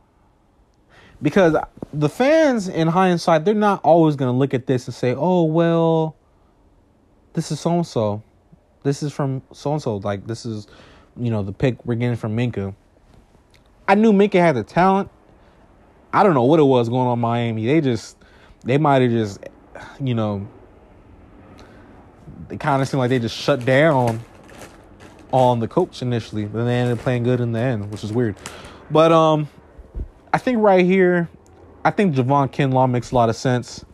Because 1.22 1.56
the 1.92 2.10
fans 2.10 2.68
in 2.68 2.88
hindsight 2.88 3.46
they're 3.46 3.54
not 3.54 3.80
always 3.82 4.14
going 4.14 4.30
to 4.30 4.36
look 4.36 4.52
at 4.52 4.66
this 4.66 4.86
and 4.86 4.94
say 4.94 5.14
oh 5.16 5.44
well 5.44 6.14
this 7.32 7.50
is 7.50 7.58
so 7.58 7.76
and 7.76 7.86
so 7.86 8.22
this 8.82 9.02
is 9.02 9.12
from 9.14 9.40
so 9.52 9.72
and 9.72 9.80
so 9.80 9.96
like 9.96 10.26
this 10.26 10.44
is 10.44 10.66
you 11.16 11.30
know 11.30 11.42
the 11.42 11.52
pick 11.52 11.82
we're 11.86 11.94
getting 11.94 12.16
from 12.16 12.36
Minkah 12.36 12.74
I 13.88 13.94
knew 13.94 14.12
Minkah 14.12 14.34
had 14.34 14.56
the 14.56 14.64
talent. 14.64 15.08
I 16.12 16.22
don't 16.22 16.34
know 16.34 16.44
what 16.44 16.60
it 16.60 16.64
was 16.64 16.88
going 16.88 17.06
on 17.06 17.18
Miami. 17.18 17.64
They 17.64 17.80
just 17.80 18.18
they 18.64 18.76
might 18.76 19.00
have 19.00 19.10
just 19.10 19.40
you 19.98 20.14
know 20.14 20.46
it 22.50 22.60
kind 22.60 22.82
of 22.82 22.88
seemed 22.88 22.98
like 22.98 23.08
they 23.08 23.18
just 23.18 23.36
shut 23.36 23.64
down 23.64 24.20
on 25.32 25.60
the 25.60 25.68
coach 25.68 26.02
initially 26.02 26.44
but 26.44 26.64
they 26.64 26.74
ended 26.74 26.98
up 26.98 27.02
playing 27.02 27.22
good 27.22 27.40
in 27.40 27.52
the 27.52 27.58
end 27.58 27.90
which 27.90 28.04
is 28.04 28.12
weird 28.12 28.36
but 28.90 29.12
um 29.12 29.48
I 30.36 30.38
think 30.38 30.58
right 30.58 30.84
here, 30.84 31.30
I 31.82 31.90
think 31.90 32.14
Javon 32.14 32.52
Kinlaw 32.52 32.90
makes 32.90 33.10
a 33.10 33.14
lot 33.14 33.30
of 33.30 33.36
sense. 33.36 33.86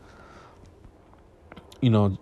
You 1.80 1.90
know, 1.90 2.18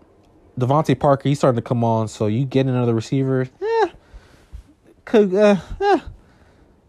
DeVante 0.58 0.98
Parker, 0.98 1.26
he's 1.26 1.38
starting 1.38 1.56
to 1.56 1.66
come 1.66 1.82
on, 1.82 2.06
so 2.06 2.26
you 2.26 2.44
get 2.44 2.66
another 2.66 2.92
receiver. 2.92 3.48
Eh, 3.62 3.88
could 5.06 5.34
uh, 5.34 5.56
eh, 5.80 6.00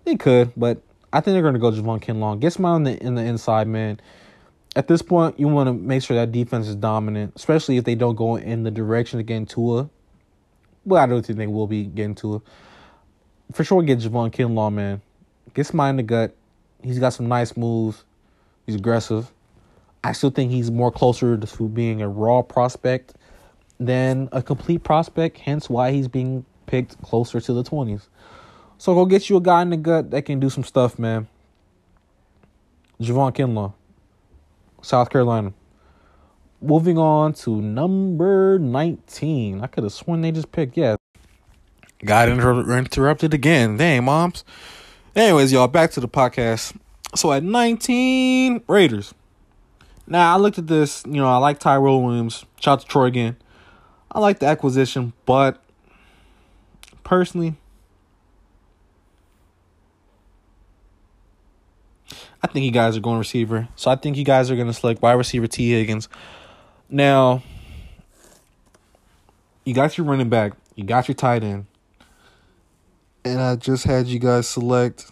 they 0.03 0.17
could, 0.17 0.51
but 0.57 0.81
I 1.13 1.21
think 1.21 1.35
they're 1.35 1.41
going 1.41 1.53
to 1.53 1.59
go 1.61 1.71
Javon 1.71 2.03
Kinlaw. 2.03 2.37
Get 2.37 2.51
some 2.51 2.65
on 2.65 2.83
the 2.83 3.01
in 3.01 3.15
the 3.15 3.21
inside, 3.21 3.67
man. 3.69 4.01
At 4.75 4.89
this 4.89 5.01
point, 5.01 5.39
you 5.39 5.47
want 5.47 5.67
to 5.67 5.73
make 5.73 6.03
sure 6.03 6.17
that 6.17 6.33
defense 6.33 6.67
is 6.67 6.75
dominant, 6.75 7.31
especially 7.37 7.77
if 7.77 7.85
they 7.85 7.95
don't 7.95 8.15
go 8.15 8.35
in 8.35 8.63
the 8.63 8.71
direction 8.71 9.21
of 9.21 9.25
getting 9.25 9.45
Tua. 9.45 9.89
Well, 10.83 11.01
I 11.01 11.05
don't 11.05 11.25
think 11.25 11.37
they 11.37 11.47
will 11.47 11.67
be 11.67 11.85
getting 11.85 12.15
Tua. 12.15 12.41
For 13.53 13.63
sure, 13.63 13.83
get 13.83 13.99
Javon 13.99 14.31
Kinlaw, 14.31 14.73
man. 14.73 15.01
Get 15.53 15.67
some 15.67 15.79
in 15.81 15.97
the 15.97 16.03
gut. 16.03 16.35
He's 16.83 16.99
got 16.99 17.09
some 17.13 17.27
nice 17.27 17.55
moves. 17.57 18.03
He's 18.65 18.75
aggressive. 18.75 19.31
I 20.03 20.13
still 20.13 20.31
think 20.31 20.51
he's 20.51 20.71
more 20.71 20.91
closer 20.91 21.37
to 21.37 21.67
being 21.67 22.01
a 22.01 22.09
raw 22.09 22.41
prospect 22.41 23.13
than 23.79 24.29
a 24.31 24.41
complete 24.41 24.83
prospect, 24.83 25.37
hence 25.37 25.69
why 25.69 25.91
he's 25.91 26.07
being 26.07 26.45
picked 26.65 26.99
closer 27.01 27.39
to 27.39 27.53
the 27.53 27.63
20s. 27.63 28.07
So 28.77 28.95
go 28.95 29.05
get 29.05 29.29
you 29.29 29.37
a 29.37 29.41
guy 29.41 29.61
in 29.61 29.69
the 29.69 29.77
gut 29.77 30.09
that 30.11 30.23
can 30.23 30.39
do 30.39 30.49
some 30.49 30.63
stuff, 30.63 30.97
man. 30.97 31.27
Javon 32.99 33.35
Kinlaw, 33.35 33.73
South 34.81 35.09
Carolina. 35.09 35.53
Moving 36.61 36.97
on 36.97 37.33
to 37.33 37.61
number 37.61 38.59
19. 38.59 39.61
I 39.61 39.67
could 39.67 39.83
have 39.83 39.93
sworn 39.93 40.21
they 40.21 40.31
just 40.31 40.51
picked, 40.51 40.77
yeah. 40.77 40.95
Got 42.03 42.29
inter- 42.29 42.77
interrupted 42.77 43.33
again. 43.33 43.77
Dang, 43.77 44.03
moms. 44.03 44.43
Anyways, 45.13 45.51
y'all, 45.51 45.67
back 45.67 45.91
to 45.91 45.99
the 45.99 46.07
podcast. 46.07 46.73
So 47.15 47.33
at 47.33 47.43
19, 47.43 48.63
Raiders. 48.67 49.13
Now 50.07 50.33
I 50.33 50.37
looked 50.37 50.57
at 50.57 50.67
this, 50.67 51.03
you 51.05 51.15
know, 51.15 51.27
I 51.27 51.35
like 51.37 51.59
Tyrell 51.59 52.01
Williams. 52.01 52.45
Shout 52.61 52.79
out 52.79 52.81
to 52.81 52.87
Troy 52.87 53.05
again. 53.05 53.35
I 54.09 54.19
like 54.19 54.39
the 54.39 54.45
acquisition, 54.45 55.11
but 55.25 55.61
personally, 57.03 57.55
I 62.41 62.47
think 62.47 62.63
you 62.65 62.71
guys 62.71 62.95
are 62.95 63.01
going 63.01 63.19
receiver. 63.19 63.67
So 63.75 63.91
I 63.91 63.97
think 63.97 64.15
you 64.15 64.23
guys 64.23 64.49
are 64.49 64.55
going 64.55 64.67
to 64.67 64.73
select 64.73 65.01
wide 65.01 65.13
receiver 65.13 65.47
Tee 65.47 65.71
Higgins. 65.71 66.07
Now, 66.89 67.43
you 69.65 69.73
got 69.73 69.97
your 69.97 70.07
running 70.07 70.29
back, 70.29 70.53
you 70.75 70.85
got 70.85 71.09
your 71.09 71.15
tight 71.15 71.43
end 71.43 71.65
and 73.23 73.39
I 73.39 73.55
just 73.55 73.83
had 73.83 74.07
you 74.07 74.19
guys 74.19 74.47
select. 74.47 75.11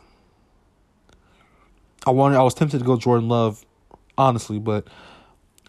I 2.06 2.12
wanted. 2.12 2.38
I 2.38 2.44
was 2.44 2.54
tempted 2.54 2.80
to 2.80 2.86
go 2.86 2.98
Jordan 2.98 3.28
Love, 3.28 3.66
honestly, 4.18 4.60
but 4.60 4.88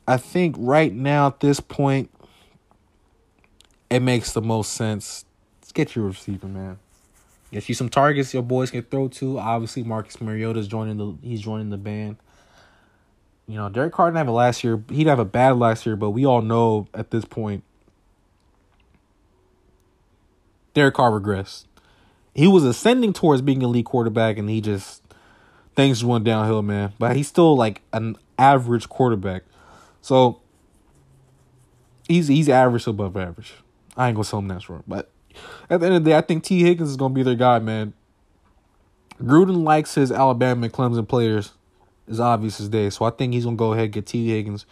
I 0.06 0.16
think 0.16 0.56
right 0.58 0.92
now 0.92 1.26
at 1.28 1.40
this 1.40 1.60
point, 1.60 2.10
it 3.90 4.00
makes 4.00 4.32
the 4.32 4.42
most 4.42 4.72
sense. 4.72 5.24
Let's 5.60 5.72
get 5.72 5.94
your 5.94 6.06
receiver, 6.06 6.46
man. 6.46 6.78
Get 7.52 7.68
you 7.68 7.74
some 7.74 7.88
targets 7.88 8.32
your 8.32 8.44
boys 8.44 8.70
can 8.70 8.82
throw 8.82 9.08
to. 9.08 9.38
Obviously, 9.38 9.82
Marcus 9.82 10.20
Mariota's 10.20 10.68
joining 10.68 10.96
the. 10.96 11.16
He's 11.22 11.40
joining 11.40 11.70
the 11.70 11.78
band. 11.78 12.16
You 13.46 13.56
know, 13.56 13.68
Derek 13.68 13.92
Carr 13.92 14.08
didn't 14.08 14.18
have 14.18 14.28
a 14.28 14.32
last 14.32 14.62
year. 14.62 14.80
He'd 14.88 15.08
have 15.08 15.18
a 15.18 15.24
bad 15.24 15.56
last 15.56 15.84
year, 15.84 15.96
but 15.96 16.10
we 16.10 16.24
all 16.24 16.40
know 16.40 16.86
at 16.94 17.10
this 17.10 17.24
point, 17.24 17.64
Derek 20.72 20.94
Carr 20.94 21.10
regressed 21.10 21.64
he 22.34 22.46
was 22.46 22.64
ascending 22.64 23.12
towards 23.12 23.42
being 23.42 23.62
a 23.62 23.66
elite 23.66 23.86
quarterback, 23.86 24.38
and 24.38 24.48
he 24.48 24.60
just 24.60 25.02
things 25.74 26.04
went 26.04 26.24
downhill, 26.24 26.62
man. 26.62 26.92
But 26.98 27.16
he's 27.16 27.28
still 27.28 27.56
like 27.56 27.82
an 27.92 28.16
average 28.38 28.88
quarterback, 28.88 29.42
so 30.00 30.40
he's 32.08 32.28
he's 32.28 32.48
average 32.48 32.86
above 32.86 33.16
average. 33.16 33.54
I 33.96 34.08
ain't 34.08 34.16
gonna 34.16 34.26
tell 34.26 34.38
him 34.38 34.48
that's 34.48 34.68
wrong, 34.68 34.84
but 34.86 35.10
at 35.68 35.80
the 35.80 35.86
end 35.86 35.96
of 35.96 36.04
the 36.04 36.10
day, 36.10 36.16
I 36.16 36.20
think 36.20 36.44
Tee 36.44 36.62
Higgins 36.62 36.90
is 36.90 36.96
gonna 36.96 37.14
be 37.14 37.22
their 37.22 37.34
guy, 37.34 37.58
man. 37.58 37.92
Gruden 39.20 39.64
likes 39.64 39.94
his 39.94 40.10
Alabama 40.10 40.64
and 40.64 40.72
Clemson 40.72 41.06
players, 41.06 41.52
is 42.08 42.20
obvious 42.20 42.60
as 42.60 42.68
day. 42.68 42.90
So 42.90 43.04
I 43.04 43.10
think 43.10 43.34
he's 43.34 43.44
gonna 43.44 43.56
go 43.56 43.72
ahead 43.72 43.84
and 43.84 43.92
get 43.92 44.06
Tee 44.06 44.28
Higgins. 44.28 44.66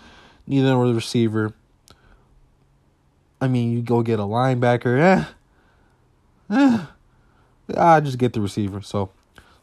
neither 0.46 0.66
Need 0.66 0.72
another 0.72 0.94
receiver. 0.94 1.52
I 3.40 3.46
mean, 3.46 3.72
you 3.72 3.82
go 3.82 4.02
get 4.02 4.18
a 4.18 4.22
linebacker, 4.22 4.98
eh? 4.98 5.24
Eh 6.50 6.86
I 7.76 8.00
just 8.00 8.18
get 8.18 8.32
the 8.32 8.40
receiver. 8.40 8.80
So, 8.80 9.10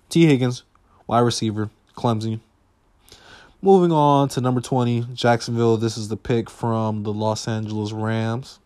Tee 0.09 0.25
Higgins, 0.25 0.63
wide 1.07 1.19
receiver, 1.19 1.69
Clemson. 1.95 2.39
Moving 3.61 3.91
on 3.91 4.29
to 4.29 4.41
number 4.41 4.61
20, 4.61 5.07
Jacksonville. 5.13 5.77
This 5.77 5.97
is 5.97 6.07
the 6.07 6.17
pick 6.17 6.49
from 6.49 7.03
the 7.03 7.11
Los 7.11 7.47
Angeles 7.47 7.91
Rams. 7.91 8.59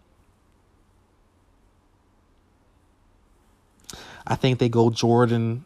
I 4.28 4.36
think 4.36 4.60
they 4.60 4.70
go 4.70 4.90
Jordan 4.90 5.66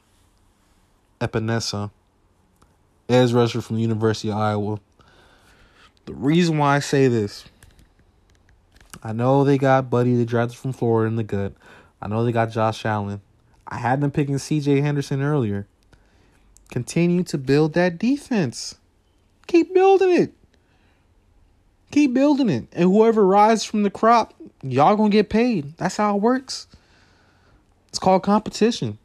Epenesa, 1.20 1.92
edge 3.10 3.34
rusher 3.34 3.62
from 3.62 3.78
the 3.78 3.82
University 3.82 4.30
of 4.30 4.38
Iowa. 4.38 4.80
The 6.06 6.14
reason 6.14 6.58
why 6.58 6.76
I 6.76 6.80
say 6.80 7.08
this, 7.08 7.46
I 9.02 9.14
know 9.14 9.44
they 9.44 9.58
got 9.58 9.90
Buddy, 9.90 10.16
the 10.16 10.26
drafted 10.26 10.58
from 10.58 10.74
Florida, 10.74 11.10
in 11.10 11.16
the 11.16 11.24
gut. 11.24 11.54
I 12.02 12.08
know 12.08 12.24
they 12.24 12.32
got 12.32 12.52
Josh 12.52 12.86
Allen. 12.86 13.22
I 13.74 13.78
had 13.78 14.02
them 14.02 14.12
picking 14.12 14.36
CJ 14.36 14.84
Henderson 14.84 15.24
earlier. 15.24 15.66
Continue 16.70 17.24
to 17.24 17.40
build 17.40 17.74
that 17.74 17.98
defense. 17.98 18.76
Keep 19.48 19.74
building 19.74 20.12
it. 20.12 20.32
Keep 21.90 22.14
building 22.14 22.50
it. 22.50 22.68
And 22.74 22.84
whoever 22.84 23.26
rises 23.26 23.66
from 23.66 23.82
the 23.82 23.90
crop, 23.90 24.36
y'all 24.62 24.96
gonna 24.96 25.10
get 25.10 25.32
paid. 25.32 25.76
That's 25.78 25.98
how 25.98 26.16
it 26.16 26.22
works. 26.22 26.68
It's 27.90 27.98
called 27.98 28.22
competition. 28.22 29.00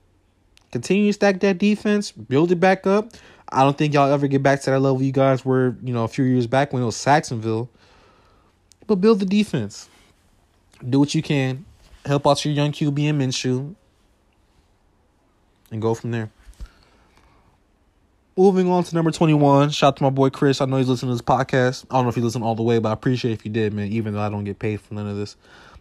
Continue 0.71 1.07
to 1.07 1.13
stack 1.15 1.41
that 1.41 1.57
defense, 1.57 2.13
build 2.13 2.53
it 2.53 2.61
back 2.61 2.87
up. 2.87 3.13
I 3.49 3.63
don't 3.63 3.79
think 3.79 3.95
y'all 3.95 4.13
ever 4.13 4.29
get 4.29 4.43
back 4.43 4.61
to 4.63 4.71
that 4.71 4.81
level 4.81 5.01
you 5.01 5.13
guys 5.13 5.47
were, 5.47 5.77
you 5.83 5.95
know, 5.95 6.05
a 6.05 6.09
few 6.09 6.25
years 6.25 6.47
back 6.47 6.75
when 6.75 6.83
it 6.83 6.87
was 6.87 6.97
Sacksonville. 6.97 7.71
But 8.87 8.97
build 8.97 9.21
the 9.21 9.27
defense. 9.27 9.89
Do 10.87 10.99
what 10.99 11.15
you 11.15 11.23
can. 11.23 11.65
Help 12.05 12.27
out 12.27 12.45
your 12.45 12.53
young 12.53 12.73
QB 12.73 13.09
and 13.09 13.19
Minshew. 13.19 13.75
And 15.71 15.83
go 15.83 15.95
from 15.95 16.11
there. 16.11 16.31
Moving 18.37 18.71
on 18.71 18.85
to 18.85 18.95
number 18.95 19.11
21. 19.11 19.71
Shout 19.71 19.89
out 19.89 19.97
to 19.97 20.03
my 20.05 20.11
boy 20.11 20.31
Chris. 20.31 20.61
I 20.61 20.65
know 20.65 20.77
he's 20.77 20.89
listening 20.89 21.11
to 21.11 21.15
this 21.15 21.23
podcast. 21.23 21.85
I 21.91 21.95
don't 21.97 22.05
know 22.05 22.09
if 22.09 22.15
he 22.15 22.21
listened 22.21 22.45
all 22.45 22.55
the 22.55 22.63
way, 22.63 22.79
but 22.79 22.91
I 22.91 22.93
appreciate 22.93 23.33
if 23.33 23.45
you 23.45 23.51
did, 23.51 23.73
man, 23.73 23.89
even 23.89 24.15
though 24.15 24.21
I 24.21 24.29
don't 24.29 24.45
get 24.45 24.61
paid 24.61 24.81
for 24.81 24.95
none 24.95 25.09
of 25.09 25.17
this. 25.17 25.37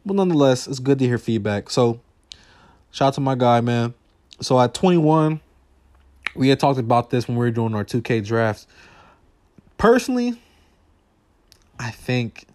But 0.05 0.15
nonetheless, 0.15 0.67
it's 0.67 0.79
good 0.79 0.97
to 0.99 1.05
hear 1.05 1.19
feedback. 1.19 1.69
So, 1.69 1.99
shout 2.91 3.09
out 3.09 3.13
to 3.13 3.21
my 3.21 3.35
guy, 3.35 3.61
man. 3.61 3.93
So, 4.41 4.59
at 4.59 4.73
21, 4.73 5.39
we 6.35 6.49
had 6.49 6.59
talked 6.59 6.79
about 6.79 7.11
this 7.11 7.27
when 7.27 7.38
we 7.38 7.45
were 7.45 7.51
doing 7.51 7.75
our 7.75 7.85
2K 7.85 8.25
drafts. 8.25 8.65
Personally, 9.77 10.41
I 11.79 11.91
think 11.91 12.47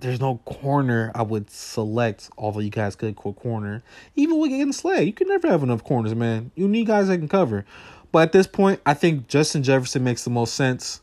there's 0.00 0.20
no 0.20 0.38
corner 0.44 1.10
I 1.14 1.22
would 1.22 1.50
select, 1.50 2.28
although 2.36 2.60
you 2.60 2.70
guys 2.70 2.96
could 2.96 3.16
quote 3.16 3.36
corner. 3.36 3.82
Even 4.14 4.38
with 4.38 4.50
getting 4.50 4.72
Slay, 4.72 5.04
you 5.04 5.12
can 5.12 5.28
never 5.28 5.48
have 5.48 5.62
enough 5.62 5.84
corners, 5.84 6.14
man. 6.14 6.50
You 6.54 6.68
need 6.68 6.86
guys 6.86 7.08
that 7.08 7.18
can 7.18 7.28
cover. 7.28 7.64
But 8.12 8.20
at 8.20 8.32
this 8.32 8.46
point, 8.46 8.80
I 8.84 8.94
think 8.94 9.28
Justin 9.28 9.62
Jefferson 9.62 10.04
makes 10.04 10.24
the 10.24 10.30
most 10.30 10.54
sense. 10.54 11.00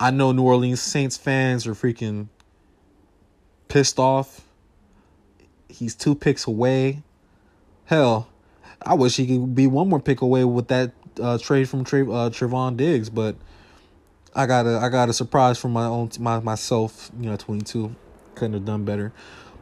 I 0.00 0.10
know 0.10 0.32
New 0.32 0.42
Orleans 0.42 0.82
Saints 0.82 1.16
fans 1.16 1.66
are 1.66 1.74
freaking 1.74 2.28
pissed 3.68 3.98
off. 3.98 4.42
He's 5.68 5.94
two 5.94 6.14
picks 6.14 6.46
away. 6.46 7.02
Hell, 7.86 8.28
I 8.82 8.94
wish 8.94 9.16
he 9.16 9.26
could 9.26 9.54
be 9.54 9.66
one 9.66 9.88
more 9.88 10.00
pick 10.00 10.20
away 10.20 10.44
with 10.44 10.68
that 10.68 10.92
uh, 11.20 11.38
trade 11.38 11.68
from 11.68 11.84
Tra- 11.84 12.10
uh, 12.10 12.30
Trevon 12.30 12.76
Diggs, 12.76 13.10
but 13.10 13.36
I 14.34 14.46
got 14.46 14.66
a 14.66 14.78
I 14.78 14.88
got 14.88 15.08
a 15.08 15.12
surprise 15.12 15.58
for 15.58 15.68
my 15.68 15.86
own 15.86 16.10
my 16.18 16.40
myself. 16.40 17.10
You 17.18 17.30
know, 17.30 17.36
twenty 17.36 17.62
two 17.62 17.94
couldn't 18.34 18.54
have 18.54 18.64
done 18.64 18.84
better. 18.84 19.12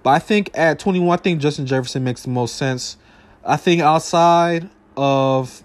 But 0.02 0.10
I 0.10 0.18
think 0.18 0.50
at 0.54 0.78
21, 0.78 1.18
I 1.18 1.22
think 1.22 1.40
Justin 1.40 1.66
Jefferson 1.66 2.02
makes 2.02 2.22
the 2.22 2.30
most 2.30 2.56
sense. 2.56 2.96
I 3.44 3.56
think 3.56 3.80
outside 3.82 4.68
of, 4.96 5.62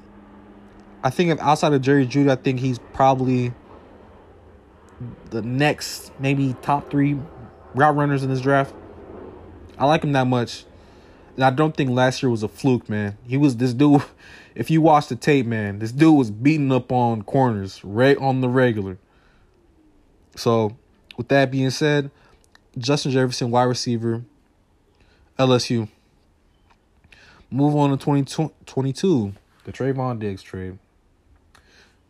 I 1.03 1.09
think 1.09 1.31
if 1.31 1.39
outside 1.39 1.73
of 1.73 1.81
Jerry 1.81 2.05
Jeudy, 2.05 2.29
I 2.29 2.35
think 2.35 2.59
he's 2.59 2.79
probably 2.93 3.53
the 5.29 5.41
next 5.41 6.11
maybe 6.19 6.55
top 6.61 6.89
three 6.89 7.17
route 7.75 7.95
runners 7.95 8.23
in 8.23 8.29
this 8.29 8.41
draft. 8.41 8.73
I 9.77 9.85
like 9.85 10.03
him 10.03 10.11
that 10.13 10.27
much. 10.27 10.65
And 11.35 11.43
I 11.43 11.51
don't 11.51 11.75
think 11.75 11.91
last 11.91 12.23
year 12.23 12.31
was 12.31 12.41
a 12.41 12.47
fluke, 12.47 12.89
man. 12.89 13.17
He 13.27 13.37
was 13.37 13.57
this 13.57 13.73
dude. 13.73 14.03
If 14.55 14.71
you 14.71 14.81
watch 14.81 15.05
the 15.05 15.15
tape, 15.15 15.45
man, 15.45 15.77
this 15.77 15.91
dude 15.91 16.17
was 16.17 16.31
beating 16.31 16.71
up 16.71 16.91
on 16.91 17.21
corners 17.21 17.79
right 17.83 18.17
on 18.17 18.41
the 18.41 18.49
regular. 18.49 18.97
So, 20.35 20.75
with 21.15 21.27
that 21.27 21.51
being 21.51 21.69
said, 21.69 22.09
Justin 22.77 23.11
Jefferson, 23.11 23.51
wide 23.51 23.63
receiver, 23.63 24.23
LSU. 25.39 25.87
Move 27.49 27.75
on 27.75 27.91
to 27.91 27.97
2022, 27.97 29.33
the 29.63 29.71
Trevon 29.71 30.19
Diggs 30.19 30.43
trade. 30.43 30.77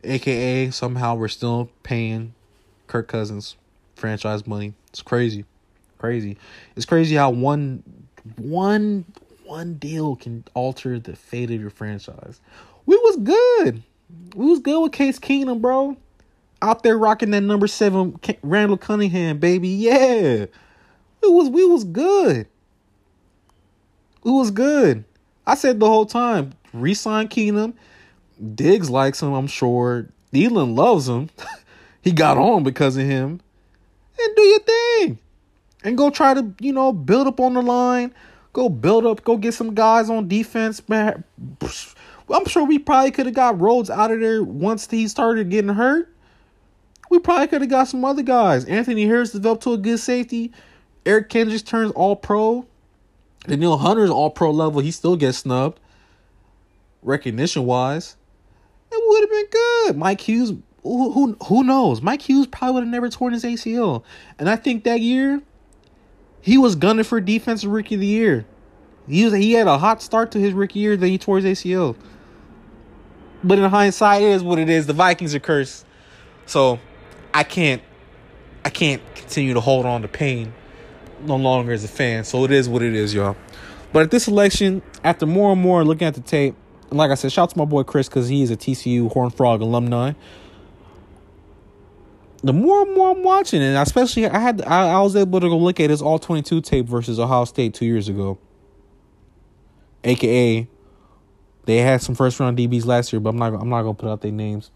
AKA, 0.04 0.72
somehow 0.72 1.16
we're 1.16 1.28
still 1.28 1.70
paying 1.84 2.34
Kirk 2.88 3.08
Cousins 3.08 3.56
franchise 3.96 4.48
money. 4.48 4.74
It's 4.90 5.02
crazy. 5.02 5.46
Crazy. 6.00 6.38
It's 6.76 6.86
crazy 6.86 7.16
how 7.16 7.30
one 7.32 7.84
one 8.36 9.06
one 9.46 9.76
deal 9.76 10.16
can 10.16 10.44
alter 10.54 11.00
the 11.00 11.16
fate 11.16 11.52
of 11.52 11.60
your 11.60 11.70
franchise. 11.70 12.40
We 12.86 12.96
was 12.98 13.18
good. 13.18 13.84
We 14.36 14.46
was 14.46 14.60
good 14.60 14.82
with 14.82 14.92
Case 14.92 15.20
Keenum, 15.20 15.62
bro 15.62 15.98
out 16.62 16.84
there 16.84 16.98
rocking 16.98 17.32
that 17.32 17.42
number 17.42 17.68
seven 17.68 18.20
Randall 18.42 18.78
Cunningham, 18.78 19.40
baby. 19.40 19.70
Yeah. 19.70 20.46
It 21.22 21.32
was 21.32 21.50
we 21.50 21.66
was 21.66 21.84
good. 21.84 22.48
It 24.26 24.30
was 24.30 24.52
good. 24.52 25.06
I 25.46 25.56
said 25.56 25.80
the 25.80 25.88
whole 25.88 26.06
time, 26.06 26.54
resign 26.74 27.30
Keenum. 27.30 27.74
Diggs 28.56 28.90
likes 28.90 29.22
him, 29.22 29.34
I'm 29.34 29.48
sure. 29.48 30.10
Thielen 30.34 30.76
loves 30.76 31.08
him. 31.08 31.30
he 32.02 32.12
got 32.12 32.38
on 32.38 32.64
because 32.64 32.98
of 32.98 33.06
him. 33.06 33.40
And 34.20 34.36
do 34.36 34.42
your 34.42 34.60
thing. 34.60 35.20
And 35.84 35.98
go 35.98 36.10
try 36.10 36.34
to, 36.34 36.54
you 36.60 36.74
know, 36.74 36.92
build 36.92 37.28
up 37.28 37.40
on 37.40 37.54
the 37.54 37.62
line. 37.62 38.14
Go 38.52 38.70
build 38.70 39.06
up, 39.06 39.24
go 39.24 39.38
get 39.38 39.54
some 39.54 39.74
guys 39.74 40.10
on 40.10 40.28
defense, 40.28 40.88
man. 40.90 41.24
I'm 42.30 42.46
sure 42.46 42.66
we 42.66 42.80
probably 42.80 43.12
could 43.12 43.28
have 43.28 43.36
got 43.36 43.60
Rhodes 43.60 43.90
out 43.90 44.12
of 44.12 44.20
there 44.20 44.44
once 44.44 44.90
he 44.90 45.08
started 45.08 45.50
getting 45.50 45.70
hurt 45.70 46.12
we 47.10 47.20
probably 47.20 47.48
could 47.48 47.62
have 47.62 47.70
got 47.70 47.88
some 47.88 48.04
other 48.04 48.24
guys. 48.24 48.66
Anthony 48.66 49.06
Harris 49.06 49.32
developed 49.32 49.64
to 49.64 49.74
a 49.74 49.78
good 49.78 50.00
safety. 50.00 50.52
Eric 51.06 51.30
Kendricks 51.30 51.64
turns 51.64 51.92
all 51.92 52.16
pro. 52.16 52.66
Danielle 53.46 53.78
Hunter's 53.78 54.10
all 54.10 54.30
pro 54.30 54.52
level. 54.52 54.82
He 54.82 54.92
still 54.92 55.16
gets 55.16 55.40
snubbed. 55.40 55.80
Recognition 57.02 57.66
wise. 57.66 58.18
It 58.92 59.02
would 59.06 59.22
have 59.22 59.30
been 59.30 59.50
good. 59.52 59.98
Mike 59.98 60.22
Hughes, 60.22 60.54
who, 60.84 61.12
who, 61.12 61.38
who 61.46 61.64
knows? 61.64 62.02
Mike 62.02 62.22
Hughes 62.22 62.48
probably 62.48 62.74
would 62.76 62.84
have 62.84 62.92
never 62.92 63.10
torn 63.10 63.34
his 63.34 63.44
ACL. 63.44 64.04
And 64.40 64.50
I 64.50 64.56
think 64.56 64.84
that 64.84 65.00
year, 65.00 65.42
he 66.42 66.58
was 66.58 66.76
gunning 66.76 67.04
for 67.04 67.22
defensive 67.22 67.72
rookie 67.72 67.96
of 67.96 68.02
the 68.02 68.08
year. 68.08 68.46
He 69.08 69.24
was 69.24 69.34
he 69.34 69.54
had 69.54 69.68
a 69.68 69.78
hot 69.78 70.02
start 70.02 70.32
to 70.32 70.40
his 70.40 70.54
rookie 70.54 70.80
year, 70.80 70.98
then 70.98 71.10
he 71.10 71.18
tore 71.18 71.40
his 71.40 71.46
ACL. 71.46 71.96
But 73.44 73.60
in 73.60 73.70
hindsight, 73.70 74.22
it 74.22 74.30
is 74.30 74.44
what 74.44 74.60
it 74.60 74.70
is. 74.70 74.88
The 74.88 74.94
Vikings 74.94 75.34
are 75.34 75.40
cursed. 75.40 75.86
So 76.46 76.80
I 77.34 77.44
can't 77.44 77.82
I 78.66 78.70
can't 78.70 79.02
continue 79.16 79.54
to 79.54 79.62
hold 79.62 79.86
on 79.86 80.02
to 80.02 80.08
pain 80.08 80.54
no 81.22 81.36
longer 81.36 81.72
as 81.72 81.84
a 81.84 81.88
fan. 81.88 82.24
So 82.24 82.44
it 82.44 82.52
is 82.52 82.68
what 82.68 82.82
it 82.82 82.94
is, 82.94 83.14
y'all. 83.14 83.36
But 83.94 84.04
at 84.04 84.12
this 84.12 84.28
election, 84.28 84.82
after 85.04 85.26
more 85.26 85.52
and 85.54 85.62
more 85.62 85.84
looking 85.84 86.08
at 86.08 86.14
the 86.14 86.22
tape, 86.22 86.56
and 86.90 86.98
like 86.98 87.12
I 87.12 87.16
said, 87.16 87.32
shout 87.32 87.44
out 87.44 87.50
to 87.52 87.58
my 87.58 87.66
boy 87.66 87.84
Chris 87.84 88.08
because 88.10 88.28
he 88.28 88.42
is 88.42 88.52
a 88.52 88.58
TCU 88.58 89.12
Horn 89.12 89.30
Frog 89.30 89.62
alumni. 89.62 90.14
The 92.44 92.54
more 92.54 92.84
and 92.84 92.94
more 92.94 93.12
I'm 93.12 93.24
watching, 93.24 93.62
and 93.62 93.78
especially 93.78 94.28
I 94.28 94.40
had 94.40 94.62
I, 94.62 94.90
I 94.92 95.02
was 95.02 95.16
able 95.16 95.40
to 95.40 95.50
go 95.50 95.58
look 95.58 95.80
at 95.80 95.90
his 95.90 96.02
all 96.02 96.20
22 96.20 96.62
tape 96.62 96.86
versus 96.86 97.20
Ohio 97.20 97.46
State 97.46 97.74
two 97.74 97.86
years 97.86 98.10
ago. 98.10 98.38
AKA, 100.04 100.68
they 101.66 101.78
had 101.78 102.02
some 102.02 102.16
first 102.16 102.40
round 102.40 102.58
DBs 102.58 102.86
last 102.86 103.12
year, 103.12 103.20
but 103.20 103.30
I'm 103.30 103.38
not 103.38 103.54
I'm 103.54 103.70
not 103.70 103.82
gonna 103.82 103.96
put 103.96 104.10
out 104.10 104.22
their 104.22 104.32
names. 104.32 104.72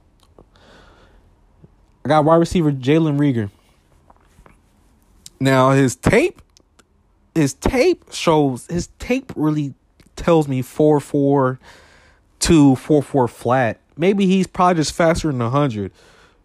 I 2.03 2.07
got 2.07 2.25
wide 2.25 2.35
receiver 2.37 2.71
Jalen 2.71 3.17
Reagor. 3.17 3.49
Now 5.39 5.71
his 5.71 5.95
tape, 5.95 6.41
his 7.33 7.53
tape 7.53 8.11
shows 8.11 8.67
his 8.67 8.87
tape 8.99 9.31
really 9.35 9.73
tells 10.15 10.47
me 10.47 10.61
four 10.61 10.99
four 10.99 11.59
two 12.39 12.75
four 12.75 13.01
four 13.01 13.27
flat. 13.27 13.79
Maybe 13.97 14.25
he's 14.25 14.47
probably 14.47 14.81
just 14.81 14.93
faster 14.93 15.31
than 15.31 15.39
hundred, 15.41 15.91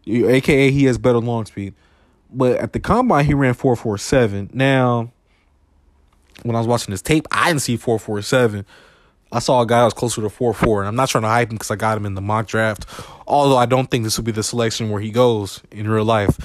aka 0.06 0.70
he 0.70 0.84
has 0.84 0.98
better 0.98 1.18
long 1.18 1.46
speed. 1.46 1.74
But 2.32 2.58
at 2.58 2.72
the 2.72 2.80
combine 2.80 3.24
he 3.24 3.34
ran 3.34 3.54
four 3.54 3.76
four 3.76 3.98
seven. 3.98 4.50
Now, 4.52 5.12
when 6.42 6.56
I 6.56 6.58
was 6.58 6.66
watching 6.66 6.92
his 6.92 7.02
tape, 7.02 7.26
I 7.30 7.48
didn't 7.48 7.62
see 7.62 7.76
four 7.76 7.98
four 7.98 8.20
seven. 8.22 8.66
I 9.32 9.40
saw 9.40 9.60
a 9.60 9.66
guy 9.66 9.80
that 9.80 9.84
was 9.84 9.94
closer 9.94 10.22
to 10.22 10.28
4 10.28 10.54
4, 10.54 10.80
and 10.82 10.88
I'm 10.88 10.96
not 10.96 11.08
trying 11.08 11.22
to 11.22 11.28
hype 11.28 11.50
him 11.50 11.56
because 11.56 11.70
I 11.70 11.76
got 11.76 11.96
him 11.96 12.06
in 12.06 12.14
the 12.14 12.20
mock 12.20 12.46
draft. 12.46 12.86
Although 13.26 13.56
I 13.56 13.66
don't 13.66 13.90
think 13.90 14.04
this 14.04 14.16
will 14.16 14.24
be 14.24 14.32
the 14.32 14.42
selection 14.42 14.90
where 14.90 15.00
he 15.00 15.10
goes 15.10 15.62
in 15.70 15.88
real 15.88 16.04
life. 16.04 16.38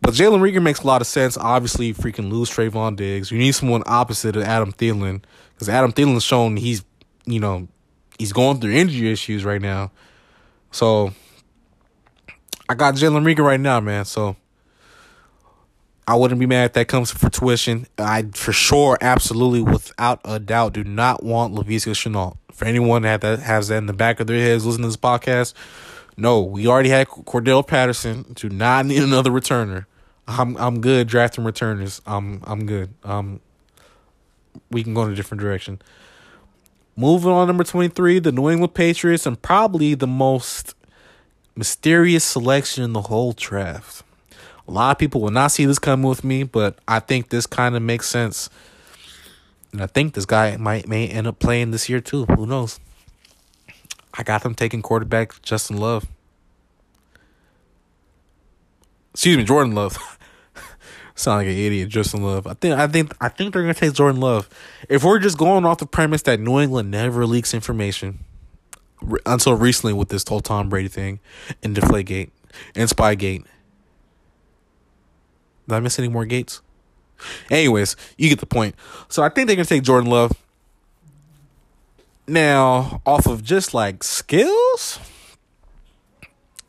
But 0.00 0.14
Jalen 0.14 0.40
Reagor 0.40 0.62
makes 0.62 0.82
a 0.82 0.86
lot 0.86 1.00
of 1.00 1.06
sense. 1.06 1.36
Obviously, 1.38 1.94
freaking 1.94 2.30
lose 2.30 2.50
Trevon 2.50 2.96
Diggs. 2.96 3.30
You 3.30 3.38
need 3.38 3.52
someone 3.52 3.82
opposite 3.86 4.36
of 4.36 4.42
Adam 4.42 4.72
Thielen 4.72 5.22
because 5.54 5.68
Adam 5.68 5.92
Thielen's 5.92 6.24
shown 6.24 6.56
he's, 6.56 6.84
you 7.24 7.40
know, 7.40 7.68
he's 8.18 8.32
going 8.32 8.60
through 8.60 8.72
injury 8.72 9.10
issues 9.10 9.44
right 9.44 9.62
now. 9.62 9.90
So 10.70 11.12
I 12.68 12.74
got 12.74 12.94
Jalen 12.94 13.24
Reagor 13.24 13.44
right 13.44 13.60
now, 13.60 13.80
man. 13.80 14.04
So 14.04 14.36
I 16.08 16.14
wouldn't 16.14 16.38
be 16.38 16.46
mad 16.46 16.66
if 16.66 16.72
that 16.74 16.88
comes 16.88 17.10
for 17.10 17.28
tuition. 17.28 17.86
I 17.98 18.26
for 18.32 18.52
sure, 18.52 18.96
absolutely, 19.00 19.62
without 19.62 20.20
a 20.24 20.38
doubt, 20.38 20.74
do 20.74 20.84
not 20.84 21.24
want 21.24 21.54
Laviska 21.54 21.92
Shenault. 21.92 22.36
For 22.52 22.64
anyone 22.64 23.02
that, 23.02 23.20
that 23.20 23.40
has 23.40 23.68
that 23.68 23.78
in 23.78 23.86
the 23.86 23.92
back 23.92 24.20
of 24.20 24.26
their 24.26 24.40
heads 24.40 24.64
listening 24.64 24.84
to 24.84 24.88
this 24.88 24.96
podcast, 24.96 25.52
no, 26.16 26.40
we 26.40 26.66
already 26.66 26.88
had 26.88 27.08
Cordell 27.08 27.66
Patterson. 27.66 28.24
Do 28.34 28.48
not 28.48 28.86
need 28.86 29.02
another 29.02 29.30
returner. 29.30 29.86
I'm 30.28 30.56
I'm 30.56 30.80
good 30.80 31.08
drafting 31.08 31.44
returners. 31.44 32.00
I'm 32.06 32.40
I'm 32.44 32.66
good. 32.66 32.94
Um, 33.04 33.40
we 34.70 34.82
can 34.82 34.94
go 34.94 35.02
in 35.02 35.12
a 35.12 35.14
different 35.14 35.40
direction. 35.40 35.80
Moving 36.96 37.30
on, 37.30 37.46
number 37.46 37.64
twenty 37.64 37.88
three, 37.88 38.20
the 38.20 38.32
New 38.32 38.48
England 38.48 38.74
Patriots, 38.74 39.26
and 39.26 39.40
probably 39.40 39.94
the 39.94 40.06
most 40.06 40.74
mysterious 41.54 42.24
selection 42.24 42.84
in 42.84 42.92
the 42.92 43.02
whole 43.02 43.32
draft. 43.32 44.02
A 44.68 44.70
lot 44.70 44.90
of 44.90 44.98
people 44.98 45.20
will 45.20 45.30
not 45.30 45.52
see 45.52 45.64
this 45.64 45.78
coming 45.78 46.08
with 46.08 46.24
me, 46.24 46.42
but 46.42 46.78
I 46.88 46.98
think 46.98 47.28
this 47.28 47.46
kind 47.46 47.76
of 47.76 47.82
makes 47.82 48.08
sense. 48.08 48.50
And 49.72 49.82
I 49.82 49.86
think 49.86 50.14
this 50.14 50.26
guy 50.26 50.56
might 50.56 50.88
may 50.88 51.06
end 51.08 51.26
up 51.26 51.38
playing 51.38 51.70
this 51.70 51.88
year 51.88 52.00
too. 52.00 52.24
Who 52.26 52.46
knows? 52.46 52.80
I 54.14 54.22
got 54.22 54.42
them 54.42 54.54
taking 54.54 54.82
quarterback 54.82 55.40
Justin 55.42 55.76
Love. 55.76 56.06
Excuse 59.12 59.36
me, 59.36 59.44
Jordan 59.44 59.74
Love. 59.74 59.98
Sound 61.14 61.38
like 61.38 61.46
an 61.46 61.58
idiot, 61.58 61.88
Justin 61.88 62.22
Love. 62.22 62.46
I 62.46 62.54
think 62.54 62.78
I 62.78 62.86
think 62.86 63.14
I 63.20 63.28
think 63.28 63.52
they're 63.52 63.62
gonna 63.62 63.74
take 63.74 63.92
Jordan 63.92 64.20
Love. 64.20 64.48
If 64.88 65.04
we're 65.04 65.18
just 65.18 65.38
going 65.38 65.64
off 65.64 65.78
the 65.78 65.86
premise 65.86 66.22
that 66.22 66.40
New 66.40 66.58
England 66.58 66.90
never 66.90 67.26
leaks 67.26 67.54
information 67.54 68.24
until 69.24 69.54
recently 69.54 69.92
with 69.92 70.08
this 70.08 70.24
whole 70.26 70.40
Tom 70.40 70.68
Brady 70.68 70.88
thing 70.88 71.20
and 71.62 71.76
Deflategate 71.76 72.30
and 72.74 72.88
Spygate. 72.88 73.44
Did 75.68 75.74
I 75.74 75.80
miss 75.80 75.98
any 75.98 76.08
more 76.08 76.24
gates? 76.24 76.60
Anyways, 77.50 77.96
you 78.16 78.28
get 78.28 78.40
the 78.40 78.46
point. 78.46 78.74
So 79.08 79.22
I 79.22 79.28
think 79.28 79.46
they're 79.46 79.56
gonna 79.56 79.66
take 79.66 79.82
Jordan 79.82 80.10
Love. 80.10 80.32
Now, 82.28 83.00
off 83.06 83.26
of 83.26 83.44
just 83.44 83.72
like 83.72 84.02
skills, 84.02 84.98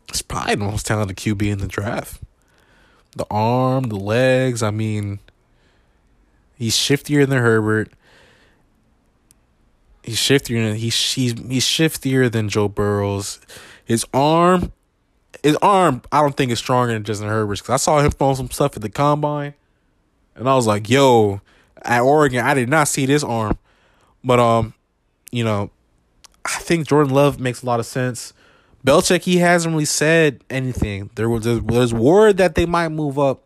it's 0.10 0.22
probably 0.22 0.56
the 0.56 0.66
most 0.66 0.86
talented 0.86 1.18
QB 1.18 1.52
in 1.52 1.58
the 1.60 1.68
draft. 1.68 2.22
The 3.16 3.26
arm, 3.32 3.86
the 3.86 3.96
legs, 3.96 4.62
I 4.62 4.70
mean, 4.70 5.20
he's 6.56 6.76
shiftier 6.76 7.28
than 7.28 7.40
Herbert. 7.40 7.92
He's 10.04 10.18
shiftier 10.18 10.70
than 10.70 10.76
he's 10.76 11.14
he's 11.14 11.34
he's 11.34 11.66
shiftier 11.66 12.32
than 12.32 12.50
Joe 12.50 12.68
Burrows. 12.68 13.40
His 13.84 14.06
arm, 14.14 14.72
his 15.48 15.56
arm, 15.62 16.02
I 16.12 16.22
don't 16.22 16.36
think 16.36 16.52
is 16.52 16.60
stronger 16.60 16.92
than 16.92 17.06
Justin 17.06 17.30
Herbert's. 17.30 17.62
Cause 17.62 17.70
I 17.70 17.78
saw 17.78 18.00
him 18.00 18.12
throwing 18.12 18.36
some 18.36 18.52
stuff 18.52 18.76
at 18.76 18.82
the 18.82 18.90
combine, 18.90 19.54
and 20.36 20.50
I 20.50 20.56
was 20.56 20.68
like, 20.68 20.90
"Yo, 20.90 21.40
at 21.84 22.02
Oregon, 22.02 22.46
I 22.46 22.54
did 22.54 22.68
not 22.68 22.90
see 22.90 23.06
this 23.06 23.24
arm." 23.24 23.58
But 24.26 24.40
um, 24.40 24.74
you 25.32 25.46
know, 25.46 25.72
I 26.44 26.60
think 26.60 26.86
Jordan 26.86 27.14
Love 27.14 27.40
makes 27.40 27.64
a 27.64 27.66
lot 27.66 27.80
of 27.80 27.86
sense. 27.86 28.34
Belichick, 28.86 29.24
he 29.24 29.38
hasn't 29.38 29.72
really 29.72 29.86
said 29.86 30.44
anything. 30.50 31.12
There 31.16 31.30
was 31.30 31.46
there's 31.46 31.94
word 31.94 32.36
that 32.38 32.56
they 32.56 32.66
might 32.66 32.90
move 32.90 33.18
up. 33.18 33.44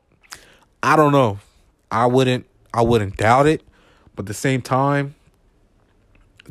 I 0.82 0.96
don't 0.96 1.12
know. 1.12 1.38
I 1.92 2.08
wouldn't 2.08 2.48
I 2.74 2.82
wouldn't 2.82 3.18
doubt 3.18 3.46
it, 3.46 3.62
but 4.16 4.24
at 4.24 4.28
the 4.28 4.34
same 4.34 4.64
time, 4.64 5.14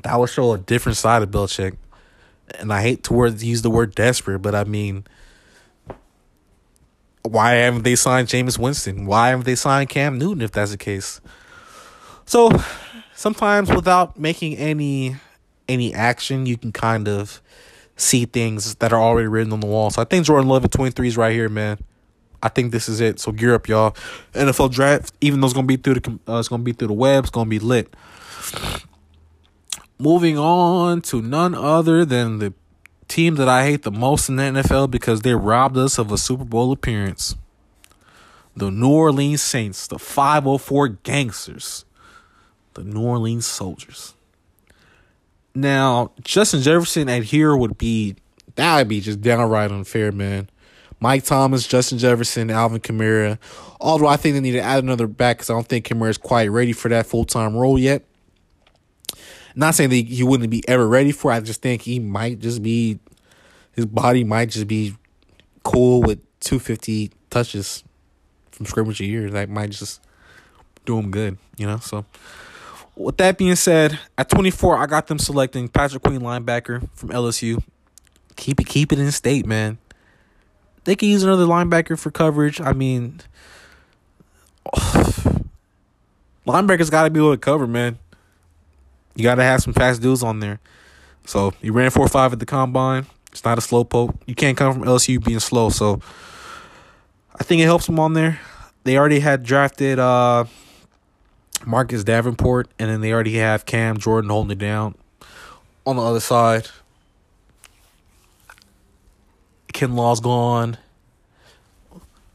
that 0.01 0.16
would 0.16 0.30
show 0.30 0.53
a 0.53 0.59
different 0.59 0.96
side 0.96 1.22
of 1.22 1.30
Belichick. 1.32 1.76
And 2.61 2.72
I 2.72 2.82
hate 2.82 3.03
to 3.05 3.28
use 3.30 3.62
the 3.62 3.70
word 3.70 3.96
desperate, 3.96 4.38
but 4.38 4.55
I 4.55 4.62
mean, 4.62 5.05
why 7.22 7.52
haven't 7.52 7.82
they 7.82 7.96
signed 7.96 8.28
Jameis 8.28 8.58
Winston? 8.58 9.06
Why 9.06 9.28
haven't 9.30 9.44
they 9.44 9.54
signed 9.54 9.88
Cam 9.88 10.18
Newton 10.18 10.42
if 10.42 10.52
that's 10.52 10.70
the 10.70 10.78
case? 10.78 11.20
So 12.24 12.50
sometimes 13.14 13.70
without 13.70 14.18
making 14.18 14.56
any 14.56 15.16
any 15.68 15.94
action, 15.94 16.46
you 16.46 16.56
can 16.56 16.72
kind 16.72 17.08
of 17.08 17.40
see 17.96 18.24
things 18.24 18.74
that 18.76 18.92
are 18.92 19.00
already 19.00 19.28
written 19.28 19.52
on 19.52 19.60
the 19.60 19.66
wall. 19.66 19.90
So 19.90 20.02
I 20.02 20.04
think 20.04 20.26
Jordan 20.26 20.48
Love 20.48 20.64
at 20.64 20.72
23 20.72 21.08
is 21.08 21.16
right 21.16 21.32
here, 21.32 21.48
man. 21.48 21.78
I 22.42 22.48
think 22.48 22.72
this 22.72 22.88
is 22.88 23.00
it. 23.00 23.20
So 23.20 23.32
gear 23.32 23.54
up, 23.54 23.68
y'all. 23.68 23.94
NFL 24.32 24.72
draft, 24.72 25.12
even 25.20 25.40
though 25.40 25.46
it's 25.46 25.54
gonna 25.54 25.66
be 25.66 25.76
through 25.76 25.94
the 25.94 26.18
uh, 26.26 26.38
it's 26.38 26.48
gonna 26.48 26.62
be 26.62 26.72
through 26.72 26.88
the 26.88 26.94
web, 26.94 27.24
it's 27.24 27.30
gonna 27.30 27.50
be 27.50 27.58
lit. 27.58 27.94
Moving 29.98 30.38
on 30.38 31.02
to 31.02 31.20
none 31.20 31.54
other 31.54 32.06
than 32.06 32.38
the 32.38 32.54
team 33.11 33.34
that 33.34 33.48
I 33.48 33.64
hate 33.64 33.82
the 33.82 33.90
most 33.90 34.28
in 34.28 34.36
the 34.36 34.44
NFL 34.44 34.90
because 34.90 35.20
they 35.20 35.34
robbed 35.34 35.76
us 35.76 35.98
of 35.98 36.11
a 36.11 36.16
Super 36.16 36.44
Bowl 36.44 36.72
appearance. 36.72 37.36
The 38.56 38.70
New 38.70 38.90
Orleans 38.90 39.42
Saints, 39.42 39.86
the 39.86 39.98
504 39.98 40.88
Gangsters, 40.88 41.84
the 42.74 42.84
New 42.84 43.02
Orleans 43.02 43.46
Soldiers. 43.46 44.14
Now, 45.54 46.12
Justin 46.22 46.62
Jefferson 46.62 47.08
at 47.08 47.24
here 47.24 47.56
would 47.56 47.76
be 47.76 48.16
that 48.56 48.78
would 48.78 48.88
be 48.88 49.00
just 49.00 49.20
downright 49.20 49.70
unfair, 49.70 50.12
man. 50.12 50.48
Mike 51.00 51.24
Thomas, 51.24 51.66
Justin 51.66 51.98
Jefferson, 51.98 52.50
Alvin 52.50 52.80
Kamara. 52.80 53.38
Although 53.80 54.06
I 54.06 54.16
think 54.16 54.34
they 54.34 54.40
need 54.40 54.52
to 54.52 54.61
add 54.61 54.84
another 54.84 55.06
back 55.06 55.38
because 55.38 55.50
I 55.50 55.54
don't 55.54 55.66
think 55.66 55.86
Kamara 55.86 56.11
is 56.11 56.18
quite 56.18 56.50
ready 56.50 56.72
for 56.72 56.88
that 56.88 57.06
full 57.06 57.24
time 57.24 57.56
role 57.56 57.78
yet. 57.78 58.04
Not 59.55 59.74
saying 59.74 59.90
that 59.90 59.96
he 59.96 60.22
wouldn't 60.22 60.51
be 60.51 60.66
ever 60.68 60.86
ready 60.86 61.12
for. 61.12 61.32
It, 61.32 61.36
I 61.36 61.40
just 61.40 61.62
think 61.62 61.82
he 61.82 61.98
might 61.98 62.38
just 62.38 62.62
be 62.62 62.98
his 63.72 63.86
body 63.86 64.24
might 64.24 64.51
just 64.51 64.66
be 64.66 64.94
cool 65.62 66.03
with 66.03 66.20
two 66.40 66.59
fifty 66.59 67.11
touches 67.30 67.84
from 68.51 68.66
scrimmage 68.66 69.01
a 69.01 69.07
year. 69.07 69.30
That 69.30 69.48
might 69.48 69.70
just 69.70 70.01
do 70.84 70.98
him 70.98 71.11
good, 71.11 71.38
you 71.57 71.66
know. 71.66 71.78
So 71.78 72.05
with 73.01 73.16
that 73.16 73.38
being 73.38 73.57
said, 73.57 73.98
at 74.18 74.28
24, 74.28 74.76
I 74.78 74.86
got 74.86 75.07
them 75.07 75.18
selecting 75.18 75.68
Patrick 75.68 76.03
Queen 76.03 76.20
linebacker 76.20 76.88
from 76.94 77.09
LSU. 77.11 77.62
Keep 78.36 78.61
it, 78.61 78.66
keep 78.66 78.92
it 78.92 78.98
in 78.98 79.11
state, 79.11 79.46
man. 79.46 79.78
They 80.84 80.96
can 80.96 81.09
use 81.09 81.22
another 81.22 81.46
linebacker 81.46 81.98
for 81.98 82.11
coverage. 82.11 82.61
I 82.61 82.72
mean, 82.72 83.20
linebackers 86.46 86.90
got 86.90 87.05
to 87.05 87.11
be 87.11 87.20
able 87.20 87.32
to 87.32 87.38
cover, 87.38 87.66
man. 87.66 87.98
You 89.20 89.24
got 89.24 89.34
to 89.34 89.42
have 89.42 89.60
some 89.60 89.74
fast 89.74 90.00
dudes 90.00 90.22
on 90.22 90.40
there. 90.40 90.60
So 91.26 91.52
he 91.60 91.68
ran 91.68 91.90
four 91.90 92.08
five 92.08 92.32
at 92.32 92.38
the 92.38 92.46
combine. 92.46 93.04
It's 93.30 93.44
not 93.44 93.58
a 93.58 93.60
slow 93.60 93.84
poke. 93.84 94.16
You 94.24 94.34
can't 94.34 94.56
come 94.56 94.72
from 94.72 94.84
LSU 94.84 95.22
being 95.22 95.40
slow. 95.40 95.68
So 95.68 96.00
I 97.38 97.44
think 97.44 97.60
it 97.60 97.66
helps 97.66 97.86
him 97.86 98.00
on 98.00 98.14
there. 98.14 98.40
They 98.84 98.96
already 98.96 99.20
had 99.20 99.42
drafted 99.42 99.98
uh, 99.98 100.46
Marcus 101.66 102.02
Davenport, 102.02 102.70
and 102.78 102.88
then 102.88 103.02
they 103.02 103.12
already 103.12 103.34
have 103.34 103.66
Cam 103.66 103.98
Jordan 103.98 104.30
holding 104.30 104.52
it 104.52 104.58
down. 104.58 104.94
On 105.84 105.96
the 105.96 106.02
other 106.02 106.20
side, 106.20 106.68
Kinlaw's 109.74 110.20
gone. 110.20 110.78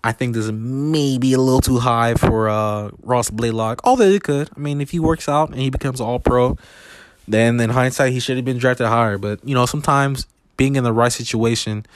I 0.06 0.12
think 0.12 0.36
this 0.36 0.46
is 0.46 0.52
maybe 0.52 1.34
a 1.34 1.40
little 1.40 1.62
too 1.62 1.80
high 1.80 2.14
for 2.14 2.48
uh, 2.48 2.92
Ross 3.02 3.32
Blacklock. 3.32 3.82
Although 3.84 4.04
it 4.04 4.22
could. 4.22 4.52
I 4.56 4.60
mean, 4.60 4.80
if 4.80 4.92
he 4.92 5.00
works 5.00 5.28
out 5.28 5.50
and 5.50 5.60
he 5.60 5.72
becomes 5.72 6.00
all 6.00 6.20
pro, 6.20 6.60
then 7.28 7.60
in 7.60 7.72
hindsight 7.72 8.14
he 8.14 8.20
should 8.20 8.36
have 8.36 8.46
been 8.46 8.60
drafted 8.60 8.86
higher. 8.86 9.18
But 9.18 9.40
you 9.44 9.56
know, 9.56 9.66
sometimes 9.66 10.28
being 10.58 10.76
in 10.76 10.84
the 10.84 10.94
right 10.94 11.12
situation 11.12 11.88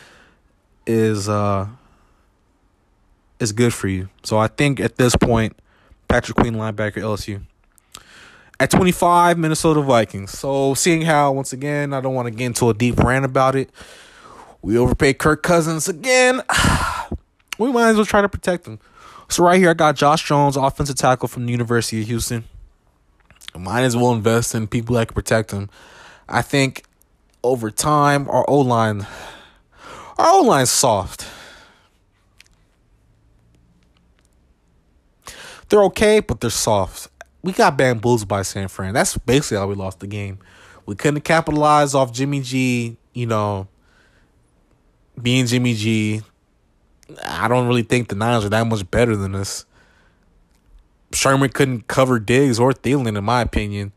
is 0.88 1.30
uh 1.30 1.68
is 3.40 3.52
good 3.52 3.76
for 3.76 3.88
you. 3.88 4.10
So 4.24 4.40
I 4.40 4.48
think 4.48 4.80
at 4.80 4.98
this 4.98 5.16
point, 5.16 5.56
Patrick 6.08 6.36
Queen 6.36 6.56
linebacker 6.56 6.96
LSU. 6.96 7.44
At 8.60 8.72
25, 8.72 9.38
Minnesota 9.38 9.82
Vikings. 9.82 10.32
So 10.32 10.74
seeing 10.74 11.04
how 11.04 11.32
once 11.34 11.54
again, 11.54 11.94
I 11.94 12.02
don't 12.02 12.16
want 12.16 12.26
to 12.26 12.32
get 12.32 12.48
into 12.48 12.72
a 12.72 12.74
deep 12.74 12.98
rant 12.98 13.24
about 13.24 13.56
it. 13.56 13.70
We 14.64 14.80
overpaid 14.80 15.20
Kirk 15.20 15.44
Cousins 15.44 15.88
again. 15.88 16.42
we 17.60 17.72
might 17.72 17.90
as 17.90 17.96
well 17.98 18.06
try 18.06 18.22
to 18.22 18.30
protect 18.30 18.66
him. 18.66 18.80
So 19.28 19.44
right 19.44 19.60
here, 19.60 19.70
I 19.70 19.74
got 19.76 19.96
Josh 19.96 20.24
Jones, 20.24 20.58
offensive 20.58 20.96
tackle 20.96 21.28
from 21.28 21.46
the 21.46 21.52
University 21.52 22.02
of 22.02 22.08
Houston. 22.08 22.46
Might 23.56 23.84
as 23.84 23.96
well 23.96 24.12
invest 24.14 24.56
in 24.56 24.66
people 24.66 24.96
that 24.96 25.10
can 25.10 25.16
protect 25.16 25.52
him. 25.52 25.70
I 26.28 26.42
think 26.42 26.84
over 27.44 27.70
time, 27.70 28.28
our 28.30 28.50
O 28.50 28.60
line, 28.60 29.06
our 30.18 30.30
O 30.30 30.42
line's 30.42 30.72
soft. 30.72 31.28
They're 35.68 35.84
okay, 35.84 36.20
but 36.20 36.42
they're 36.42 36.50
soft. 36.50 37.10
We 37.44 37.52
got 37.52 37.78
bamboozled 37.78 38.28
by 38.28 38.42
San 38.42 38.68
Fran. 38.68 38.94
That's 38.94 39.18
basically 39.18 39.58
how 39.58 39.68
we 39.68 39.76
lost 39.76 40.00
the 40.00 40.08
game. 40.08 40.40
We 40.86 40.96
couldn't 40.96 41.22
capitalize 41.22 41.94
off 41.94 42.12
Jimmy 42.12 42.42
G, 42.42 42.98
you 43.14 43.28
know, 43.28 43.68
being 45.22 45.46
Jimmy 45.46 45.76
G. 45.76 46.24
I 47.26 47.48
don't 47.48 47.68
really 47.68 47.84
think 47.84 48.10
the 48.10 48.16
Niners 48.16 48.46
are 48.46 48.50
that 48.50 48.68
much 48.68 48.90
better 48.90 49.16
than 49.16 49.36
us. 49.36 49.66
Sherman 51.12 51.50
couldn't 51.50 51.88
cover 51.88 52.20
Diggs 52.20 52.60
or 52.60 52.72
Thielen, 52.72 53.18
in 53.18 53.24
my 53.24 53.42
opinion. 53.42 53.94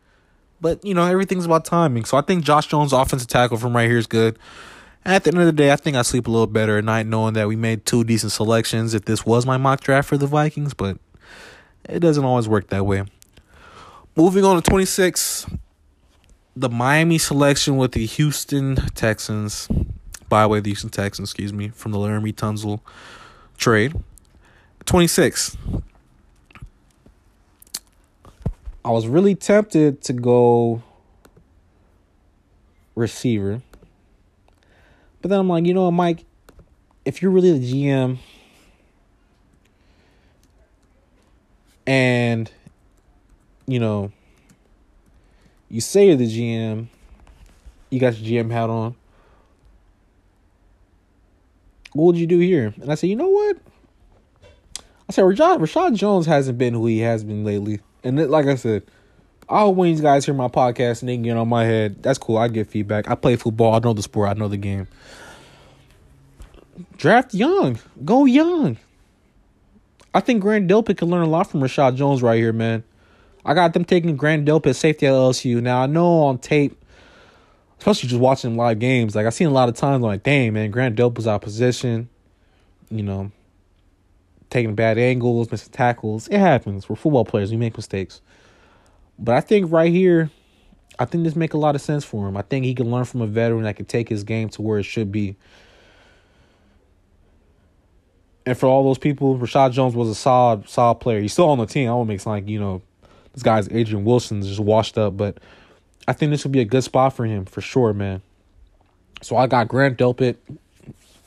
But, 0.60 0.84
you 0.84 0.94
know, 0.94 1.04
everything's 1.04 1.44
about 1.44 1.64
timing. 1.64 2.04
So 2.04 2.16
I 2.16 2.22
think 2.22 2.44
Josh 2.44 2.68
Jones' 2.68 2.92
offensive 2.92 3.28
tackle 3.28 3.56
from 3.56 3.74
right 3.74 3.88
here 3.88 3.98
is 3.98 4.06
good. 4.06 4.38
At 5.04 5.24
the 5.24 5.30
end 5.30 5.40
of 5.40 5.46
the 5.46 5.52
day, 5.52 5.72
I 5.72 5.76
think 5.76 5.96
I 5.96 6.02
sleep 6.02 6.28
a 6.28 6.30
little 6.30 6.46
better 6.46 6.78
at 6.78 6.84
night 6.84 7.06
knowing 7.06 7.34
that 7.34 7.48
we 7.48 7.56
made 7.56 7.84
two 7.84 8.04
decent 8.04 8.30
selections 8.30 8.94
if 8.94 9.04
this 9.04 9.26
was 9.26 9.44
my 9.44 9.56
mock 9.56 9.80
draft 9.80 10.08
for 10.08 10.16
the 10.16 10.28
Vikings, 10.28 10.74
but 10.74 10.96
it 11.88 11.98
doesn't 11.98 12.24
always 12.24 12.48
work 12.48 12.68
that 12.68 12.86
way. 12.86 13.02
Moving 14.14 14.44
on 14.44 14.62
to 14.62 14.70
26, 14.70 15.46
the 16.54 16.68
Miami 16.68 17.18
selection 17.18 17.76
with 17.76 17.92
the 17.92 18.06
Houston 18.06 18.76
Texans, 18.94 19.68
by 20.32 20.46
way, 20.46 20.60
the 20.60 20.70
Houston 20.70 20.88
Texans, 20.88 21.28
excuse 21.28 21.52
me, 21.52 21.68
from 21.68 21.92
the 21.92 21.98
Laremy 21.98 22.34
Tunsil 22.34 22.80
trade. 23.58 23.94
26. 24.86 25.58
I 28.82 28.90
was 28.90 29.06
really 29.06 29.34
tempted 29.34 30.00
to 30.04 30.14
go 30.14 30.82
receiver. 32.94 33.60
But 35.20 35.28
then 35.28 35.38
I'm 35.38 35.50
like, 35.50 35.66
you 35.66 35.74
know 35.74 35.84
what, 35.84 35.90
Mike? 35.90 36.24
If 37.04 37.20
you're 37.20 37.30
really 37.30 37.58
the 37.58 37.86
GM 37.86 38.16
and, 41.86 42.50
you 43.66 43.78
know, 43.78 44.10
You 45.68 45.82
say 45.82 46.06
you're 46.06 46.16
the 46.16 46.26
GM. 46.26 46.86
You 47.90 48.00
got 48.00 48.18
your 48.18 48.44
GM 48.44 48.50
hat 48.50 48.70
on. 48.70 48.94
What 51.92 52.04
would 52.04 52.16
you 52.16 52.26
do 52.26 52.38
here? 52.38 52.74
And 52.80 52.90
I 52.90 52.94
said, 52.94 53.10
you 53.10 53.16
know 53.16 53.28
what? 53.28 53.58
I 55.08 55.12
said, 55.12 55.24
Reshad, 55.24 55.58
Reshad 55.58 55.94
Jones 55.94 56.26
hasn't 56.26 56.58
been 56.58 56.74
who 56.74 56.86
he 56.86 57.00
has 57.00 57.22
been 57.24 57.44
lately. 57.44 57.80
And 58.02 58.18
it, 58.18 58.30
like 58.30 58.46
I 58.46 58.54
said, 58.54 58.82
I 59.48 59.60
hope 59.60 59.76
when 59.76 59.94
guys 60.00 60.24
hear 60.24 60.34
my 60.34 60.48
podcast 60.48 61.02
and 61.02 61.08
they 61.08 61.16
get 61.18 61.36
on 61.36 61.48
my 61.48 61.64
head, 61.64 62.02
that's 62.02 62.18
cool. 62.18 62.38
I 62.38 62.48
get 62.48 62.68
feedback. 62.68 63.10
I 63.10 63.14
play 63.14 63.36
football. 63.36 63.74
I 63.74 63.80
know 63.80 63.92
the 63.92 64.02
sport. 64.02 64.30
I 64.30 64.32
know 64.34 64.48
the 64.48 64.56
game. 64.56 64.88
Draft 66.96 67.34
young. 67.34 67.78
Go 68.04 68.24
young. 68.24 68.78
I 70.14 70.20
think 70.20 70.40
Grant 70.40 70.68
Delpit 70.68 70.98
can 70.98 71.08
learn 71.08 71.22
a 71.22 71.28
lot 71.28 71.50
from 71.50 71.60
Reshad 71.60 71.96
Jones 71.96 72.22
right 72.22 72.38
here, 72.38 72.52
man. 72.52 72.84
I 73.44 73.54
got 73.54 73.72
them 73.72 73.84
taking 73.84 74.16
Grant 74.16 74.46
Delpit 74.46 74.76
safety 74.76 75.06
at 75.06 75.12
LSU. 75.12 75.60
Now 75.60 75.82
I 75.82 75.86
know 75.86 76.22
on 76.22 76.38
tape, 76.38 76.81
especially 77.82 78.08
just 78.08 78.20
watching 78.20 78.56
live 78.56 78.78
games, 78.78 79.16
like 79.16 79.26
I've 79.26 79.34
seen 79.34 79.48
a 79.48 79.52
lot 79.52 79.68
of 79.68 79.74
times, 79.74 80.04
like, 80.04 80.22
dang 80.22 80.52
man, 80.52 80.70
Grant 80.70 80.94
Delpit's 80.94 81.26
out 81.26 81.36
of 81.36 81.40
position. 81.40 82.08
You 82.90 83.02
know, 83.02 83.32
taking 84.50 84.76
bad 84.76 84.98
angles, 84.98 85.50
missing 85.50 85.72
tackles. 85.72 86.28
It 86.28 86.38
happens. 86.38 86.88
We're 86.88 86.94
football 86.94 87.24
players. 87.24 87.50
We 87.50 87.56
make 87.56 87.76
mistakes. 87.76 88.20
But 89.18 89.34
I 89.34 89.40
think 89.40 89.72
right 89.72 89.90
here, 89.90 90.30
I 91.00 91.06
think 91.06 91.24
this 91.24 91.34
make 91.34 91.54
a 91.54 91.58
lot 91.58 91.74
of 91.74 91.80
sense 91.80 92.04
for 92.04 92.28
him. 92.28 92.36
I 92.36 92.42
think 92.42 92.64
he 92.66 92.74
can 92.74 92.88
learn 92.88 93.04
from 93.04 93.20
a 93.20 93.26
veteran 93.26 93.64
that 93.64 93.74
can 93.74 93.86
take 93.86 94.08
his 94.08 94.22
game 94.22 94.48
to 94.50 94.62
where 94.62 94.78
it 94.78 94.84
should 94.84 95.10
be. 95.10 95.34
And 98.46 98.56
for 98.56 98.66
all 98.66 98.84
those 98.84 98.98
people, 98.98 99.38
Reshad 99.38 99.72
Jones 99.72 99.96
was 99.96 100.08
a 100.08 100.14
solid, 100.14 100.68
solid 100.68 100.96
player. 100.96 101.20
He's 101.20 101.32
still 101.32 101.48
on 101.48 101.58
the 101.58 101.66
team. 101.66 101.88
I 101.88 101.94
won't 101.94 102.08
make 102.08 102.24
like, 102.26 102.48
you 102.48 102.60
know, 102.60 102.82
this 103.32 103.42
guy's 103.42 103.68
Adrian 103.70 104.04
Wilson's 104.04 104.46
just 104.46 104.60
washed 104.60 104.98
up, 104.98 105.16
but 105.16 105.38
I 106.06 106.12
think 106.12 106.30
this 106.30 106.44
would 106.44 106.52
be 106.52 106.60
a 106.60 106.64
good 106.64 106.84
spot 106.84 107.14
for 107.14 107.24
him 107.24 107.44
for 107.44 107.60
sure, 107.60 107.92
man. 107.92 108.22
So 109.22 109.36
I 109.36 109.46
got 109.46 109.68
Grant 109.68 109.98
Delpit, 109.98 110.36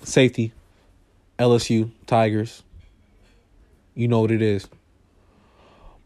safety, 0.04 0.52
LSU 1.40 1.92
Tigers. 2.08 2.62
You 3.96 4.08
know 4.08 4.20
what 4.20 4.32
it 4.32 4.42
is. 4.42 4.68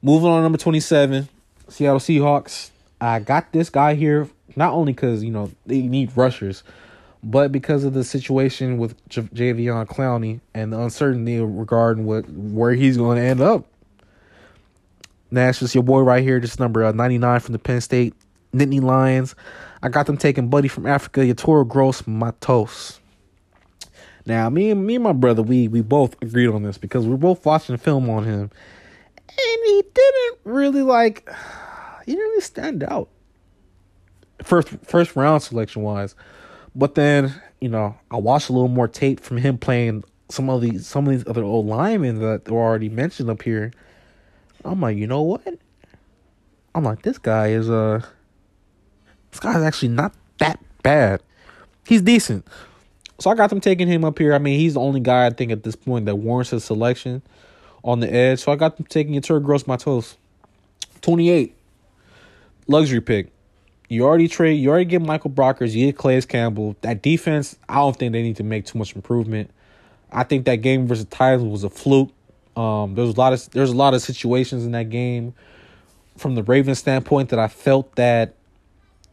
Moving 0.02 0.30
on, 0.30 0.44
number 0.44 0.58
twenty-seven, 0.58 1.28
Seattle 1.68 2.00
Seahawks. 2.00 2.70
I 3.02 3.20
got 3.20 3.52
this 3.52 3.70
guy 3.70 3.96
here 3.96 4.30
not 4.56 4.74
only 4.74 4.94
because 4.94 5.24
you 5.24 5.32
know 5.32 5.52
they 5.66 5.82
need 5.82 6.16
rushers, 6.16 6.64
but 7.24 7.52
because 7.52 7.84
of 7.84 7.94
the 7.94 8.04
situation 8.04 8.78
with 8.78 8.96
J- 9.10 9.24
Jadeveon 9.24 9.88
Clowney 9.88 10.42
and 10.54 10.72
the 10.72 10.80
uncertainty 10.80 11.40
regarding 11.40 12.06
what 12.06 12.30
where 12.30 12.74
he's 12.74 12.98
going 12.98 13.18
to 13.18 13.24
end 13.24 13.42
up. 13.42 13.66
Nash 15.32 15.62
is 15.62 15.76
your 15.76 15.84
boy 15.84 16.02
right 16.02 16.24
here, 16.24 16.40
just 16.40 16.60
number 16.60 16.84
uh, 16.84 16.92
99 16.92 17.40
from 17.40 17.54
the 17.54 17.60
Penn 17.60 17.82
State 17.82 18.14
Nittany 18.54 18.82
Lions. 18.82 19.36
I 19.82 19.90
got 19.90 20.06
them 20.06 20.18
taking 20.18 20.50
Buddy 20.50 20.68
from 20.68 20.86
Africa, 20.86 21.22
Yetur 21.22 21.68
Gross 21.68 22.06
Matos. 22.06 23.00
Now, 24.26 24.50
me 24.50 24.70
and 24.70 24.86
me 24.86 24.96
and 24.96 25.04
my 25.04 25.14
brother, 25.14 25.42
we 25.42 25.68
we 25.68 25.82
both 25.82 26.22
agreed 26.22 26.50
on 26.50 26.64
this 26.64 26.78
because 26.78 27.08
we 27.08 27.14
are 27.14 27.18
both 27.18 27.46
watching 27.46 27.78
film 27.78 28.10
on 28.10 28.26
him, 28.26 28.52
and 29.28 29.60
he 29.66 29.84
didn't 29.94 30.40
really 30.44 30.84
like. 30.84 31.30
He 32.06 32.16
didn't 32.16 32.30
really 32.30 32.42
stand 32.42 32.84
out. 32.84 33.10
First 34.42 34.70
first 34.84 35.16
round 35.16 35.44
selection 35.44 35.84
wise, 35.84 36.16
but 36.74 36.96
then 36.96 37.40
you 37.62 37.70
know 37.70 38.00
I 38.10 38.16
watched 38.16 38.50
a 38.50 38.54
little 38.54 38.68
more 38.68 38.88
tape 38.88 39.20
from 39.20 39.38
him 39.38 39.60
playing 39.60 40.04
some 40.28 40.50
of 40.50 40.62
these 40.62 40.88
some 40.88 41.06
of 41.06 41.12
these 41.12 41.28
other 41.28 41.44
old 41.44 41.68
linemen 41.68 42.20
that 42.22 42.50
were 42.50 42.60
already 42.60 42.90
mentioned 42.90 43.30
up 43.30 43.44
here. 43.44 43.72
I'm 44.66 44.82
like, 44.82 44.98
you 44.98 45.06
know 45.06 45.22
what? 45.22 45.48
I'm 46.74 46.84
like, 46.84 47.04
this 47.04 47.20
guy 47.20 47.50
is 47.50 47.70
uh 47.70 48.04
this 49.32 49.40
guy's 49.40 49.62
actually 49.64 49.90
not 49.90 50.14
that 50.40 50.60
bad. 50.84 51.22
He's 51.86 52.02
decent. 52.02 52.46
So 53.20 53.30
I 53.30 53.36
got 53.36 53.50
them 53.50 53.60
taking 53.60 53.88
him 53.88 54.06
up 54.06 54.18
here. 54.18 54.34
I 54.34 54.38
mean, 54.38 54.60
he's 54.60 54.76
the 54.76 54.80
only 54.80 55.00
guy 55.00 55.26
I 55.26 55.30
think 55.30 55.52
at 55.52 55.64
this 55.64 55.76
point 55.76 56.06
that 56.06 56.16
warrants 56.16 56.54
a 56.54 56.60
selection 56.60 57.22
on 57.84 58.00
the 58.00 58.12
edge. 58.12 58.40
So 58.40 58.52
I 58.52 58.56
got 58.56 58.78
them 58.78 58.86
taking 58.86 59.14
Yetur 59.14 59.44
Gross-Matos. 59.44 60.18
28. 61.02 61.56
Luxury 62.68 63.02
pick. 63.02 63.32
You 63.90 64.06
already 64.06 64.28
trade, 64.28 64.54
you 64.54 64.70
already 64.70 64.86
get 64.86 65.02
Michael 65.02 65.32
Brockers, 65.32 65.74
you 65.74 65.88
get 65.88 65.98
Calais 65.98 66.22
Campbell. 66.22 66.76
That 66.82 67.02
defense, 67.02 67.58
I 67.68 67.76
don't 67.76 67.98
think 67.98 68.14
they 68.14 68.22
need 68.22 68.36
to 68.36 68.44
make 68.44 68.68
too 68.68 68.78
much 68.78 68.96
improvement. 68.96 69.50
I 70.12 70.24
think 70.24 70.46
that 70.46 70.58
game 70.58 70.88
versus 70.88 71.06
Titans 71.06 71.44
was 71.44 71.64
a 71.64 71.70
fluke. 71.70 72.12
Um, 72.56 72.94
there's 72.94 73.10
a 73.10 73.20
lot 73.20 73.34
of 73.34 73.50
there's 73.52 73.72
a 73.72 73.76
lot 73.76 73.96
of 73.96 74.02
situations 74.02 74.64
in 74.64 74.72
that 74.74 74.90
game 74.90 75.34
from 76.18 76.36
the 76.36 76.44
Ravens 76.44 76.80
standpoint 76.80 77.30
that 77.30 77.40
I 77.40 77.48
felt 77.48 77.96
that, 77.96 78.36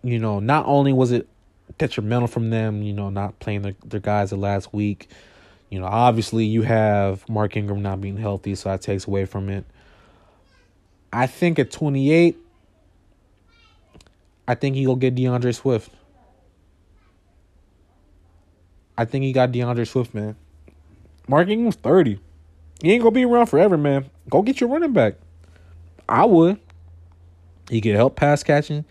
you 0.06 0.18
know, 0.18 0.38
not 0.38 0.66
only 0.66 0.92
was 0.92 1.12
it 1.12 1.28
detrimental 1.78 2.28
from 2.28 2.50
them, 2.50 2.82
you 2.82 2.92
know, 2.92 3.10
not 3.10 3.38
playing 3.40 3.62
their, 3.62 3.74
their 3.84 4.00
guys 4.00 4.30
the 4.30 4.36
last 4.36 4.72
week. 4.72 5.08
You 5.70 5.80
know, 5.80 5.86
obviously 5.86 6.44
you 6.44 6.62
have 6.62 7.28
Mark 7.28 7.56
Ingram 7.56 7.82
not 7.82 8.00
being 8.00 8.16
healthy, 8.16 8.54
so 8.54 8.70
that 8.70 8.82
takes 8.82 9.06
away 9.06 9.24
from 9.24 9.48
it. 9.48 9.64
I 11.12 11.26
think 11.26 11.58
at 11.58 11.70
28, 11.70 12.36
I 14.46 14.54
think 14.54 14.76
he 14.76 14.86
will 14.86 14.96
get 14.96 15.14
D'Andre 15.14 15.52
Swift. 15.52 15.90
I 18.96 19.04
think 19.04 19.24
he 19.24 19.32
got 19.32 19.52
D'Andre 19.52 19.84
Swift, 19.84 20.14
man. 20.14 20.36
Mark 21.28 21.48
Ingram's 21.48 21.76
30. 21.76 22.20
He 22.82 22.92
ain't 22.92 23.02
gonna 23.02 23.10
be 23.10 23.24
around 23.24 23.46
forever, 23.46 23.76
man. 23.76 24.08
Go 24.30 24.42
get 24.42 24.60
your 24.60 24.70
running 24.70 24.92
back. 24.92 25.14
I 26.08 26.24
would. 26.24 26.60
He 27.68 27.80
could 27.80 27.96
help 27.96 28.14
pass 28.14 28.42
catching. 28.42 28.84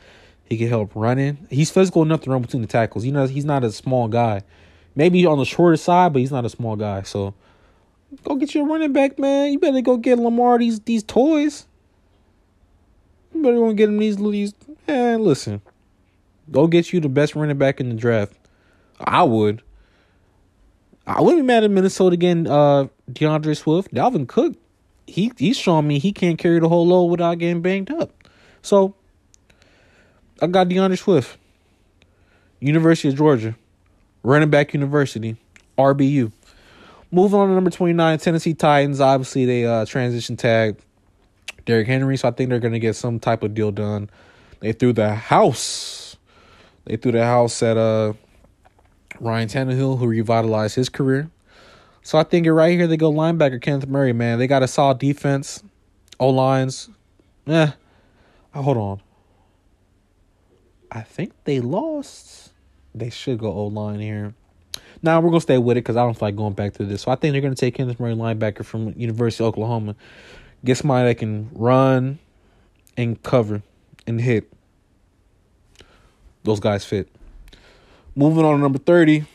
He 0.46 0.58
can 0.58 0.68
help 0.68 0.92
running. 0.96 1.48
He's 1.50 1.72
physical 1.72 2.04
enough 2.04 2.22
to 2.22 2.30
run 2.30 2.42
between 2.42 2.62
the 2.62 2.68
tackles. 2.68 3.04
You 3.04 3.12
know, 3.12 3.26
he's 3.26 3.46
not 3.46 3.64
a 3.64 3.72
small 3.72 4.08
guy. 4.08 4.44
Maybe 4.96 5.26
on 5.26 5.40
the 5.40 5.46
shorter 5.46 5.76
side, 5.76 6.14
but 6.14 6.20
he's 6.20 6.32
not 6.32 6.46
a 6.46 6.50
small 6.50 6.76
guy. 6.76 7.02
So 7.02 7.34
go 8.24 8.36
get 8.36 8.54
your 8.54 8.66
running 8.68 8.94
back, 8.94 9.18
man. 9.18 9.52
You 9.52 9.60
better 9.60 9.82
go 9.82 9.98
get 9.98 10.20
Lamar 10.20 10.60
these 10.60 10.80
these 10.82 11.04
toys. 11.04 11.66
You 13.34 13.42
better 13.42 13.56
go 13.56 13.74
get 13.74 13.90
him 13.90 13.98
these 13.98 14.18
these. 14.18 14.54
Man, 14.88 15.24
listen. 15.24 15.62
Go 16.52 16.68
get 16.68 16.94
you 16.94 17.00
the 17.00 17.10
best 17.10 17.36
running 17.36 17.58
back 17.58 17.80
in 17.80 17.90
the 17.90 17.96
draft. 17.96 18.34
I 19.00 19.24
would. 19.24 19.64
I 21.08 21.22
wouldn't 21.22 21.44
be 21.44 21.48
mad 21.48 21.64
at 21.64 21.72
Minnesota 21.72 22.18
getting 22.18 22.48
uh 22.48 22.88
D'Andre 23.12 23.56
Swift. 23.56 23.94
Dalvin 23.94 24.28
Cook, 24.28 24.56
he 25.08 25.32
he's 25.38 25.58
showing 25.58 25.88
me 25.88 26.00
he 26.00 26.12
can't 26.12 26.38
carry 26.38 26.60
the 26.60 26.70
whole 26.70 26.88
load 26.88 27.06
without 27.06 27.40
getting 27.40 27.62
banged 27.62 27.92
up. 27.92 28.12
So 28.62 28.96
I 30.42 30.48
got 30.48 30.68
D'Andre 30.68 30.98
Swift. 30.98 31.38
University 32.60 33.10
of 33.10 33.16
Georgia. 33.16 33.56
Running 34.24 34.50
back 34.50 34.74
university. 34.74 35.38
RBU. 35.78 36.32
Moving 37.12 37.40
on 37.40 37.48
to 37.48 37.54
number 37.54 37.70
29, 37.70 38.18
Tennessee 38.20 38.54
Titans. 38.54 39.00
Obviously, 39.00 39.46
they 39.46 39.66
uh 39.66 39.86
transition 39.86 40.36
tag 40.36 40.78
Derrick 41.66 41.88
Henry, 41.88 42.18
so 42.18 42.28
I 42.28 42.32
think 42.32 42.50
they're 42.50 42.60
gonna 42.60 42.80
get 42.80 42.96
some 42.96 43.20
type 43.20 43.44
of 43.44 43.54
deal 43.54 43.72
done. 43.72 44.10
They 44.60 44.74
threw 44.74 44.94
the 44.94 45.16
house. 45.16 46.18
They 46.86 46.98
threw 46.98 47.12
the 47.14 47.26
house 47.26 47.62
at 47.64 47.78
uh 47.78 48.14
Ryan 49.20 49.48
Tannehill, 49.48 50.00
who 50.00 50.08
revitalized 50.08 50.76
his 50.76 50.90
career. 50.90 51.30
So 52.02 52.18
I 52.18 52.24
think 52.24 52.46
right 52.48 52.78
here 52.78 52.88
they 52.88 52.98
go 52.98 53.12
linebacker 53.12 53.62
Kenneth 53.62 53.88
Murray, 53.88 54.14
man. 54.14 54.38
They 54.38 54.48
got 54.48 54.64
a 54.64 54.68
solid 54.68 55.00
defense. 55.00 55.64
O 56.20 56.30
lines. 56.30 56.90
Eh. 57.48 57.72
Hold 58.54 58.78
on. 58.78 59.02
I 60.92 61.02
think 61.02 61.34
they 61.44 61.60
lost. 61.60 62.52
They 62.94 63.10
should 63.10 63.40
go 63.40 63.52
O 63.52 63.66
line 63.68 64.00
here. 64.00 64.34
Now 65.02 65.20
we're 65.20 65.30
gonna 65.30 65.42
stay 65.42 65.58
with 65.58 65.78
it 65.78 65.82
because 65.82 65.98
I 65.98 66.04
don't 66.04 66.14
feel 66.14 66.28
like 66.28 66.36
going 66.36 66.54
back 66.54 66.74
to 66.74 66.86
this. 66.86 67.04
So 67.04 67.12
I 67.12 67.16
think 67.16 67.34
they're 67.34 67.42
gonna 67.42 67.56
take 67.56 67.76
Kenneth 67.76 68.00
Murray 68.00 68.16
linebacker 68.16 68.66
from 68.66 68.94
University 68.96 69.44
of 69.44 69.50
Oklahoma. 69.50 69.96
Get 70.64 70.78
somebody 70.78 71.10
that 71.10 71.16
can 71.16 71.50
run 71.54 72.20
and 72.98 73.22
cover 73.22 73.62
and 74.08 74.20
hit. 74.20 74.52
Those 76.44 76.60
guys 76.60 76.86
fit. 76.86 77.10
Moving 78.16 78.46
on 78.46 78.56
to 78.56 78.62
number 78.62 78.80
30. 78.80 79.26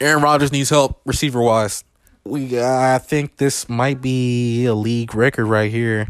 Aaron 0.00 0.22
Rodgers 0.22 0.50
needs 0.50 0.70
help 0.70 1.00
receiver 1.04 1.40
wise. 1.40 1.84
We 2.24 2.60
I 2.60 2.98
think 2.98 3.36
this 3.36 3.68
might 3.68 4.00
be 4.00 4.64
a 4.66 4.74
league 4.74 5.14
record 5.14 5.46
right 5.46 5.70
here. 5.70 6.08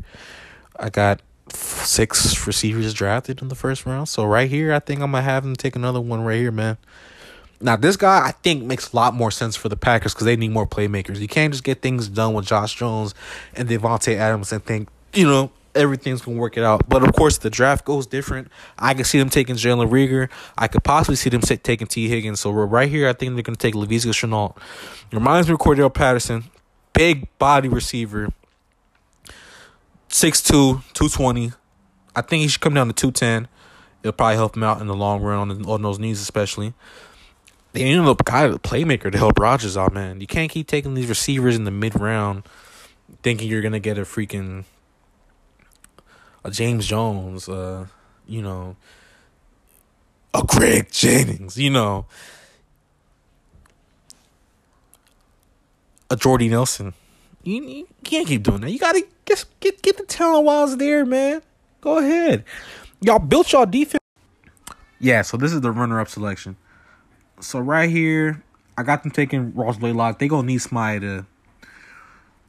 I 0.79 0.91
got 0.91 1.21
six 1.55 2.47
receivers 2.47 2.93
drafted 2.95 3.43
in 3.43 3.49
the 3.49 3.55
first 3.55 3.87
round. 3.87 4.09
So 4.09 4.25
right 4.25 4.49
here, 4.49 4.73
I 4.73 4.79
think 4.79 5.01
I'm 5.01 5.13
gonna 5.13 5.23
have 5.23 5.45
him 5.45 5.57
take 5.57 5.77
another 5.77 6.01
one 6.01 6.23
right 6.23 6.39
here, 6.39 6.53
man. 6.53 6.79
Now 7.61 7.77
this 7.77 7.97
guy, 7.97 8.27
I 8.27 8.33
think, 8.43 8.65
makes 8.65 8.93
a 8.93 8.97
lot 8.97 9.15
more 9.15 9.31
sense 9.31 9.55
for 9.55 9.69
the 9.69 9.77
Packers 9.77 10.15
because 10.15 10.25
they 10.25 10.37
need 10.37 10.51
more 10.51 10.67
playmakers. 10.67 11.21
You 11.21 11.29
can't 11.29 11.53
just 11.53 11.65
get 11.65 11.81
things 11.81 12.09
done 12.09 12.35
with 12.35 12.47
Josh 12.47 12.75
Jones 12.75 13.15
and 13.55 13.69
Davante 13.69 14.17
Adams 14.17 14.53
and 14.53 14.65
think, 14.65 14.89
you 15.15 15.27
know, 15.27 15.53
everything's 15.75 16.23
gonna 16.23 16.39
work 16.39 16.57
it 16.57 16.65
out. 16.65 16.89
But 16.89 17.03
of 17.03 17.13
course, 17.15 17.39
the 17.39 17.51
draft 17.51 17.85
goes 17.85 18.07
different. 18.07 18.49
I 18.79 18.95
can 18.95 19.05
see 19.05 19.19
them 19.19 19.31
taking 19.31 19.57
Jalen 19.57 19.91
Reagor. 19.91 20.29
I 20.59 20.69
could 20.69 20.85
possibly 20.85 21.17
see 21.17 21.31
them 21.31 21.41
taking 21.41 21.87
Tee 21.87 22.09
Higgins. 22.09 22.41
So 22.41 22.51
right 22.51 22.89
here, 22.89 23.09
I 23.09 23.13
think 23.13 23.35
they're 23.35 23.43
gonna 23.43 23.57
take 23.57 23.75
Laviska 23.75 24.13
Shenault. 24.13 24.57
Reminds 25.13 25.49
me 25.49 25.55
of 25.55 25.61
Cordell 25.61 25.93
Patterson, 25.93 26.45
big 26.93 27.29
body 27.39 27.69
receiver, 27.69 28.29
6'2", 30.13 30.51
220. 30.93 31.53
I 32.15 32.21
think 32.21 32.43
he 32.43 32.49
should 32.49 32.61
come 32.61 32.75
down 32.75 32.87
to 32.89 32.93
two 32.93 33.11
ten. 33.11 33.49
It'll 34.03 34.13
probably 34.13 34.37
help 34.37 34.57
him 34.57 34.63
out 34.63 34.81
in 34.81 34.87
the 34.87 34.95
long 34.95 35.23
run 35.23 35.39
on, 35.39 35.63
the, 35.63 35.69
on 35.69 35.83
those 35.83 35.99
knees, 35.99 36.21
especially. 36.21 36.75
They 37.73 37.83
ended 37.85 38.07
up 38.07 38.23
guy 38.25 38.45
a 38.45 38.59
playmaker 38.59 39.11
to 39.11 39.17
help 39.17 39.39
Rodgers 39.39 39.77
out, 39.77 39.95
man. 39.95 40.21
You 40.21 40.27
can't 40.27 40.51
keep 40.51 40.67
taking 40.67 40.95
these 40.95 41.09
receivers 41.09 41.57
in 41.57 41.65
the 41.65 41.71
mid 41.71 41.99
round, 41.99 42.43
thinking 43.23 43.49
you're 43.49 43.63
gonna 43.63 43.81
get 43.81 43.97
a 43.97 44.03
freaking 44.03 44.65
a 46.45 46.51
James 46.51 46.87
Jones, 46.87 47.49
uh, 47.49 47.87
you 48.27 48.43
know, 48.43 48.77
a 50.35 50.43
Greg 50.43 50.91
Jennings, 50.91 51.57
you 51.57 51.71
know, 51.71 52.05
a 56.11 56.17
Jordy 56.17 56.49
Nelson. 56.49 56.93
You, 57.45 57.63
you 57.63 57.89
can't 58.05 58.27
keep 58.27 58.43
doing 58.43 58.61
that. 58.61 58.71
You 58.71 58.79
gotta 58.79 59.03
get 59.25 59.45
get 59.61 59.83
get 59.83 59.97
the 59.97 60.05
talent 60.05 60.45
while 60.45 60.65
it's 60.65 60.77
there, 60.77 61.05
man. 61.05 61.43
Go 61.81 61.99
ahead. 61.99 62.45
Y'all 63.01 63.19
built 63.19 63.53
y'all 63.53 63.67
defense. 63.67 64.01
Yeah, 65.01 65.23
so 65.23 65.37
this 65.37 65.53
is 65.53 65.61
the 65.61 65.73
runner 65.73 65.99
up 66.01 66.09
selection. 66.09 66.57
So 67.41 67.59
right 67.59 67.91
here, 67.91 68.45
I 68.79 68.85
got 68.85 69.03
them 69.03 69.11
taking 69.11 69.53
Ross 69.55 69.77
Blacklock. 69.77 70.21
They 70.21 70.29
gonna 70.29 70.47
need 70.47 70.59
somebody 70.59 71.01
to 71.01 71.27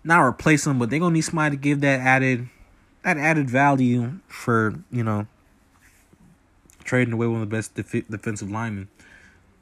not 0.03 0.21
replace 0.21 0.67
him, 0.67 0.77
but 0.77 0.91
they 0.91 0.99
gonna 0.99 1.13
need 1.13 1.21
somebody 1.21 1.55
to 1.55 1.61
give 1.61 1.81
that 1.81 1.99
added 1.99 2.49
that 3.03 3.17
added 3.17 3.49
value 3.49 4.19
for 4.27 4.75
you 4.91 5.03
know 5.03 5.25
trading 6.83 7.13
away 7.13 7.25
one 7.25 7.41
of 7.41 7.49
the 7.49 7.55
best 7.55 7.73
def- 7.73 8.07
defensive 8.07 8.51
linemen. 8.51 8.89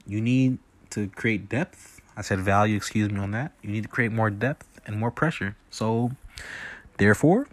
You 0.06 0.20
need 0.20 0.58
to 0.90 1.08
create 1.08 1.48
depth. 1.48 2.02
I 2.18 2.22
said 2.22 2.40
value, 2.40 2.76
excuse 2.76 3.10
me 3.10 3.20
on 3.20 3.32
that. 3.32 3.54
You 3.62 3.72
need 3.72 3.84
to 3.84 3.90
create 3.90 4.12
more 4.12 4.30
depth 4.30 4.71
and 4.86 5.00
more 5.00 5.12
pressure. 5.12 5.56
So, 5.70 6.12
therefore, 6.98 7.48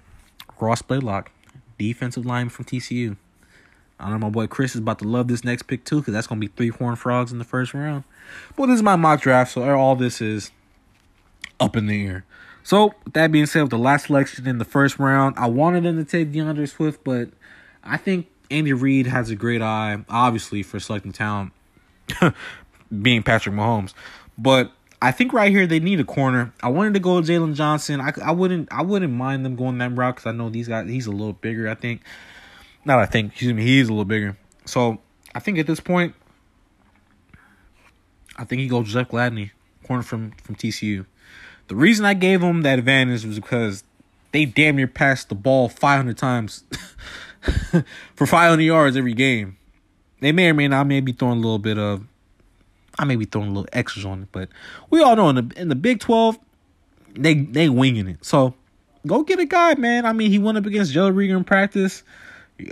Ross 0.60 0.82
Blacklock, 0.82 1.30
defensive 1.78 2.26
lineman 2.26 2.50
from 2.50 2.64
TCU. 2.64 3.16
I 4.00 4.10
know 4.10 4.18
my 4.18 4.30
boy 4.30 4.46
Chris 4.46 4.74
is 4.74 4.80
about 4.80 5.00
to 5.00 5.08
love 5.08 5.28
this 5.28 5.44
next 5.44 5.62
pick 5.62 5.84
too, 5.84 6.00
because 6.00 6.14
that's 6.14 6.26
gonna 6.26 6.40
be 6.40 6.46
three 6.48 6.68
horn 6.68 6.96
frogs 6.96 7.32
in 7.32 7.38
the 7.38 7.44
first 7.44 7.74
round. 7.74 8.04
But 8.56 8.66
this 8.66 8.76
is 8.76 8.82
my 8.82 8.96
mock 8.96 9.20
draft, 9.20 9.52
so 9.52 9.68
all 9.76 9.96
this 9.96 10.20
is 10.20 10.52
up 11.58 11.76
in 11.76 11.86
the 11.86 12.06
air. 12.06 12.24
So 12.62 12.94
with 13.04 13.14
that 13.14 13.32
being 13.32 13.46
said, 13.46 13.62
with 13.62 13.70
the 13.70 13.78
last 13.78 14.06
selection 14.06 14.46
in 14.46 14.58
the 14.58 14.64
first 14.64 14.98
round, 14.98 15.36
I 15.38 15.46
wanted 15.46 15.84
them 15.84 15.96
to 15.96 16.04
take 16.04 16.32
D'Andre 16.32 16.66
Swift, 16.66 17.02
but 17.02 17.30
I 17.82 17.96
think 17.96 18.28
Andy 18.50 18.72
Reid 18.72 19.06
has 19.06 19.30
a 19.30 19.36
great 19.36 19.62
eye, 19.62 19.98
obviously, 20.08 20.62
for 20.62 20.78
selecting 20.78 21.12
talent, 21.12 21.52
being 23.02 23.22
Patrick 23.22 23.54
Mahomes. 23.54 23.94
But 24.36 24.72
I 25.00 25.12
think 25.12 25.32
right 25.32 25.52
here 25.52 25.66
they 25.66 25.78
need 25.78 26.00
a 26.00 26.04
corner. 26.04 26.52
I 26.62 26.68
wanted 26.68 26.94
to 26.94 27.00
go 27.00 27.20
Jaylon 27.20 27.54
Johnson. 27.54 28.00
I, 28.00 28.12
I 28.22 28.32
wouldn't 28.32 28.68
I 28.72 28.82
wouldn't 28.82 29.12
mind 29.12 29.44
them 29.44 29.54
going 29.54 29.78
that 29.78 29.96
route 29.96 30.16
because 30.16 30.26
I 30.26 30.32
know 30.32 30.50
these 30.50 30.68
guys. 30.68 30.88
He's 30.88 31.06
a 31.06 31.12
little 31.12 31.32
bigger. 31.34 31.68
I 31.68 31.74
think. 31.74 32.02
Not 32.84 32.98
I 32.98 33.06
think. 33.06 33.32
Excuse 33.32 33.54
me. 33.54 33.62
He's 33.62 33.88
a 33.88 33.92
little 33.92 34.04
bigger. 34.04 34.36
So 34.64 34.98
I 35.34 35.40
think 35.40 35.58
at 35.58 35.66
this 35.66 35.80
point, 35.80 36.14
I 38.36 38.44
think 38.44 38.60
he 38.60 38.68
goes 38.68 38.92
Jeff 38.92 39.08
Gladney, 39.08 39.52
corner 39.84 40.02
from 40.02 40.32
from 40.42 40.56
TCU. 40.56 41.06
The 41.68 41.76
reason 41.76 42.04
I 42.04 42.14
gave 42.14 42.42
him 42.42 42.62
that 42.62 42.78
advantage 42.78 43.24
was 43.24 43.38
because 43.38 43.84
they 44.32 44.46
damn 44.46 44.76
near 44.76 44.88
passed 44.88 45.28
the 45.28 45.34
ball 45.34 45.68
500 45.68 46.16
times 46.16 46.64
for 48.14 48.26
500 48.26 48.62
yards 48.62 48.96
every 48.96 49.14
game. 49.14 49.58
They 50.20 50.32
may 50.32 50.48
or 50.48 50.54
may 50.54 50.66
not 50.66 50.86
may 50.86 51.00
be 51.00 51.12
throwing 51.12 51.38
a 51.38 51.40
little 51.40 51.58
bit 51.58 51.78
of 51.78 52.04
I 52.98 53.04
may 53.04 53.16
be 53.16 53.24
throwing 53.24 53.48
a 53.48 53.52
little 53.52 53.68
extras 53.72 54.04
on 54.04 54.22
it, 54.22 54.28
but 54.32 54.48
we 54.90 55.02
all 55.02 55.16
know 55.16 55.28
in 55.28 55.36
the 55.36 55.60
in 55.60 55.68
the 55.68 55.76
Big 55.76 56.00
12 56.00 56.38
they 57.14 57.34
they 57.34 57.68
winging 57.68 58.08
it. 58.08 58.24
So 58.24 58.54
go 59.06 59.22
get 59.22 59.38
a 59.38 59.46
guy, 59.46 59.74
man. 59.74 60.06
I 60.06 60.12
mean, 60.12 60.30
he 60.30 60.38
went 60.38 60.58
up 60.58 60.66
against 60.66 60.92
Joe 60.92 61.10
Reagor 61.10 61.36
in 61.36 61.44
practice. 61.44 62.02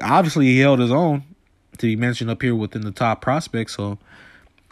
Obviously, 0.03 0.47
he 0.47 0.61
held 0.61 0.81
his 0.81 0.91
own 0.91 1.23
to 1.79 1.87
be 1.87 1.97
mentioned 1.97 2.31
up 2.31 2.43
here 2.43 2.55
within 2.55 2.83
the 2.83 2.91
top 2.91 3.21
prospects. 3.21 3.75
So 3.77 3.99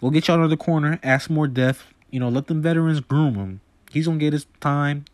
we'll 0.01 0.11
get 0.11 0.29
y'all 0.29 0.39
another 0.39 0.57
corner, 0.57 0.99
ask 1.03 1.31
more 1.31 1.47
depth. 1.47 1.85
You 2.11 2.21
know, 2.21 2.29
let 2.29 2.47
them 2.47 2.63
veterans 2.63 3.01
groom 3.01 3.35
him. 3.35 3.61
He's 3.91 4.07
gonna 4.07 4.19
get 4.19 4.33
his 4.33 4.47
time. 4.61 5.05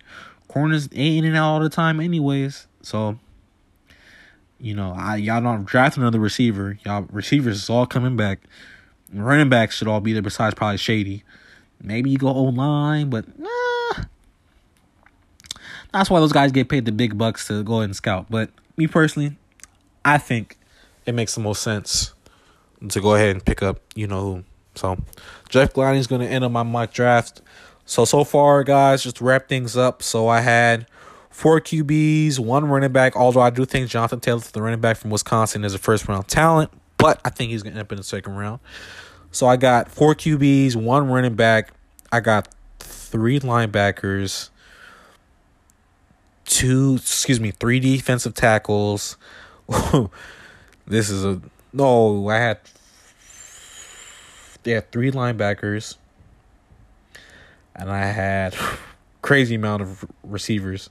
Corners 0.48 0.88
ain't 0.92 1.24
in 1.24 1.24
and 1.24 1.36
out 1.36 1.48
all 1.48 1.60
the 1.60 1.68
time, 1.68 2.00
anyways. 2.00 2.66
So, 2.82 3.18
you 4.58 4.74
know, 4.74 4.94
I 4.96 5.16
y'all 5.16 5.40
don't 5.42 5.64
draft 5.64 5.96
another 5.96 6.18
receiver. 6.18 6.78
Y'all 6.84 7.06
receivers 7.10 7.62
is 7.62 7.70
all 7.70 7.86
coming 7.86 8.16
back. 8.16 8.40
Running 9.12 9.48
backs 9.48 9.76
should 9.76 9.88
all 9.88 10.00
be 10.00 10.12
there 10.12 10.22
besides 10.22 10.54
probably 10.54 10.76
Shady. 10.76 11.24
Maybe 11.82 12.10
you 12.10 12.18
go 12.18 12.28
O 12.28 12.44
line, 12.44 13.10
but 13.10 13.26
nah. 13.38 14.04
That's 15.92 16.08
why 16.08 16.20
those 16.20 16.32
guys 16.32 16.52
get 16.52 16.68
paid 16.68 16.84
the 16.84 16.92
big 16.92 17.18
bucks 17.18 17.48
to 17.48 17.64
go 17.64 17.76
ahead 17.76 17.84
and 17.86 17.96
scout. 17.96 18.26
But 18.30 18.50
me 18.76 18.86
personally, 18.86 19.36
I 20.04 20.18
think 20.18 20.56
it 21.06 21.14
makes 21.14 21.34
the 21.34 21.40
most 21.40 21.62
sense 21.62 22.14
to 22.88 23.00
go 23.00 23.14
ahead 23.14 23.30
and 23.30 23.44
pick 23.44 23.62
up, 23.62 23.80
you 23.94 24.06
know. 24.06 24.44
So 24.74 24.98
Jeff 25.48 25.74
Gladney's 25.74 26.06
gonna 26.06 26.26
end 26.26 26.44
up 26.44 26.52
my 26.52 26.62
mock 26.62 26.92
draft. 26.92 27.42
So 27.84 28.04
so 28.04 28.22
far, 28.22 28.62
guys, 28.62 29.02
just 29.02 29.16
to 29.16 29.24
wrap 29.24 29.48
things 29.48 29.76
up. 29.76 30.02
So 30.02 30.28
I 30.28 30.40
had 30.40 30.86
four 31.30 31.60
QBs, 31.60 32.38
one 32.38 32.66
running 32.66 32.92
back. 32.92 33.16
Although 33.16 33.40
I 33.40 33.50
do 33.50 33.64
think 33.64 33.88
Jonathan 33.88 34.20
Taylor, 34.20 34.40
the 34.40 34.62
running 34.62 34.80
back 34.80 34.96
from 34.96 35.10
Wisconsin, 35.10 35.64
is 35.64 35.74
a 35.74 35.78
first 35.78 36.06
round 36.06 36.28
talent, 36.28 36.70
but 37.00 37.20
I 37.24 37.30
think 37.30 37.50
he's 37.50 37.62
gonna 37.62 37.76
end 37.76 37.80
up 37.80 37.92
in 37.92 37.98
the 37.98 38.04
second 38.04 38.34
round. 38.34 38.60
So 39.32 39.46
I 39.46 39.56
got 39.56 39.88
four 39.90 40.14
QBs, 40.14 40.76
one 40.76 41.08
running 41.08 41.34
back. 41.34 41.72
I 42.10 42.20
got 42.20 42.48
three 42.78 43.38
linebackers, 43.38 44.50
two, 46.44 46.96
excuse 46.96 47.40
me, 47.40 47.52
three 47.52 47.78
defensive 47.78 48.34
tackles. 48.34 49.16
this 50.86 51.08
is 51.08 51.24
a 51.24 51.40
no. 51.72 52.28
I 52.28 52.36
had 52.36 52.58
had 54.64 54.90
three 54.90 55.10
linebackers, 55.10 55.96
and 57.76 57.90
I 57.90 58.06
had 58.06 58.56
crazy 59.22 59.54
amount 59.54 59.82
of 59.82 60.04
receivers. 60.24 60.90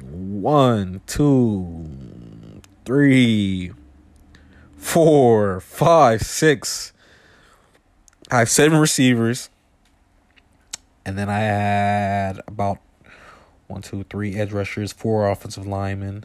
One, 0.00 1.00
two, 1.06 1.86
three, 2.84 3.72
four, 4.86 5.58
five, 5.60 6.22
six. 6.22 6.92
I 8.30 8.38
have 8.38 8.48
seven 8.48 8.78
receivers. 8.78 9.50
And 11.04 11.18
then 11.18 11.28
I 11.28 11.40
had 11.40 12.40
about 12.46 12.78
one, 13.66 13.82
two, 13.82 14.04
three 14.08 14.36
edge 14.36 14.52
rushers, 14.52 14.92
four 14.92 15.28
offensive 15.28 15.66
linemen. 15.66 16.24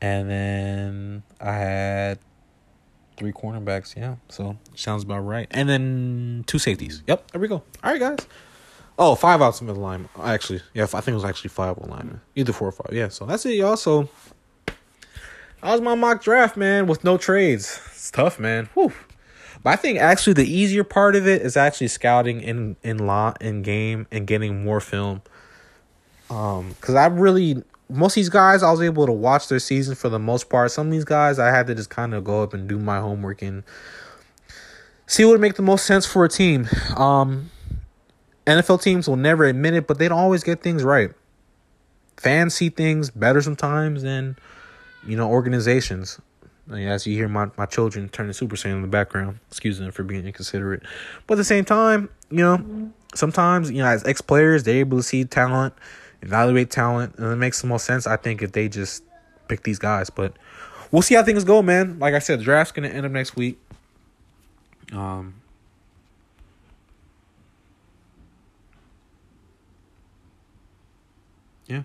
And 0.00 0.28
then 0.28 1.22
I 1.40 1.52
had 1.52 2.18
three 3.18 3.32
cornerbacks. 3.32 3.94
Yeah, 3.94 4.16
so 4.28 4.56
sounds 4.74 5.04
about 5.04 5.20
right. 5.20 5.46
And 5.50 5.68
then 5.68 6.44
two 6.46 6.58
safeties. 6.58 7.02
Yep, 7.06 7.30
there 7.30 7.40
we 7.40 7.46
go. 7.46 7.62
All 7.84 7.92
right, 7.92 8.00
guys. 8.00 8.26
Oh, 8.98 9.14
five 9.14 9.40
outside 9.40 9.68
linemen. 9.68 10.08
Actually, 10.18 10.62
yeah, 10.74 10.84
I 10.84 10.86
think 10.86 11.08
it 11.08 11.14
was 11.14 11.24
actually 11.24 11.50
five 11.50 11.78
linemen. 11.78 12.20
Either 12.34 12.52
four 12.52 12.68
or 12.68 12.72
five. 12.72 12.90
Yeah, 12.92 13.08
so 13.08 13.26
that's 13.26 13.46
it, 13.46 13.54
y'all. 13.54 13.76
So 13.76 14.08
that 15.62 15.70
was 15.70 15.80
my 15.80 15.94
mock 15.94 16.22
draft, 16.22 16.56
man, 16.56 16.86
with 16.86 17.04
no 17.04 17.16
trades. 17.16 17.80
It's 17.92 18.10
tough, 18.10 18.38
man. 18.40 18.68
Whew. 18.74 18.92
But 19.62 19.70
I 19.70 19.76
think 19.76 19.98
actually 20.00 20.32
the 20.32 20.46
easier 20.46 20.82
part 20.82 21.14
of 21.14 21.26
it 21.28 21.42
is 21.42 21.56
actually 21.56 21.88
scouting 21.88 22.40
in 22.40 22.76
in 22.82 22.98
law 23.06 23.34
in 23.40 23.62
game 23.62 24.06
and 24.10 24.26
getting 24.26 24.64
more 24.64 24.80
film. 24.80 25.22
Um, 26.30 26.70
because 26.70 26.96
I 26.96 27.06
really 27.06 27.62
most 27.88 28.12
of 28.12 28.14
these 28.16 28.28
guys 28.28 28.62
I 28.62 28.70
was 28.70 28.82
able 28.82 29.06
to 29.06 29.12
watch 29.12 29.48
their 29.48 29.60
season 29.60 29.94
for 29.94 30.08
the 30.08 30.18
most 30.18 30.50
part. 30.50 30.72
Some 30.72 30.88
of 30.88 30.92
these 30.92 31.04
guys 31.04 31.38
I 31.38 31.50
had 31.50 31.68
to 31.68 31.74
just 31.74 31.90
kind 31.90 32.12
of 32.12 32.24
go 32.24 32.42
up 32.42 32.54
and 32.54 32.68
do 32.68 32.78
my 32.78 32.98
homework 32.98 33.40
and 33.42 33.62
see 35.06 35.24
what 35.24 35.32
would 35.32 35.40
make 35.40 35.54
the 35.54 35.62
most 35.62 35.86
sense 35.86 36.06
for 36.06 36.24
a 36.24 36.28
team. 36.28 36.68
Um, 36.96 37.50
NFL 38.46 38.82
teams 38.82 39.06
will 39.06 39.16
never 39.16 39.44
admit 39.44 39.74
it, 39.74 39.86
but 39.86 39.98
they 39.98 40.08
don't 40.08 40.18
always 40.18 40.42
get 40.42 40.62
things 40.62 40.82
right. 40.82 41.12
Fans 42.16 42.54
see 42.54 42.68
things 42.68 43.10
better 43.10 43.40
sometimes 43.40 44.02
than 44.02 44.36
you 45.06 45.16
know 45.16 45.28
organizations. 45.28 46.20
As 46.70 47.06
you 47.06 47.16
hear 47.16 47.28
my, 47.28 47.48
my 47.58 47.66
children 47.66 48.08
turning 48.08 48.32
Super 48.32 48.54
Saiyan 48.54 48.76
in 48.76 48.82
the 48.82 48.88
background, 48.88 49.40
excuse 49.48 49.78
them 49.78 49.90
for 49.90 50.04
being 50.04 50.24
inconsiderate. 50.24 50.82
But 51.26 51.34
at 51.34 51.38
the 51.38 51.44
same 51.44 51.64
time, 51.64 52.08
you 52.30 52.38
know, 52.38 52.92
sometimes, 53.14 53.70
you 53.70 53.78
know, 53.78 53.86
as 53.86 54.04
ex 54.04 54.20
players, 54.20 54.62
they're 54.62 54.76
able 54.76 54.96
to 54.96 55.02
see 55.02 55.24
talent, 55.24 55.74
evaluate 56.22 56.70
talent, 56.70 57.16
and 57.18 57.32
it 57.32 57.36
makes 57.36 57.60
the 57.60 57.66
most 57.66 57.84
sense, 57.84 58.06
I 58.06 58.16
think, 58.16 58.42
if 58.42 58.52
they 58.52 58.68
just 58.68 59.02
pick 59.48 59.64
these 59.64 59.80
guys. 59.80 60.08
But 60.08 60.34
we'll 60.92 61.02
see 61.02 61.16
how 61.16 61.24
things 61.24 61.44
go, 61.44 61.62
man. 61.62 61.98
Like 61.98 62.14
I 62.14 62.20
said, 62.20 62.38
the 62.38 62.44
draft's 62.44 62.72
to 62.72 62.82
end 62.86 63.04
up 63.04 63.12
next 63.12 63.34
week. 63.34 63.58
Um, 64.92 65.34
yeah, 71.66 71.82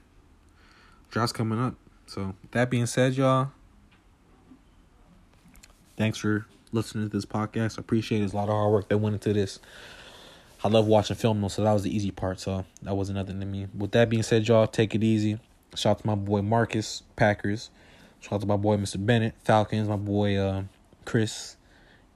draft's 1.09 1.33
coming 1.33 1.59
up. 1.59 1.75
So, 2.07 2.35
that 2.51 2.69
being 2.69 2.85
said, 2.85 3.15
y'all, 3.15 3.51
thanks 5.97 6.17
for 6.17 6.45
listening 6.71 7.09
to 7.09 7.15
this 7.15 7.25
podcast. 7.25 7.77
I 7.77 7.81
appreciate 7.81 8.21
it. 8.21 8.33
A 8.33 8.35
lot 8.35 8.49
of 8.49 8.55
hard 8.55 8.71
work 8.71 8.89
that 8.89 8.97
went 8.97 9.13
into 9.13 9.33
this. 9.33 9.59
I 10.63 10.69
love 10.69 10.87
watching 10.87 11.15
film 11.15 11.41
though, 11.41 11.49
so 11.49 11.63
that 11.63 11.73
was 11.73 11.83
the 11.83 11.95
easy 11.95 12.11
part. 12.11 12.39
So 12.39 12.65
that 12.81 12.95
wasn't 12.95 13.17
nothing 13.17 13.39
to 13.39 13.45
me. 13.45 13.67
With 13.77 13.91
that 13.91 14.09
being 14.09 14.23
said, 14.23 14.47
y'all 14.47 14.67
take 14.67 14.95
it 14.95 15.03
easy. 15.03 15.39
Shout 15.75 15.91
out 15.91 15.99
to 15.99 16.07
my 16.07 16.15
boy 16.15 16.41
Marcus 16.41 17.03
Packers. 17.15 17.69
Shout 18.21 18.33
out 18.33 18.41
to 18.41 18.47
my 18.47 18.57
boy 18.57 18.77
Mr. 18.77 19.03
Bennett. 19.05 19.35
Falcons, 19.43 19.87
my 19.87 19.95
boy 19.95 20.35
uh, 20.35 20.63
Chris. 21.05 21.57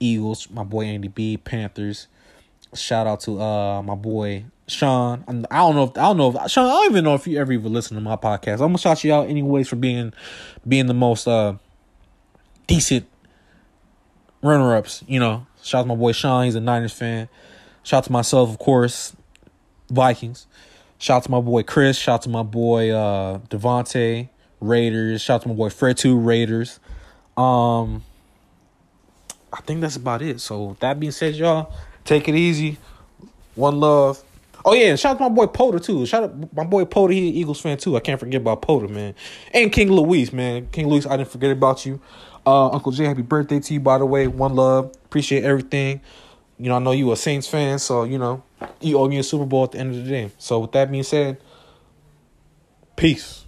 Eagles, 0.00 0.50
my 0.50 0.64
boy 0.64 0.82
Andy 0.84 1.06
B. 1.06 1.36
Panthers. 1.36 2.08
Shout 2.74 3.06
out 3.06 3.20
to 3.20 3.40
uh 3.40 3.82
my 3.82 3.94
boy 3.94 4.44
Sean. 4.68 5.24
I 5.50 5.58
don't 5.58 5.74
know 5.74 5.84
if 5.84 5.90
I 5.90 6.02
don't 6.02 6.16
know 6.16 6.34
if 6.34 6.50
Sean. 6.50 6.66
I 6.66 6.70
don't 6.70 6.90
even 6.92 7.04
know 7.04 7.14
if 7.14 7.26
you 7.26 7.38
ever 7.38 7.52
even 7.52 7.72
listen 7.72 7.96
to 7.96 8.00
my 8.00 8.16
podcast. 8.16 8.54
I'm 8.54 8.68
gonna 8.68 8.78
shout 8.78 9.04
you 9.04 9.12
out 9.12 9.28
anyways 9.28 9.68
for 9.68 9.76
being 9.76 10.12
being 10.66 10.86
the 10.86 10.94
most 10.94 11.26
uh 11.26 11.54
decent 12.66 13.06
runner 14.42 14.76
ups. 14.76 15.04
You 15.06 15.20
know, 15.20 15.46
shout 15.62 15.80
out 15.80 15.82
to 15.82 15.88
my 15.88 15.94
boy 15.94 16.12
Sean. 16.12 16.44
He's 16.44 16.54
a 16.54 16.60
Niners 16.60 16.92
fan. 16.92 17.28
Shout 17.82 17.98
out 17.98 18.04
to 18.04 18.12
myself, 18.12 18.50
of 18.50 18.58
course, 18.58 19.14
Vikings. 19.90 20.46
Shout 20.98 21.18
out 21.18 21.24
to 21.24 21.30
my 21.30 21.40
boy 21.40 21.64
Chris. 21.64 21.98
Shout 21.98 22.14
out 22.14 22.22
to 22.22 22.28
my 22.28 22.44
boy 22.44 22.90
uh 22.90 23.38
Devontae 23.48 24.28
Raiders. 24.60 25.20
Shout 25.20 25.36
out 25.36 25.42
to 25.42 25.48
my 25.48 25.54
boy 25.54 25.70
Fred 25.70 25.96
Two 25.96 26.18
Raiders. 26.18 26.78
Um, 27.36 28.04
I 29.52 29.60
think 29.62 29.80
that's 29.80 29.96
about 29.96 30.22
it. 30.22 30.40
So 30.40 30.76
that 30.80 31.00
being 31.00 31.12
said, 31.12 31.34
y'all, 31.34 31.72
take 32.04 32.28
it 32.28 32.34
easy. 32.34 32.78
One 33.54 33.80
love. 33.80 34.22
Oh 34.64 34.74
yeah, 34.74 34.94
shout 34.96 35.12
out 35.12 35.18
to 35.18 35.22
my 35.24 35.28
boy 35.28 35.46
Potter 35.46 35.78
too. 35.78 36.06
Shout 36.06 36.24
out 36.24 36.54
my 36.54 36.64
boy 36.64 36.84
Potter, 36.84 37.12
he 37.12 37.28
Eagles 37.28 37.60
fan 37.60 37.76
too. 37.78 37.96
I 37.96 38.00
can't 38.00 38.20
forget 38.20 38.40
about 38.40 38.62
Potter, 38.62 38.88
man. 38.88 39.14
And 39.52 39.72
King 39.72 39.90
Luis, 39.90 40.32
man. 40.32 40.68
King 40.70 40.88
Luis, 40.88 41.06
I 41.06 41.16
didn't 41.16 41.30
forget 41.30 41.50
about 41.50 41.84
you. 41.84 42.00
Uh, 42.46 42.68
Uncle 42.70 42.92
Jay, 42.92 43.04
happy 43.04 43.22
birthday 43.22 43.60
to 43.60 43.74
you, 43.74 43.80
by 43.80 43.98
the 43.98 44.06
way. 44.06 44.26
One 44.26 44.54
love. 44.54 44.92
Appreciate 45.04 45.44
everything. 45.44 46.00
You 46.58 46.68
know, 46.68 46.76
I 46.76 46.78
know 46.78 46.92
you 46.92 47.10
a 47.12 47.16
Saints 47.16 47.48
fan, 47.48 47.78
so 47.78 48.04
you 48.04 48.18
know, 48.18 48.42
you 48.80 48.98
owe 48.98 49.08
me 49.08 49.18
a 49.18 49.22
Super 49.22 49.46
Bowl 49.46 49.64
at 49.64 49.72
the 49.72 49.78
end 49.78 49.94
of 49.94 50.04
the 50.04 50.10
day. 50.10 50.30
So 50.38 50.60
with 50.60 50.72
that 50.72 50.90
being 50.90 51.02
said, 51.02 51.38
peace. 52.96 53.41